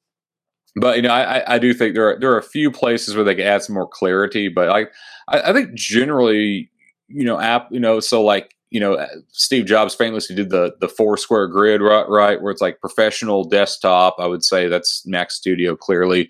But 0.80 0.98
you 0.98 1.02
know, 1.04 1.13
I, 1.13 1.56
I 1.56 1.60
do 1.60 1.74
think 1.74 1.95
there 1.95 2.10
are 2.10 2.19
there 2.19 2.32
are 2.32 2.39
a 2.39 2.43
few 2.43 2.69
places 2.69 3.15
where 3.15 3.24
they 3.24 3.36
can 3.36 3.48
add 3.48 3.63
some 3.63 3.76
more 3.76 3.88
clarity. 3.88 4.50
But 4.50 4.69
I 4.69 4.82
I, 5.28 5.50
I 5.50 5.54
think 5.54 5.74
generally 5.74 6.69
you 7.08 7.26
know, 7.26 7.39
app, 7.39 7.67
you 7.71 7.80
know, 7.80 8.00
so 8.00 8.24
like, 8.24 8.56
you 8.76 8.82
know, 8.82 9.08
Steve 9.32 9.64
Jobs 9.64 9.96
famously 9.96 10.36
did 10.36 10.50
the 10.50 10.76
the 10.82 10.90
four 10.90 11.16
square 11.16 11.48
grid, 11.48 11.80
right, 11.80 12.06
right, 12.10 12.42
where 12.42 12.52
it's 12.52 12.60
like 12.60 12.82
professional 12.82 13.46
desktop. 13.46 14.18
I 14.20 14.28
would 14.28 14.44
say 14.44 14.68
that's 14.68 15.08
Mac 15.08 15.32
Studio 15.32 15.78
clearly. 15.78 16.30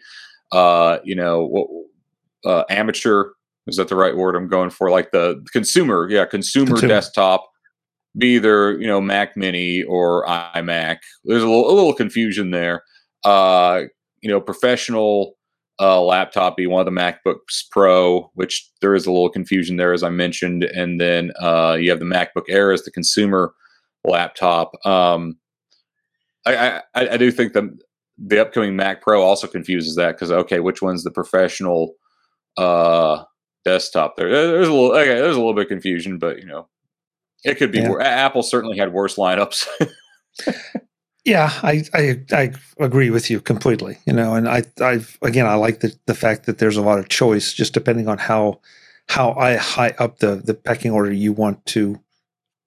Uh, 0.52 1.00
you 1.04 1.16
know, 1.16 1.88
uh, 2.46 2.64
amateur 2.70 3.32
is 3.66 3.78
that 3.78 3.88
the 3.88 3.96
right 3.96 4.16
word 4.16 4.36
I'm 4.36 4.48
going 4.48 4.70
for? 4.70 4.92
Like 4.92 5.10
the 5.10 5.44
consumer, 5.52 6.08
yeah, 6.08 6.26
consumer, 6.26 6.68
consumer. 6.68 6.88
desktop. 6.88 7.50
Be 8.16 8.36
either 8.36 8.74
you 8.74 8.86
know 8.86 9.02
Mac 9.02 9.36
Mini 9.36 9.82
or 9.82 10.24
iMac. 10.28 10.98
There's 11.24 11.42
a 11.42 11.48
little, 11.48 11.68
a 11.68 11.74
little 11.74 11.96
confusion 11.96 12.52
there. 12.52 12.84
Uh, 13.24 13.86
you 14.22 14.30
know, 14.30 14.40
professional 14.40 15.36
uh, 15.80 16.02
laptop 16.02 16.56
be 16.56 16.68
one 16.68 16.86
of 16.86 16.94
the 16.94 17.00
MacBooks 17.00 17.64
Pro, 17.72 18.32
which 18.34 18.70
there 18.82 18.96
is 18.96 19.06
a 19.06 19.12
little 19.12 19.30
confusion 19.30 19.78
there, 19.78 19.94
as 19.94 20.04
I 20.04 20.10
mentioned, 20.10 20.64
and 20.64 21.00
then 21.00 21.32
uh, 21.40 21.78
you 21.80 21.90
have 21.90 22.00
the 22.00 22.06
MacBook 22.06 22.46
Air 22.50 22.72
as 22.72 22.84
the 22.84 22.92
consumer 22.92 23.54
laptop. 24.04 24.74
Um, 24.86 25.38
I, 26.46 26.82
I, 26.94 27.10
I 27.10 27.18
do 27.18 27.32
think 27.32 27.54
the 27.54 27.78
the 28.18 28.42
upcoming 28.42 28.78
Mac 28.78 29.02
Pro 29.02 29.22
also 29.22 29.48
confuses 29.48 29.96
that 29.96 30.16
because 30.16 30.32
okay, 30.32 30.60
which 30.60 30.82
one's 30.82 31.04
the 31.04 31.12
professional 31.12 31.96
uh, 32.58 33.24
desktop? 33.66 34.16
There, 34.16 34.30
there's 34.30 34.68
a 34.68 34.74
little 34.74 34.94
okay, 34.94 35.16
there's 35.16 35.36
a 35.36 35.40
little 35.40 35.54
bit 35.54 35.64
of 35.64 35.70
confusion, 35.70 36.20
but 36.20 36.40
you 36.40 36.46
know, 36.46 36.68
it 37.44 37.56
could 37.56 37.72
be. 37.72 37.80
Yeah. 37.80 37.98
Apple 38.00 38.44
certainly 38.44 38.78
had 38.78 38.94
worse 38.94 39.16
lineups. 39.16 39.68
Yeah, 41.26 41.52
I, 41.64 41.84
I 41.94 42.22
I 42.32 42.52
agree 42.80 43.10
with 43.10 43.32
you 43.32 43.42
completely. 43.42 43.98
You 44.06 44.14
know, 44.14 44.36
and 44.36 44.48
I 44.48 44.64
I 44.80 45.00
again 45.24 45.48
I 45.48 45.56
like 45.56 45.80
the 45.80 45.94
the 46.06 46.14
fact 46.14 46.46
that 46.46 46.60
there's 46.60 46.78
a 46.78 46.84
lot 46.84 47.00
of 47.00 47.10
choice, 47.10 47.52
just 47.52 47.74
depending 47.74 48.08
on 48.08 48.20
how 48.20 48.60
how 49.10 49.34
I 49.34 49.56
high 49.56 49.96
up 49.98 50.20
the 50.20 50.36
the 50.36 50.54
pecking 50.54 50.92
order 50.92 51.12
you 51.12 51.34
want 51.34 51.66
to 51.68 52.00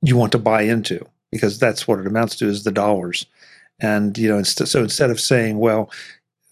you 0.03 0.17
want 0.17 0.33
to 0.33 0.39
buy 0.39 0.63
into, 0.63 1.07
because 1.31 1.59
that's 1.59 1.87
what 1.87 2.01
it 2.01 2.07
amounts 2.07 2.37
to 2.37 2.49
is 2.49 2.65
the 2.65 2.73
dollars. 2.73 3.27
And 3.81 4.19
you 4.19 4.29
know, 4.29 4.39
inst- 4.39 4.67
so 4.67 4.83
instead 4.83 5.11
of 5.11 5.21
saying, 5.21 5.59
well, 5.59 5.91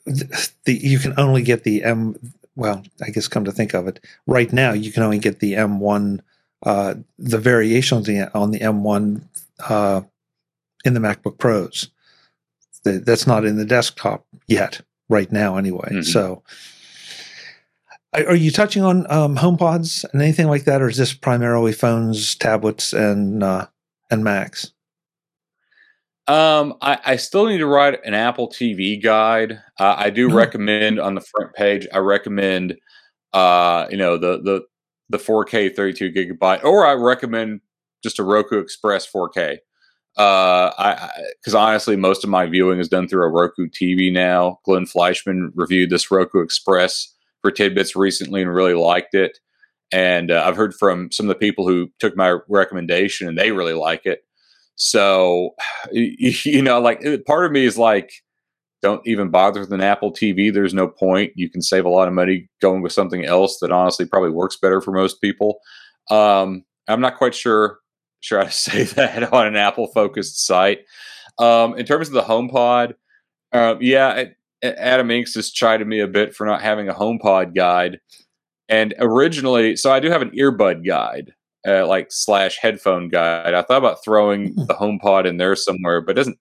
the, 0.07 0.51
the 0.64 0.75
you 0.75 1.01
can 1.01 1.14
only 1.19 1.42
get 1.42 1.64
the 1.64 1.85
M. 1.85 2.16
Well, 2.57 2.85
I 3.03 3.11
guess 3.11 3.29
come 3.29 3.45
to 3.45 3.53
think 3.53 3.75
of 3.75 3.88
it, 3.88 4.01
right 4.27 4.53
now 4.53 4.73
you 4.73 4.92
can 4.92 5.03
only 5.03 5.19
get 5.19 5.40
the 5.40 5.55
M1, 5.55 6.21
uh, 6.64 6.95
the 7.19 7.38
variation 7.38 7.99
on 7.99 8.05
the 8.05 8.31
on 8.38 8.51
the 8.53 8.61
M1 8.61 9.23
uh, 9.69 10.03
in 10.85 10.95
the 10.95 11.01
MacBook 11.01 11.38
Pros 11.38 11.90
that's 12.92 13.27
not 13.27 13.44
in 13.44 13.57
the 13.57 13.64
desktop 13.64 14.27
yet, 14.46 14.81
right 15.09 15.31
now, 15.31 15.57
anyway. 15.57 15.88
Mm-hmm. 15.90 16.03
So, 16.03 16.42
are 18.12 18.35
you 18.35 18.51
touching 18.51 18.83
on 18.83 19.11
um, 19.11 19.37
HomePods 19.37 20.05
and 20.12 20.22
anything 20.22 20.49
like 20.49 20.64
that, 20.64 20.81
or 20.81 20.88
is 20.88 20.96
this 20.96 21.12
primarily 21.12 21.72
phones, 21.72 22.35
tablets, 22.35 22.92
and 22.92 23.42
uh, 23.42 23.66
and 24.11 24.25
Macs? 24.25 24.72
Um, 26.29 26.75
I, 26.83 26.99
I, 27.07 27.16
still 27.16 27.46
need 27.46 27.59
to 27.59 27.66
write 27.66 28.05
an 28.05 28.12
Apple 28.12 28.49
TV 28.49 29.01
guide. 29.01 29.61
Uh, 29.79 29.94
I 29.96 30.11
do 30.11 30.27
mm-hmm. 30.27 30.37
recommend 30.37 30.99
on 30.99 31.14
the 31.14 31.20
front 31.20 31.55
page. 31.55 31.87
I 31.94 31.99
recommend, 31.99 32.77
uh, 33.33 33.87
you 33.90 33.96
know, 33.96 34.16
the 34.16 34.40
the 34.42 34.62
the 35.09 35.18
4K 35.18 35.75
32 35.75 36.11
gigabyte, 36.11 36.64
or 36.64 36.85
I 36.85 36.94
recommend 36.94 37.61
just 38.03 38.18
a 38.18 38.25
Roku 38.25 38.59
Express 38.59 39.07
4K. 39.11 39.59
Uh, 40.16 40.72
I 40.79 41.11
because 41.38 41.55
honestly, 41.55 41.96
most 41.96 42.24
of 42.24 42.31
my 42.31 42.46
viewing 42.46 42.79
is 42.79 42.88
done 42.88 43.07
through 43.07 43.24
a 43.24 43.31
Roku 43.31 43.68
TV 43.68 44.12
now. 44.12 44.61
Glenn 44.64 44.87
Fleishman 44.87 45.52
reviewed 45.55 45.90
this 45.90 46.11
Roku 46.11 46.40
Express 46.40 47.12
for 47.42 47.50
tidbits 47.50 47.94
recently 47.94 48.42
and 48.42 48.52
really 48.52 48.74
liked 48.74 49.14
it. 49.14 49.38
And 49.92 50.31
uh, 50.31 50.42
I've 50.46 50.57
heard 50.57 50.74
from 50.74 51.12
some 51.12 51.26
of 51.26 51.29
the 51.29 51.38
people 51.38 51.68
who 51.68 51.88
took 51.98 52.16
my 52.16 52.38
recommendation 52.48 53.29
and 53.29 53.38
they 53.38 53.52
really 53.52 53.74
like 53.74 54.05
it. 54.05 54.24
So, 54.76 55.55
you 55.92 56.62
know, 56.62 56.81
like 56.81 57.05
part 57.26 57.44
of 57.44 57.52
me 57.52 57.64
is 57.64 57.79
like, 57.79 58.11
don't 58.83 59.07
even 59.07 59.31
bother 59.31 59.61
with 59.61 59.72
an 59.72 59.81
Apple 59.81 60.12
TV. 60.12 60.52
There's 60.52 60.74
no 60.74 60.88
point. 60.88 61.33
You 61.35 61.48
can 61.50 61.62
save 61.62 61.85
a 61.85 61.90
lot 61.90 62.09
of 62.09 62.14
money 62.14 62.48
going 62.61 62.83
with 62.83 62.92
something 62.92 63.24
else 63.24 63.59
that 63.61 63.72
honestly 63.72 64.07
probably 64.07 64.31
works 64.31 64.57
better 64.57 64.81
for 64.81 64.92
most 64.92 65.20
people. 65.20 65.59
Um, 66.11 66.64
I'm 66.88 67.00
not 67.00 67.16
quite 67.16 67.35
sure 67.35 67.79
sure 68.27 68.41
how 68.41 68.45
to 68.47 68.51
say 68.53 68.83
that 68.85 69.33
on 69.33 69.47
an 69.47 69.57
Apple 69.57 69.89
focused 69.89 70.47
site. 70.47 70.81
Um, 71.39 71.77
in 71.77 71.87
terms 71.87 72.09
of 72.09 72.15
the 72.15 72.23
HomePod, 72.23 72.95
uh, 73.53 73.77
yeah, 73.81 74.12
it, 74.15 74.37
Adam 74.62 75.09
Engst 75.09 75.35
has 75.35 75.51
chided 75.51 75.87
me 75.87 76.01
a 76.01 76.09
bit 76.09 76.35
for 76.35 76.47
not 76.47 76.62
having 76.62 76.89
a 76.89 76.95
HomePod 76.95 77.55
guide. 77.55 78.01
And 78.69 78.95
originally, 78.99 79.77
so 79.77 79.93
I 79.93 80.01
do 80.01 80.11
have 80.11 80.23
an 80.23 80.31
earbud 80.31 80.85
guide, 80.85 81.33
uh, 81.67 81.87
like 81.87 82.09
slash 82.11 82.59
headphone 82.61 83.09
guide. 83.09 83.55
I 83.55 83.62
thought 83.62 83.79
about 83.79 84.03
throwing 84.05 84.55
the 84.57 84.75
HomePod 84.75 85.27
in 85.27 85.37
there 85.37 85.57
somewhere, 85.57 86.01
but 86.01 86.12
it 86.12 86.15
doesn't. 86.15 86.39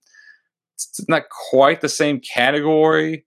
It's 0.76 1.08
not 1.08 1.24
quite 1.52 1.80
the 1.80 1.90
same 1.90 2.20
category, 2.20 3.26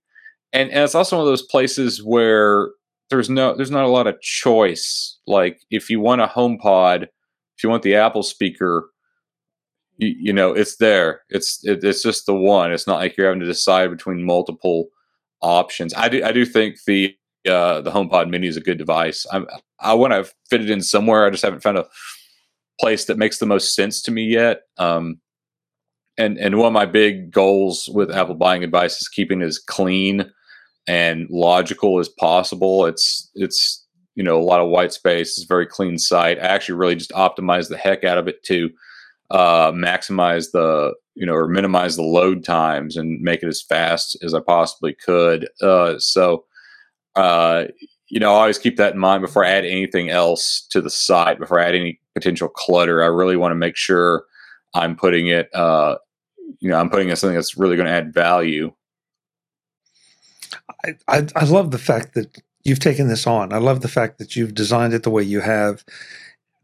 and 0.53 0.69
and 0.69 0.83
it's 0.83 0.93
also 0.93 1.17
one 1.17 1.25
of 1.25 1.31
those 1.31 1.41
places 1.41 2.03
where 2.03 2.69
there's 3.09 3.29
no 3.29 3.55
there's 3.55 3.71
not 3.71 3.85
a 3.85 3.89
lot 3.89 4.05
of 4.05 4.21
choice. 4.21 5.17
Like 5.25 5.61
if 5.71 5.89
you 5.89 5.99
want 5.99 6.21
a 6.21 6.27
HomePod, 6.27 7.07
if 7.59 7.63
you 7.65 7.69
want 7.69 7.83
the 7.83 7.95
Apple 7.95 8.23
speaker, 8.23 8.89
you, 9.97 10.15
you 10.17 10.33
know 10.33 10.53
it's 10.53 10.77
there. 10.77 11.23
It's 11.29 11.59
it, 11.65 11.83
it's 11.83 12.01
just 12.01 12.25
the 12.25 12.33
one. 12.33 12.71
It's 12.71 12.87
not 12.87 12.99
like 12.99 13.17
you're 13.17 13.27
having 13.27 13.41
to 13.41 13.45
decide 13.45 13.89
between 13.89 14.23
multiple 14.23 14.87
options. 15.41 15.93
I 15.93 16.07
do 16.07 16.23
I 16.23 16.31
do 16.31 16.45
think 16.45 16.77
the 16.87 17.17
uh, 17.45 17.81
the 17.81 17.91
HomePod 17.91 18.29
Mini 18.29 18.47
is 18.47 18.55
a 18.55 18.61
good 18.61 18.77
device. 18.77 19.25
I'm, 19.29 19.45
I 19.81 19.93
want 19.93 20.13
to 20.13 20.31
fit 20.49 20.61
it 20.61 20.69
in 20.69 20.81
somewhere. 20.81 21.25
I 21.25 21.31
just 21.31 21.43
haven't 21.43 21.61
found 21.61 21.77
a 21.77 21.87
place 22.79 23.05
that 23.05 23.17
makes 23.17 23.39
the 23.39 23.45
most 23.45 23.75
sense 23.75 24.01
to 24.03 24.11
me 24.11 24.23
yet. 24.23 24.61
Um, 24.77 25.19
and 26.17 26.37
and 26.37 26.57
one 26.57 26.67
of 26.67 26.73
my 26.73 26.85
big 26.85 27.29
goals 27.29 27.89
with 27.93 28.09
Apple 28.09 28.35
buying 28.35 28.63
advice 28.63 29.01
is 29.01 29.09
keeping 29.09 29.41
it 29.41 29.45
as 29.45 29.59
clean 29.59 30.31
and 30.87 31.27
logical 31.29 31.99
as 31.99 32.07
possible. 32.07 32.85
It's 32.85 33.29
it's 33.35 33.85
you 34.15 34.23
know 34.23 34.37
a 34.37 34.43
lot 34.43 34.61
of 34.61 34.69
white 34.69 34.93
space. 34.93 35.37
It's 35.37 35.43
a 35.43 35.47
very 35.47 35.65
clean 35.65 35.97
site. 35.97 36.39
I 36.39 36.43
actually 36.43 36.75
really 36.75 36.95
just 36.95 37.11
optimized 37.11 37.69
the 37.69 37.77
heck 37.77 38.03
out 38.03 38.17
of 38.17 38.27
it 38.27 38.43
to 38.43 38.69
uh, 39.31 39.71
maximize 39.71 40.51
the 40.51 40.93
you 41.15 41.25
know 41.25 41.33
or 41.33 41.47
minimize 41.47 41.95
the 41.95 42.03
load 42.03 42.43
times 42.43 42.97
and 42.97 43.21
make 43.21 43.43
it 43.43 43.47
as 43.47 43.61
fast 43.61 44.17
as 44.23 44.33
I 44.33 44.39
possibly 44.39 44.93
could. 44.93 45.47
Uh, 45.61 45.99
so 45.99 46.45
uh, 47.15 47.65
you 48.09 48.19
know, 48.19 48.33
I 48.33 48.39
always 48.39 48.57
keep 48.57 48.77
that 48.77 48.93
in 48.93 48.99
mind 48.99 49.21
before 49.21 49.45
I 49.45 49.49
add 49.49 49.65
anything 49.65 50.09
else 50.09 50.65
to 50.71 50.81
the 50.81 50.89
site. 50.89 51.39
Before 51.39 51.59
I 51.59 51.67
add 51.67 51.75
any 51.75 51.99
potential 52.15 52.49
clutter, 52.49 53.03
I 53.03 53.07
really 53.07 53.37
want 53.37 53.51
to 53.51 53.55
make 53.55 53.75
sure 53.75 54.23
I'm 54.73 54.95
putting 54.95 55.27
it, 55.27 55.53
uh, 55.53 55.97
you 56.59 56.69
know, 56.69 56.77
I'm 56.77 56.89
putting 56.89 57.09
it 57.09 57.17
something 57.17 57.35
that's 57.35 57.57
really 57.57 57.75
going 57.75 57.85
to 57.85 57.91
add 57.91 58.13
value. 58.13 58.73
I, 60.83 60.95
I, 61.07 61.27
I 61.35 61.45
love 61.45 61.71
the 61.71 61.77
fact 61.77 62.15
that 62.15 62.41
you've 62.63 62.79
taken 62.79 63.07
this 63.07 63.25
on. 63.27 63.53
I 63.53 63.57
love 63.57 63.81
the 63.81 63.87
fact 63.87 64.17
that 64.19 64.35
you've 64.35 64.53
designed 64.53 64.93
it 64.93 65.03
the 65.03 65.09
way 65.09 65.23
you 65.23 65.41
have. 65.41 65.83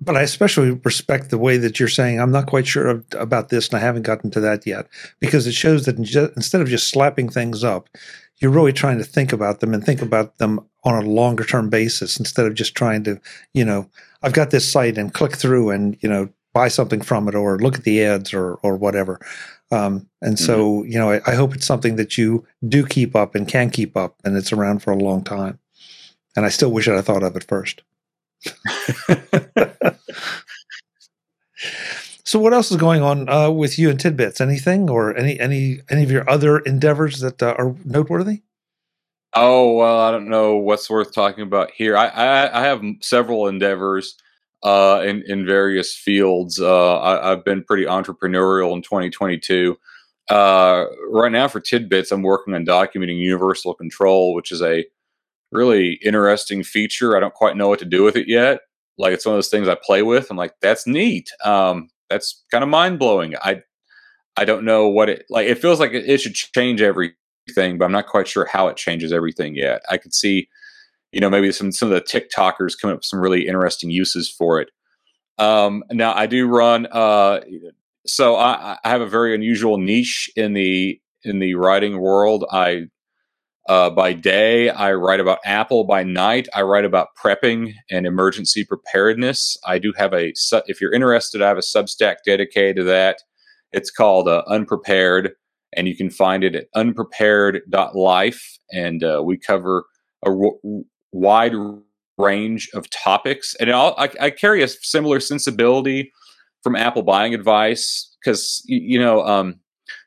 But 0.02 0.18
I 0.18 0.24
especially 0.24 0.72
respect 0.72 1.30
the 1.30 1.38
way 1.38 1.58
that 1.58 1.80
you're 1.80 1.88
saying, 1.88 2.20
I'm 2.20 2.32
not 2.32 2.48
quite 2.48 2.68
sure 2.68 2.88
of, 2.88 3.06
about 3.18 3.48
this 3.48 3.70
and 3.70 3.78
I 3.78 3.80
haven't 3.80 4.04
gotten 4.04 4.30
to 4.32 4.42
that 4.42 4.68
yet, 4.68 4.88
because 5.22 5.48
it 5.48 5.54
shows 5.54 5.86
that 5.86 5.98
instead 5.98 6.62
of 6.62 6.68
just 6.68 6.90
slapping 6.90 7.30
things 7.30 7.64
up, 7.64 7.88
you're 8.40 8.52
really 8.52 8.74
trying 8.74 8.98
to 8.98 9.06
think 9.06 9.32
about 9.32 9.62
them 9.62 9.74
and 9.74 9.84
think 9.86 10.02
about 10.02 10.38
them 10.38 10.60
on 10.84 11.02
a 11.02 11.08
longer 11.08 11.46
term 11.46 11.70
basis 11.70 12.20
instead 12.20 12.46
of 12.46 12.54
just 12.54 12.76
trying 12.76 13.06
to, 13.06 13.20
you 13.54 13.64
know, 13.64 13.90
I've 14.22 14.34
got 14.34 14.52
this 14.52 14.70
site 14.70 14.98
and 14.98 15.14
click 15.14 15.38
through 15.38 15.70
and, 15.70 15.98
you 16.02 16.10
know, 16.10 16.28
buy 16.54 16.68
something 16.68 17.02
from 17.02 17.30
it 17.30 17.36
or 17.36 17.58
look 17.60 17.76
at 17.76 17.84
the 17.86 18.04
ads 18.04 18.34
or, 18.34 18.56
or 18.56 18.76
whatever. 18.76 19.20
Um, 19.72 20.08
and 20.22 20.36
mm-hmm. 20.36 20.46
so, 20.46 20.84
you 20.84 21.00
know, 21.00 21.12
I, 21.12 21.22
I 21.26 21.36
hope 21.36 21.56
it's 21.56 21.66
something 21.66 21.96
that 21.96 22.18
you 22.18 22.46
do 22.68 22.86
keep 22.86 23.16
up 23.16 23.34
and 23.34 23.48
can 23.48 23.70
keep 23.70 23.96
up 23.96 24.16
and 24.26 24.36
it's 24.36 24.52
around 24.52 24.80
for 24.84 24.92
a 24.92 24.98
long 24.98 25.24
time. 25.24 25.60
And 26.36 26.46
I 26.46 26.50
still 26.50 26.72
wish 26.72 26.88
I'd 26.88 26.96
have 26.96 27.06
thought 27.06 27.24
of 27.24 27.36
it 27.36 27.44
first. 27.44 27.84
so, 32.24 32.40
what 32.40 32.54
else 32.54 32.70
is 32.72 32.78
going 32.78 33.02
on 33.02 33.30
uh, 33.30 33.50
with 33.50 33.80
you 33.80 33.90
and 33.90 34.00
Tidbits? 34.00 34.42
Anything 34.42 34.90
or 34.90 35.16
any 35.16 35.40
any 35.40 35.80
any 35.90 36.04
of 36.04 36.12
your 36.12 36.30
other 36.30 36.60
endeavors 36.60 37.22
that 37.22 37.42
uh, 37.42 37.56
are 37.58 37.76
noteworthy? 37.86 38.42
Oh 39.34 39.74
well, 39.74 40.00
I 40.00 40.12
don't 40.12 40.30
know 40.30 40.56
what's 40.58 40.90
worth 40.90 41.14
talking 41.14 41.44
about 41.44 41.72
here. 41.72 41.98
I 41.98 42.08
I, 42.08 42.62
I 42.62 42.64
have 42.64 42.84
several 43.02 43.48
endeavors 43.48 44.16
uh, 44.64 45.02
in 45.06 45.24
in 45.28 45.46
various 45.46 45.96
fields. 45.96 46.60
Uh, 46.60 47.00
I, 47.00 47.30
have 47.30 47.46
been 47.46 47.64
pretty 47.64 47.86
entrepreneurial 47.86 48.74
in 48.76 48.82
2022. 48.82 49.78
Uh, 50.30 50.86
right 51.10 51.32
now, 51.32 51.48
for 51.48 51.60
tidbits, 51.60 52.12
I'm 52.12 52.24
working 52.24 52.54
on 52.56 52.66
documenting 52.66 53.20
universal 53.20 53.74
control, 53.76 54.34
which 54.34 54.52
is 54.52 54.62
a 54.62 54.86
really 55.52 56.00
interesting 56.04 56.64
feature. 56.64 57.16
I 57.16 57.20
don't 57.20 57.34
quite 57.34 57.58
know 57.58 57.68
what 57.68 57.80
to 57.80 57.86
do 57.86 58.04
with 58.04 58.16
it 58.16 58.28
yet. 58.28 58.60
Like 58.98 59.14
it's 59.14 59.26
one 59.26 59.34
of 59.34 59.38
those 59.38 59.50
things 59.50 59.68
I 59.68 59.76
play 59.76 60.02
with. 60.02 60.28
I'm 60.30 60.38
like, 60.38 60.54
that's 60.62 60.88
neat. 60.88 61.30
Um, 61.44 61.90
that's 62.10 62.44
kind 62.52 62.64
of 62.64 62.70
mind 62.70 63.00
blowing. 63.00 63.36
I 63.42 63.62
I 64.38 64.46
don't 64.46 64.66
know 64.66 64.88
what 64.88 65.10
it 65.10 65.26
like. 65.30 65.48
It 65.48 65.60
feels 65.60 65.80
like 65.80 65.92
it, 65.92 66.08
it 66.08 66.22
should 66.22 66.36
change 66.36 66.82
everything, 66.82 67.78
but 67.78 67.86
I'm 67.86 67.92
not 67.92 68.08
quite 68.08 68.28
sure 68.28 68.46
how 68.46 68.68
it 68.68 68.78
changes 68.78 69.12
everything 69.14 69.56
yet. 69.56 69.82
I 69.90 69.98
could 69.98 70.14
see, 70.14 70.48
you 71.12 71.20
know, 71.20 71.30
maybe 71.30 71.52
some 71.52 71.72
some 71.72 71.92
of 71.92 71.96
the 71.96 72.02
TikTokers 72.02 72.80
coming 72.80 72.94
up 72.94 73.00
with 73.00 73.06
some 73.06 73.20
really 73.20 73.48
interesting 73.48 73.90
uses 73.90 74.30
for 74.30 74.62
it. 74.62 74.70
Um, 75.38 75.84
now 75.92 76.14
I 76.14 76.28
do 76.28 76.48
run. 76.48 76.88
Uh, 76.88 77.42
so 78.06 78.36
I, 78.36 78.78
I 78.84 78.90
have 78.90 79.02
a 79.02 79.08
very 79.08 79.34
unusual 79.34 79.78
niche 79.78 80.30
in 80.36 80.54
the 80.54 81.00
in 81.24 81.40
the 81.40 81.56
writing 81.56 82.00
world. 82.00 82.46
I 82.52 82.88
uh, 83.68 83.90
by 83.90 84.14
day, 84.14 84.70
I 84.70 84.94
write 84.94 85.20
about 85.20 85.40
Apple. 85.44 85.86
By 85.86 86.04
night, 86.04 86.48
I 86.54 86.62
write 86.62 86.86
about 86.86 87.10
prepping 87.22 87.74
and 87.90 88.06
emergency 88.06 88.64
preparedness. 88.64 89.58
I 89.66 89.80
do 89.80 89.92
have 89.98 90.14
a, 90.14 90.34
if 90.68 90.80
you're 90.80 90.94
interested, 90.94 91.42
I 91.42 91.48
have 91.48 91.58
a 91.58 91.62
Substack 91.62 92.18
dedicated 92.26 92.78
to 92.78 92.84
that. 92.84 93.24
It's 93.72 93.90
called 93.90 94.28
uh, 94.28 94.44
Unprepared, 94.48 95.32
and 95.76 95.88
you 95.88 95.96
can 95.96 96.12
find 96.12 96.44
it 96.44 96.56
at 96.56 96.68
unprepared.life. 96.76 98.60
And 98.72 99.04
uh, 99.04 99.24
we 99.26 99.38
cover 99.38 99.86
a 100.24 100.30
w- 100.30 100.86
wide 101.12 101.54
range 102.18 102.70
of 102.74 102.90
topics. 102.92 103.56
And 103.60 103.72
I, 103.72 104.10
I 104.22 104.30
carry 104.30 104.62
a 104.62 104.68
similar 104.68 105.20
sensibility 105.20 106.12
from 106.64 106.76
Apple 106.76 107.04
buying 107.04 107.34
advice 107.34 108.16
because, 108.24 108.62
you 108.66 109.00
know, 109.00 109.26
um, 109.26 109.60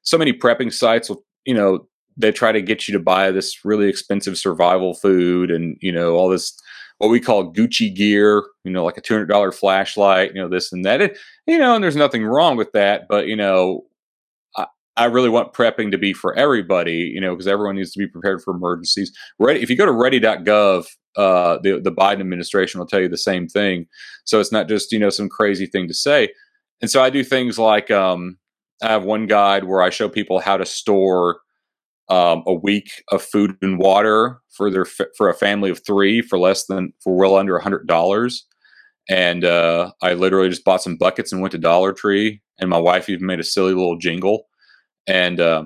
so 0.02 0.16
many 0.16 0.32
prepping 0.32 0.72
sites 0.72 1.08
will, 1.08 1.24
you 1.44 1.54
know, 1.54 1.86
they 2.18 2.32
try 2.32 2.52
to 2.52 2.60
get 2.60 2.88
you 2.88 2.92
to 2.92 3.02
buy 3.02 3.30
this 3.30 3.64
really 3.64 3.88
expensive 3.88 4.36
survival 4.36 4.94
food 4.94 5.50
and 5.50 5.76
you 5.80 5.92
know 5.92 6.14
all 6.14 6.28
this 6.28 6.58
what 6.98 7.10
we 7.10 7.20
call 7.20 7.52
Gucci 7.52 7.94
gear, 7.94 8.44
you 8.64 8.72
know, 8.72 8.84
like 8.84 8.98
a 8.98 9.00
two 9.00 9.14
hundred 9.14 9.28
dollar 9.28 9.52
flashlight, 9.52 10.34
you 10.34 10.42
know, 10.42 10.48
this 10.48 10.72
and 10.72 10.84
that. 10.84 11.00
It, 11.00 11.18
you 11.46 11.56
know, 11.56 11.74
and 11.74 11.82
there's 11.82 11.96
nothing 11.96 12.24
wrong 12.24 12.56
with 12.56 12.72
that, 12.72 13.06
but 13.08 13.26
you 13.26 13.36
know, 13.36 13.84
I, 14.98 15.04
really 15.04 15.28
want 15.28 15.52
prepping 15.52 15.92
to 15.92 15.98
be 15.98 16.12
for 16.12 16.34
everybody, 16.34 17.12
you 17.14 17.20
know, 17.20 17.32
because 17.32 17.46
everyone 17.46 17.76
needs 17.76 17.92
to 17.92 17.98
be 18.00 18.08
prepared 18.08 18.42
for 18.42 18.52
emergencies. 18.52 19.16
Ready, 19.38 19.62
if 19.62 19.70
you 19.70 19.76
go 19.76 19.86
to 19.86 19.92
ready.gov, 19.92 20.86
uh, 21.16 21.58
the 21.62 21.80
the 21.80 21.92
Biden 21.92 22.20
administration 22.20 22.80
will 22.80 22.86
tell 22.86 23.00
you 23.00 23.08
the 23.08 23.16
same 23.16 23.46
thing. 23.46 23.86
So 24.24 24.40
it's 24.40 24.52
not 24.52 24.68
just 24.68 24.90
you 24.90 24.98
know 24.98 25.10
some 25.10 25.28
crazy 25.28 25.66
thing 25.66 25.86
to 25.88 25.94
say. 25.94 26.30
And 26.80 26.90
so 26.90 27.02
I 27.02 27.10
do 27.10 27.22
things 27.24 27.58
like 27.58 27.90
um, 27.90 28.38
I 28.82 28.88
have 28.88 29.04
one 29.04 29.26
guide 29.26 29.64
where 29.64 29.82
I 29.82 29.90
show 29.90 30.08
people 30.08 30.40
how 30.40 30.56
to 30.56 30.66
store 30.66 31.40
um, 32.10 32.42
a 32.46 32.54
week 32.54 33.02
of 33.10 33.22
food 33.22 33.56
and 33.62 33.78
water 33.78 34.40
for 34.50 34.70
their 34.70 34.84
for 34.84 35.28
a 35.28 35.34
family 35.34 35.70
of 35.70 35.84
three 35.84 36.22
for 36.22 36.38
less 36.38 36.66
than 36.66 36.92
for 37.02 37.14
well 37.14 37.36
under 37.36 37.56
a 37.56 37.62
hundred 37.62 37.86
dollars. 37.86 38.46
And 39.08 39.44
uh, 39.44 39.92
I 40.02 40.14
literally 40.14 40.50
just 40.50 40.64
bought 40.64 40.82
some 40.82 40.96
buckets 40.96 41.32
and 41.32 41.40
went 41.40 41.52
to 41.52 41.58
Dollar 41.58 41.92
Tree. 41.92 42.42
And 42.60 42.68
my 42.68 42.78
wife 42.78 43.08
even 43.08 43.26
made 43.26 43.40
a 43.40 43.44
silly 43.44 43.72
little 43.72 43.96
jingle. 43.96 44.48
And 45.06 45.40
uh, 45.40 45.64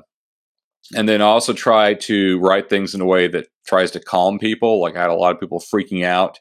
and 0.95 1.09
then 1.09 1.23
I 1.23 1.27
also 1.27 1.53
try 1.53 1.95
to 1.95 2.39
write 2.41 2.69
things 2.69 2.95
in 2.95 3.01
a 3.01 3.07
way 3.07 3.29
that 3.29 3.49
tries 3.67 3.91
to 3.93 4.01
calm 4.01 4.39
people. 4.39 4.81
Like 4.81 4.97
I 4.97 5.01
had 5.01 5.11
a 5.11 5.15
lot 5.15 5.35
of 5.35 5.41
people 5.41 5.61
freaking 5.61 6.05
out 6.05 6.39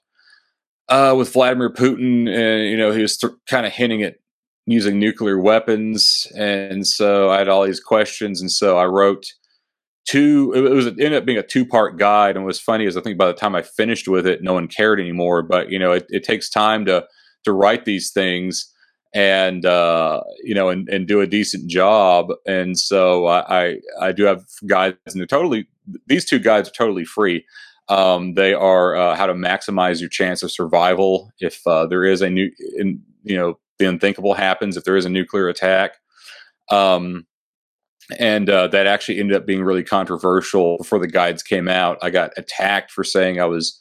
uh, 0.89 1.15
with 1.17 1.31
Vladimir 1.31 1.71
Putin, 1.71 2.27
and 2.27 2.69
you 2.69 2.77
know 2.77 2.91
he 2.91 3.01
was 3.01 3.17
th- 3.17 3.33
kind 3.49 3.65
of 3.65 3.71
hinting 3.71 4.03
at 4.03 4.15
using 4.65 4.99
nuclear 4.99 5.39
weapons, 5.39 6.27
and 6.37 6.85
so 6.85 7.29
I 7.29 7.39
had 7.39 7.47
all 7.47 7.65
these 7.65 7.79
questions, 7.79 8.41
and 8.41 8.51
so 8.51 8.77
I 8.77 8.85
wrote 8.85 9.25
two 10.05 10.51
it 10.55 10.61
was 10.61 10.87
it 10.87 10.99
ended 10.99 11.13
up 11.13 11.25
being 11.25 11.37
a 11.37 11.43
two 11.43 11.65
part 11.65 11.97
guide 11.97 12.35
and 12.35 12.45
was 12.45 12.59
funny 12.59 12.85
is 12.85 12.97
i 12.97 13.01
think 13.01 13.17
by 13.17 13.27
the 13.27 13.33
time 13.33 13.55
i 13.55 13.61
finished 13.61 14.07
with 14.07 14.25
it 14.25 14.41
no 14.41 14.53
one 14.53 14.67
cared 14.67 14.99
anymore 14.99 15.43
but 15.43 15.69
you 15.69 15.77
know 15.77 15.91
it, 15.91 16.05
it 16.09 16.23
takes 16.23 16.49
time 16.49 16.85
to 16.85 17.05
to 17.43 17.51
write 17.51 17.85
these 17.85 18.11
things 18.11 18.67
and 19.13 19.65
uh, 19.65 20.21
you 20.41 20.55
know 20.55 20.69
and, 20.69 20.87
and 20.89 21.07
do 21.07 21.21
a 21.21 21.27
decent 21.27 21.69
job 21.69 22.27
and 22.47 22.79
so 22.79 23.27
i 23.27 23.77
i 23.99 24.11
do 24.11 24.23
have 24.23 24.43
guides 24.65 24.97
and 25.05 25.19
they're 25.19 25.27
totally 25.27 25.67
these 26.07 26.25
two 26.25 26.39
guides 26.39 26.69
are 26.69 26.73
totally 26.73 27.05
free. 27.05 27.45
Um, 27.89 28.35
they 28.35 28.53
are 28.53 28.95
uh, 28.95 29.15
how 29.15 29.25
to 29.25 29.33
maximize 29.33 29.99
your 29.99 30.09
chance 30.09 30.43
of 30.43 30.51
survival 30.51 31.31
if 31.39 31.65
uh, 31.67 31.85
there 31.87 32.05
is 32.05 32.21
a 32.21 32.29
new 32.29 32.51
in, 32.77 33.01
you 33.23 33.35
know 33.35 33.59
the 33.79 33.85
unthinkable 33.85 34.33
happens 34.33 34.77
if 34.77 34.83
there 34.83 34.95
is 34.95 35.05
a 35.05 35.09
nuclear 35.09 35.49
attack. 35.49 35.95
Um, 36.69 37.25
and 38.19 38.49
uh, 38.49 38.67
that 38.67 38.87
actually 38.87 39.19
ended 39.19 39.37
up 39.37 39.45
being 39.45 39.63
really 39.63 39.83
controversial 39.83 40.77
before 40.77 40.99
the 40.99 41.07
guides 41.07 41.43
came 41.43 41.67
out. 41.67 41.97
I 42.01 42.09
got 42.09 42.31
attacked 42.37 42.91
for 42.91 43.03
saying 43.03 43.39
I 43.39 43.45
was 43.45 43.79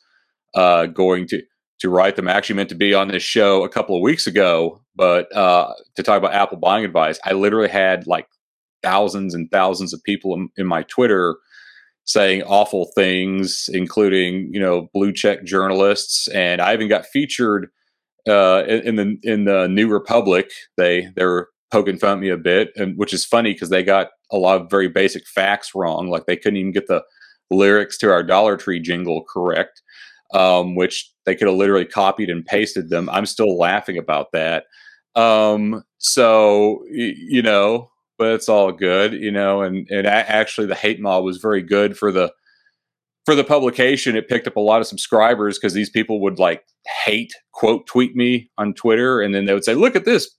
uh, 0.55 0.87
going 0.87 1.27
to 1.29 1.43
to 1.81 1.89
write 1.89 2.16
them. 2.16 2.29
I 2.29 2.33
actually 2.33 2.57
meant 2.57 2.68
to 2.68 2.75
be 2.75 2.93
on 2.93 3.09
this 3.09 3.23
show 3.23 3.64
a 3.64 3.68
couple 3.68 3.97
of 3.97 4.03
weeks 4.03 4.27
ago, 4.27 4.83
but 4.95 5.35
uh, 5.35 5.73
to 5.97 6.03
talk 6.03 6.18
about 6.18 6.35
Apple 6.35 6.59
buying 6.59 6.85
advice, 6.85 7.18
I 7.25 7.33
literally 7.33 7.71
had 7.71 8.07
like 8.07 8.27
thousands 8.83 9.35
and 9.35 9.51
thousands 9.51 9.93
of 9.93 10.03
people 10.05 10.35
in, 10.35 10.51
in 10.57 10.66
my 10.66 10.83
Twitter 10.85 11.37
saying 12.05 12.43
awful 12.43 12.91
things, 12.95 13.68
including 13.73 14.51
you 14.53 14.61
know 14.61 14.89
blue 14.93 15.12
check 15.12 15.45
journalists, 15.45 16.29
and 16.29 16.61
I 16.61 16.75
even 16.75 16.89
got 16.89 17.07
featured 17.07 17.68
uh, 18.29 18.64
in, 18.66 18.81
in 18.81 18.97
the 18.97 19.16
in 19.23 19.45
the 19.45 19.68
New 19.68 19.89
Republic. 19.89 20.51
They 20.77 21.09
they're 21.16 21.49
poking 21.71 21.99
fun 21.99 22.12
at 22.12 22.21
me 22.21 22.29
a 22.29 22.37
bit, 22.37 22.73
and 22.77 22.97
which 22.97 23.12
is 23.12 23.25
funny 23.25 23.53
because 23.53 23.71
they 23.71 23.83
got 23.83 24.09
a 24.31 24.37
lot 24.37 24.61
of 24.61 24.71
very 24.71 24.89
basic 24.89 25.27
facts 25.27 25.71
wrong. 25.75 26.09
Like 26.09 26.27
they 26.27 26.37
couldn't 26.37 26.59
even 26.59 26.73
get 26.73 26.87
the 26.87 27.03
lyrics 27.51 27.99
to 27.99 28.11
our 28.11 28.23
Dollar 28.23 28.57
Tree 28.57 28.81
jingle 28.81 29.25
correct, 29.33 29.83
um, 30.35 30.75
which 30.75 31.11
they 31.27 31.35
could 31.35 31.49
have 31.49 31.57
literally 31.57 31.85
copied 31.85 32.31
and 32.31 32.45
pasted 32.45 32.91
them. 32.91 33.09
I'm 33.11 33.27
still 33.27 33.57
laughing 33.57 33.99
about 33.99 34.33
that. 34.33 34.64
Um, 35.14 35.83
so 35.99 36.85
y- 36.91 37.14
you 37.16 37.43
know, 37.43 37.91
but 38.18 38.35
it's 38.35 38.49
all 38.49 38.73
good, 38.73 39.12
you 39.14 39.31
know. 39.31 39.62
And 39.62 39.89
and 39.91 40.07
actually, 40.07 40.66
the 40.66 40.75
hate 40.75 41.01
mob 41.01 41.25
was 41.25 41.39
very 41.39 41.62
good 41.62 41.97
for 41.97 42.12
the 42.12 42.33
for 43.27 43.35
the 43.35 43.45
publication. 43.45 44.16
It 44.16 44.29
picked 44.29 44.47
up 44.47 44.57
a 44.57 44.61
lot 44.61 44.81
of 44.81 44.87
subscribers 44.87 45.59
because 45.59 45.75
these 45.75 45.91
people 45.91 46.21
would 46.21 46.39
like 46.39 46.64
hate 47.05 47.33
quote 47.53 47.87
tweet 47.87 48.14
me 48.16 48.51
on 48.59 48.75
Twitter, 48.75 49.21
and 49.21 49.35
then 49.35 49.47
they 49.47 49.55
would 49.55 49.64
say, 49.64 49.75
"Look 49.75 49.97
at 49.97 50.05
this 50.05 50.31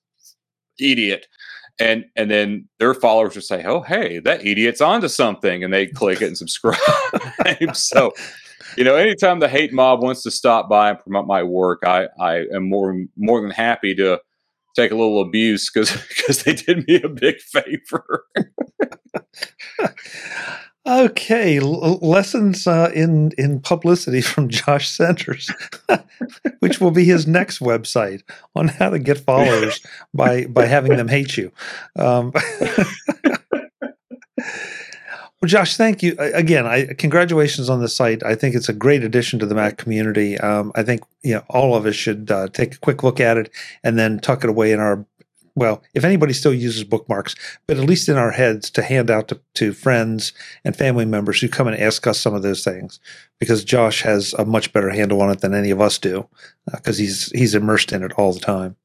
idiot. 0.79 1.27
And 1.79 2.05
and 2.15 2.29
then 2.29 2.67
their 2.79 2.93
followers 2.93 3.35
would 3.35 3.45
say 3.45 3.63
oh 3.63 3.81
hey 3.81 4.19
that 4.19 4.45
idiot's 4.45 4.81
onto 4.81 5.07
something 5.07 5.63
and 5.63 5.73
they 5.73 5.87
click 5.87 6.21
it 6.21 6.27
and 6.27 6.37
subscribe. 6.37 6.77
So 7.73 8.11
you 8.77 8.83
know 8.83 8.95
anytime 8.95 9.39
the 9.39 9.49
hate 9.49 9.73
mob 9.73 10.01
wants 10.01 10.23
to 10.23 10.31
stop 10.31 10.69
by 10.69 10.91
and 10.91 10.99
promote 10.99 11.27
my 11.27 11.43
work 11.43 11.81
i 11.85 12.07
i 12.19 12.45
am 12.53 12.69
more 12.69 13.03
more 13.17 13.41
than 13.41 13.51
happy 13.51 13.93
to 13.95 14.19
take 14.75 14.91
a 14.91 14.95
little 14.95 15.21
abuse 15.21 15.69
because 15.69 15.91
because 16.07 16.43
they 16.43 16.53
did 16.53 16.87
me 16.87 17.01
a 17.01 17.09
big 17.09 17.39
favor. 17.39 18.25
okay, 20.87 21.57
L- 21.57 21.99
lessons 22.01 22.67
uh, 22.67 22.91
in 22.93 23.31
in 23.37 23.59
publicity 23.59 24.21
from 24.21 24.49
Josh 24.49 24.89
Centers, 24.89 25.49
which 26.59 26.79
will 26.79 26.91
be 26.91 27.05
his 27.05 27.27
next 27.27 27.59
website 27.59 28.23
on 28.55 28.67
how 28.67 28.89
to 28.89 28.99
get 28.99 29.19
followers 29.19 29.79
by 30.13 30.45
by 30.45 30.65
having 30.65 30.97
them 30.97 31.07
hate 31.07 31.37
you. 31.37 31.51
Um, 31.95 32.33
well, 35.41 35.49
Josh, 35.49 35.75
thank 35.75 36.03
you 36.03 36.15
again. 36.19 36.67
I 36.67 36.93
congratulations 36.93 37.67
on 37.67 37.81
the 37.81 37.87
site. 37.87 38.23
I 38.23 38.35
think 38.35 38.53
it's 38.53 38.69
a 38.69 38.73
great 38.73 39.03
addition 39.03 39.39
to 39.39 39.47
the 39.47 39.55
Mac 39.55 39.77
community. 39.77 40.37
Um, 40.37 40.71
I 40.75 40.83
think 40.83 41.01
you 41.23 41.33
know 41.33 41.43
all 41.49 41.75
of 41.75 41.87
us 41.87 41.95
should 41.95 42.29
uh, 42.29 42.49
take 42.49 42.75
a 42.75 42.79
quick 42.79 43.01
look 43.01 43.19
at 43.19 43.37
it 43.37 43.51
and 43.83 43.97
then 43.97 44.19
tuck 44.19 44.43
it 44.43 44.51
away 44.51 44.71
in 44.71 44.79
our. 44.79 45.03
Well, 45.55 45.81
if 45.95 46.05
anybody 46.05 46.31
still 46.31 46.53
uses 46.53 46.83
bookmarks, 46.83 47.35
but 47.67 47.77
at 47.77 47.83
least 47.83 48.07
in 48.07 48.17
our 48.17 48.31
heads 48.31 48.69
to 48.69 48.83
hand 48.83 49.09
out 49.09 49.27
to, 49.29 49.39
to 49.55 49.73
friends 49.73 50.31
and 50.63 50.75
family 50.75 51.05
members 51.05 51.41
who 51.41 51.49
come 51.49 51.67
and 51.67 51.77
ask 51.77 52.07
us 52.07 52.19
some 52.19 52.33
of 52.33 52.41
those 52.41 52.63
things, 52.63 52.99
because 53.37 53.65
Josh 53.65 54.03
has 54.03 54.33
a 54.35 54.45
much 54.45 54.71
better 54.71 54.91
handle 54.91 55.21
on 55.21 55.31
it 55.31 55.41
than 55.41 55.53
any 55.55 55.71
of 55.71 55.81
us 55.81 55.97
do, 55.97 56.29
because 56.71 56.99
uh, 56.99 57.01
he's 57.01 57.31
he's 57.31 57.55
immersed 57.55 57.91
in 57.91 58.03
it 58.03 58.13
all 58.13 58.31
the 58.31 58.39
time. 58.39 58.75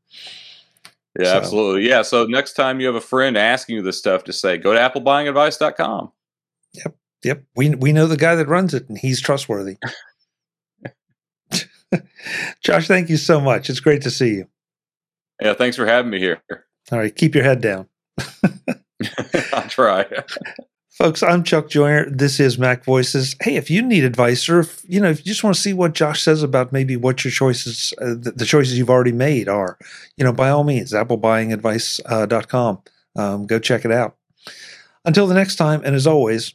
Yeah, 1.18 1.32
so. 1.32 1.36
absolutely. 1.36 1.88
Yeah. 1.88 2.00
So 2.00 2.24
next 2.24 2.54
time 2.54 2.80
you 2.80 2.86
have 2.86 2.96
a 2.96 3.00
friend 3.02 3.36
asking 3.36 3.76
you 3.76 3.82
this 3.82 3.98
stuff, 3.98 4.24
just 4.24 4.40
say, 4.40 4.56
go 4.56 4.72
to 4.72 4.78
applebuyingadvice.com. 4.78 6.12
Yep. 6.76 6.96
Yep. 7.24 7.42
We 7.56 7.74
we 7.74 7.92
know 7.92 8.06
the 8.06 8.16
guy 8.16 8.34
that 8.34 8.48
runs 8.48 8.74
it 8.74 8.88
and 8.88 8.98
he's 8.98 9.20
trustworthy. 9.20 9.76
Josh, 12.62 12.88
thank 12.88 13.08
you 13.08 13.16
so 13.16 13.40
much. 13.40 13.70
It's 13.70 13.80
great 13.80 14.02
to 14.02 14.10
see 14.10 14.34
you. 14.34 14.48
Yeah, 15.40 15.54
thanks 15.54 15.76
for 15.76 15.86
having 15.86 16.10
me 16.10 16.18
here. 16.18 16.42
All 16.90 16.98
right, 16.98 17.14
keep 17.14 17.34
your 17.34 17.44
head 17.44 17.60
down. 17.60 17.88
I'll 19.52 19.68
try. 19.68 20.06
Folks, 20.90 21.22
I'm 21.22 21.44
Chuck 21.44 21.68
Joiner. 21.68 22.08
This 22.08 22.40
is 22.40 22.58
Mac 22.58 22.82
Voices. 22.84 23.36
Hey, 23.42 23.56
if 23.56 23.70
you 23.70 23.82
need 23.82 24.02
advice 24.04 24.48
or 24.48 24.60
if 24.60 24.82
you 24.88 24.98
know, 24.98 25.10
if 25.10 25.18
you 25.18 25.24
just 25.26 25.44
want 25.44 25.54
to 25.54 25.60
see 25.60 25.74
what 25.74 25.92
Josh 25.92 26.22
says 26.22 26.42
about 26.42 26.72
maybe 26.72 26.96
what 26.96 27.22
your 27.22 27.32
choices, 27.32 27.92
uh, 28.00 28.14
the, 28.18 28.32
the, 28.34 28.46
choices 28.46 28.78
you've 28.78 28.88
already 28.88 29.12
made 29.12 29.46
are, 29.46 29.76
you 30.16 30.24
know, 30.24 30.32
by 30.32 30.48
all 30.48 30.64
means, 30.64 30.92
applebuyingadvice.com. 30.92 32.82
Uh, 33.14 33.20
um, 33.20 33.46
go 33.46 33.58
check 33.58 33.84
it 33.84 33.92
out. 33.92 34.16
Until 35.04 35.26
the 35.26 35.34
next 35.34 35.56
time, 35.56 35.82
and 35.84 35.94
as 35.94 36.06
always, 36.06 36.54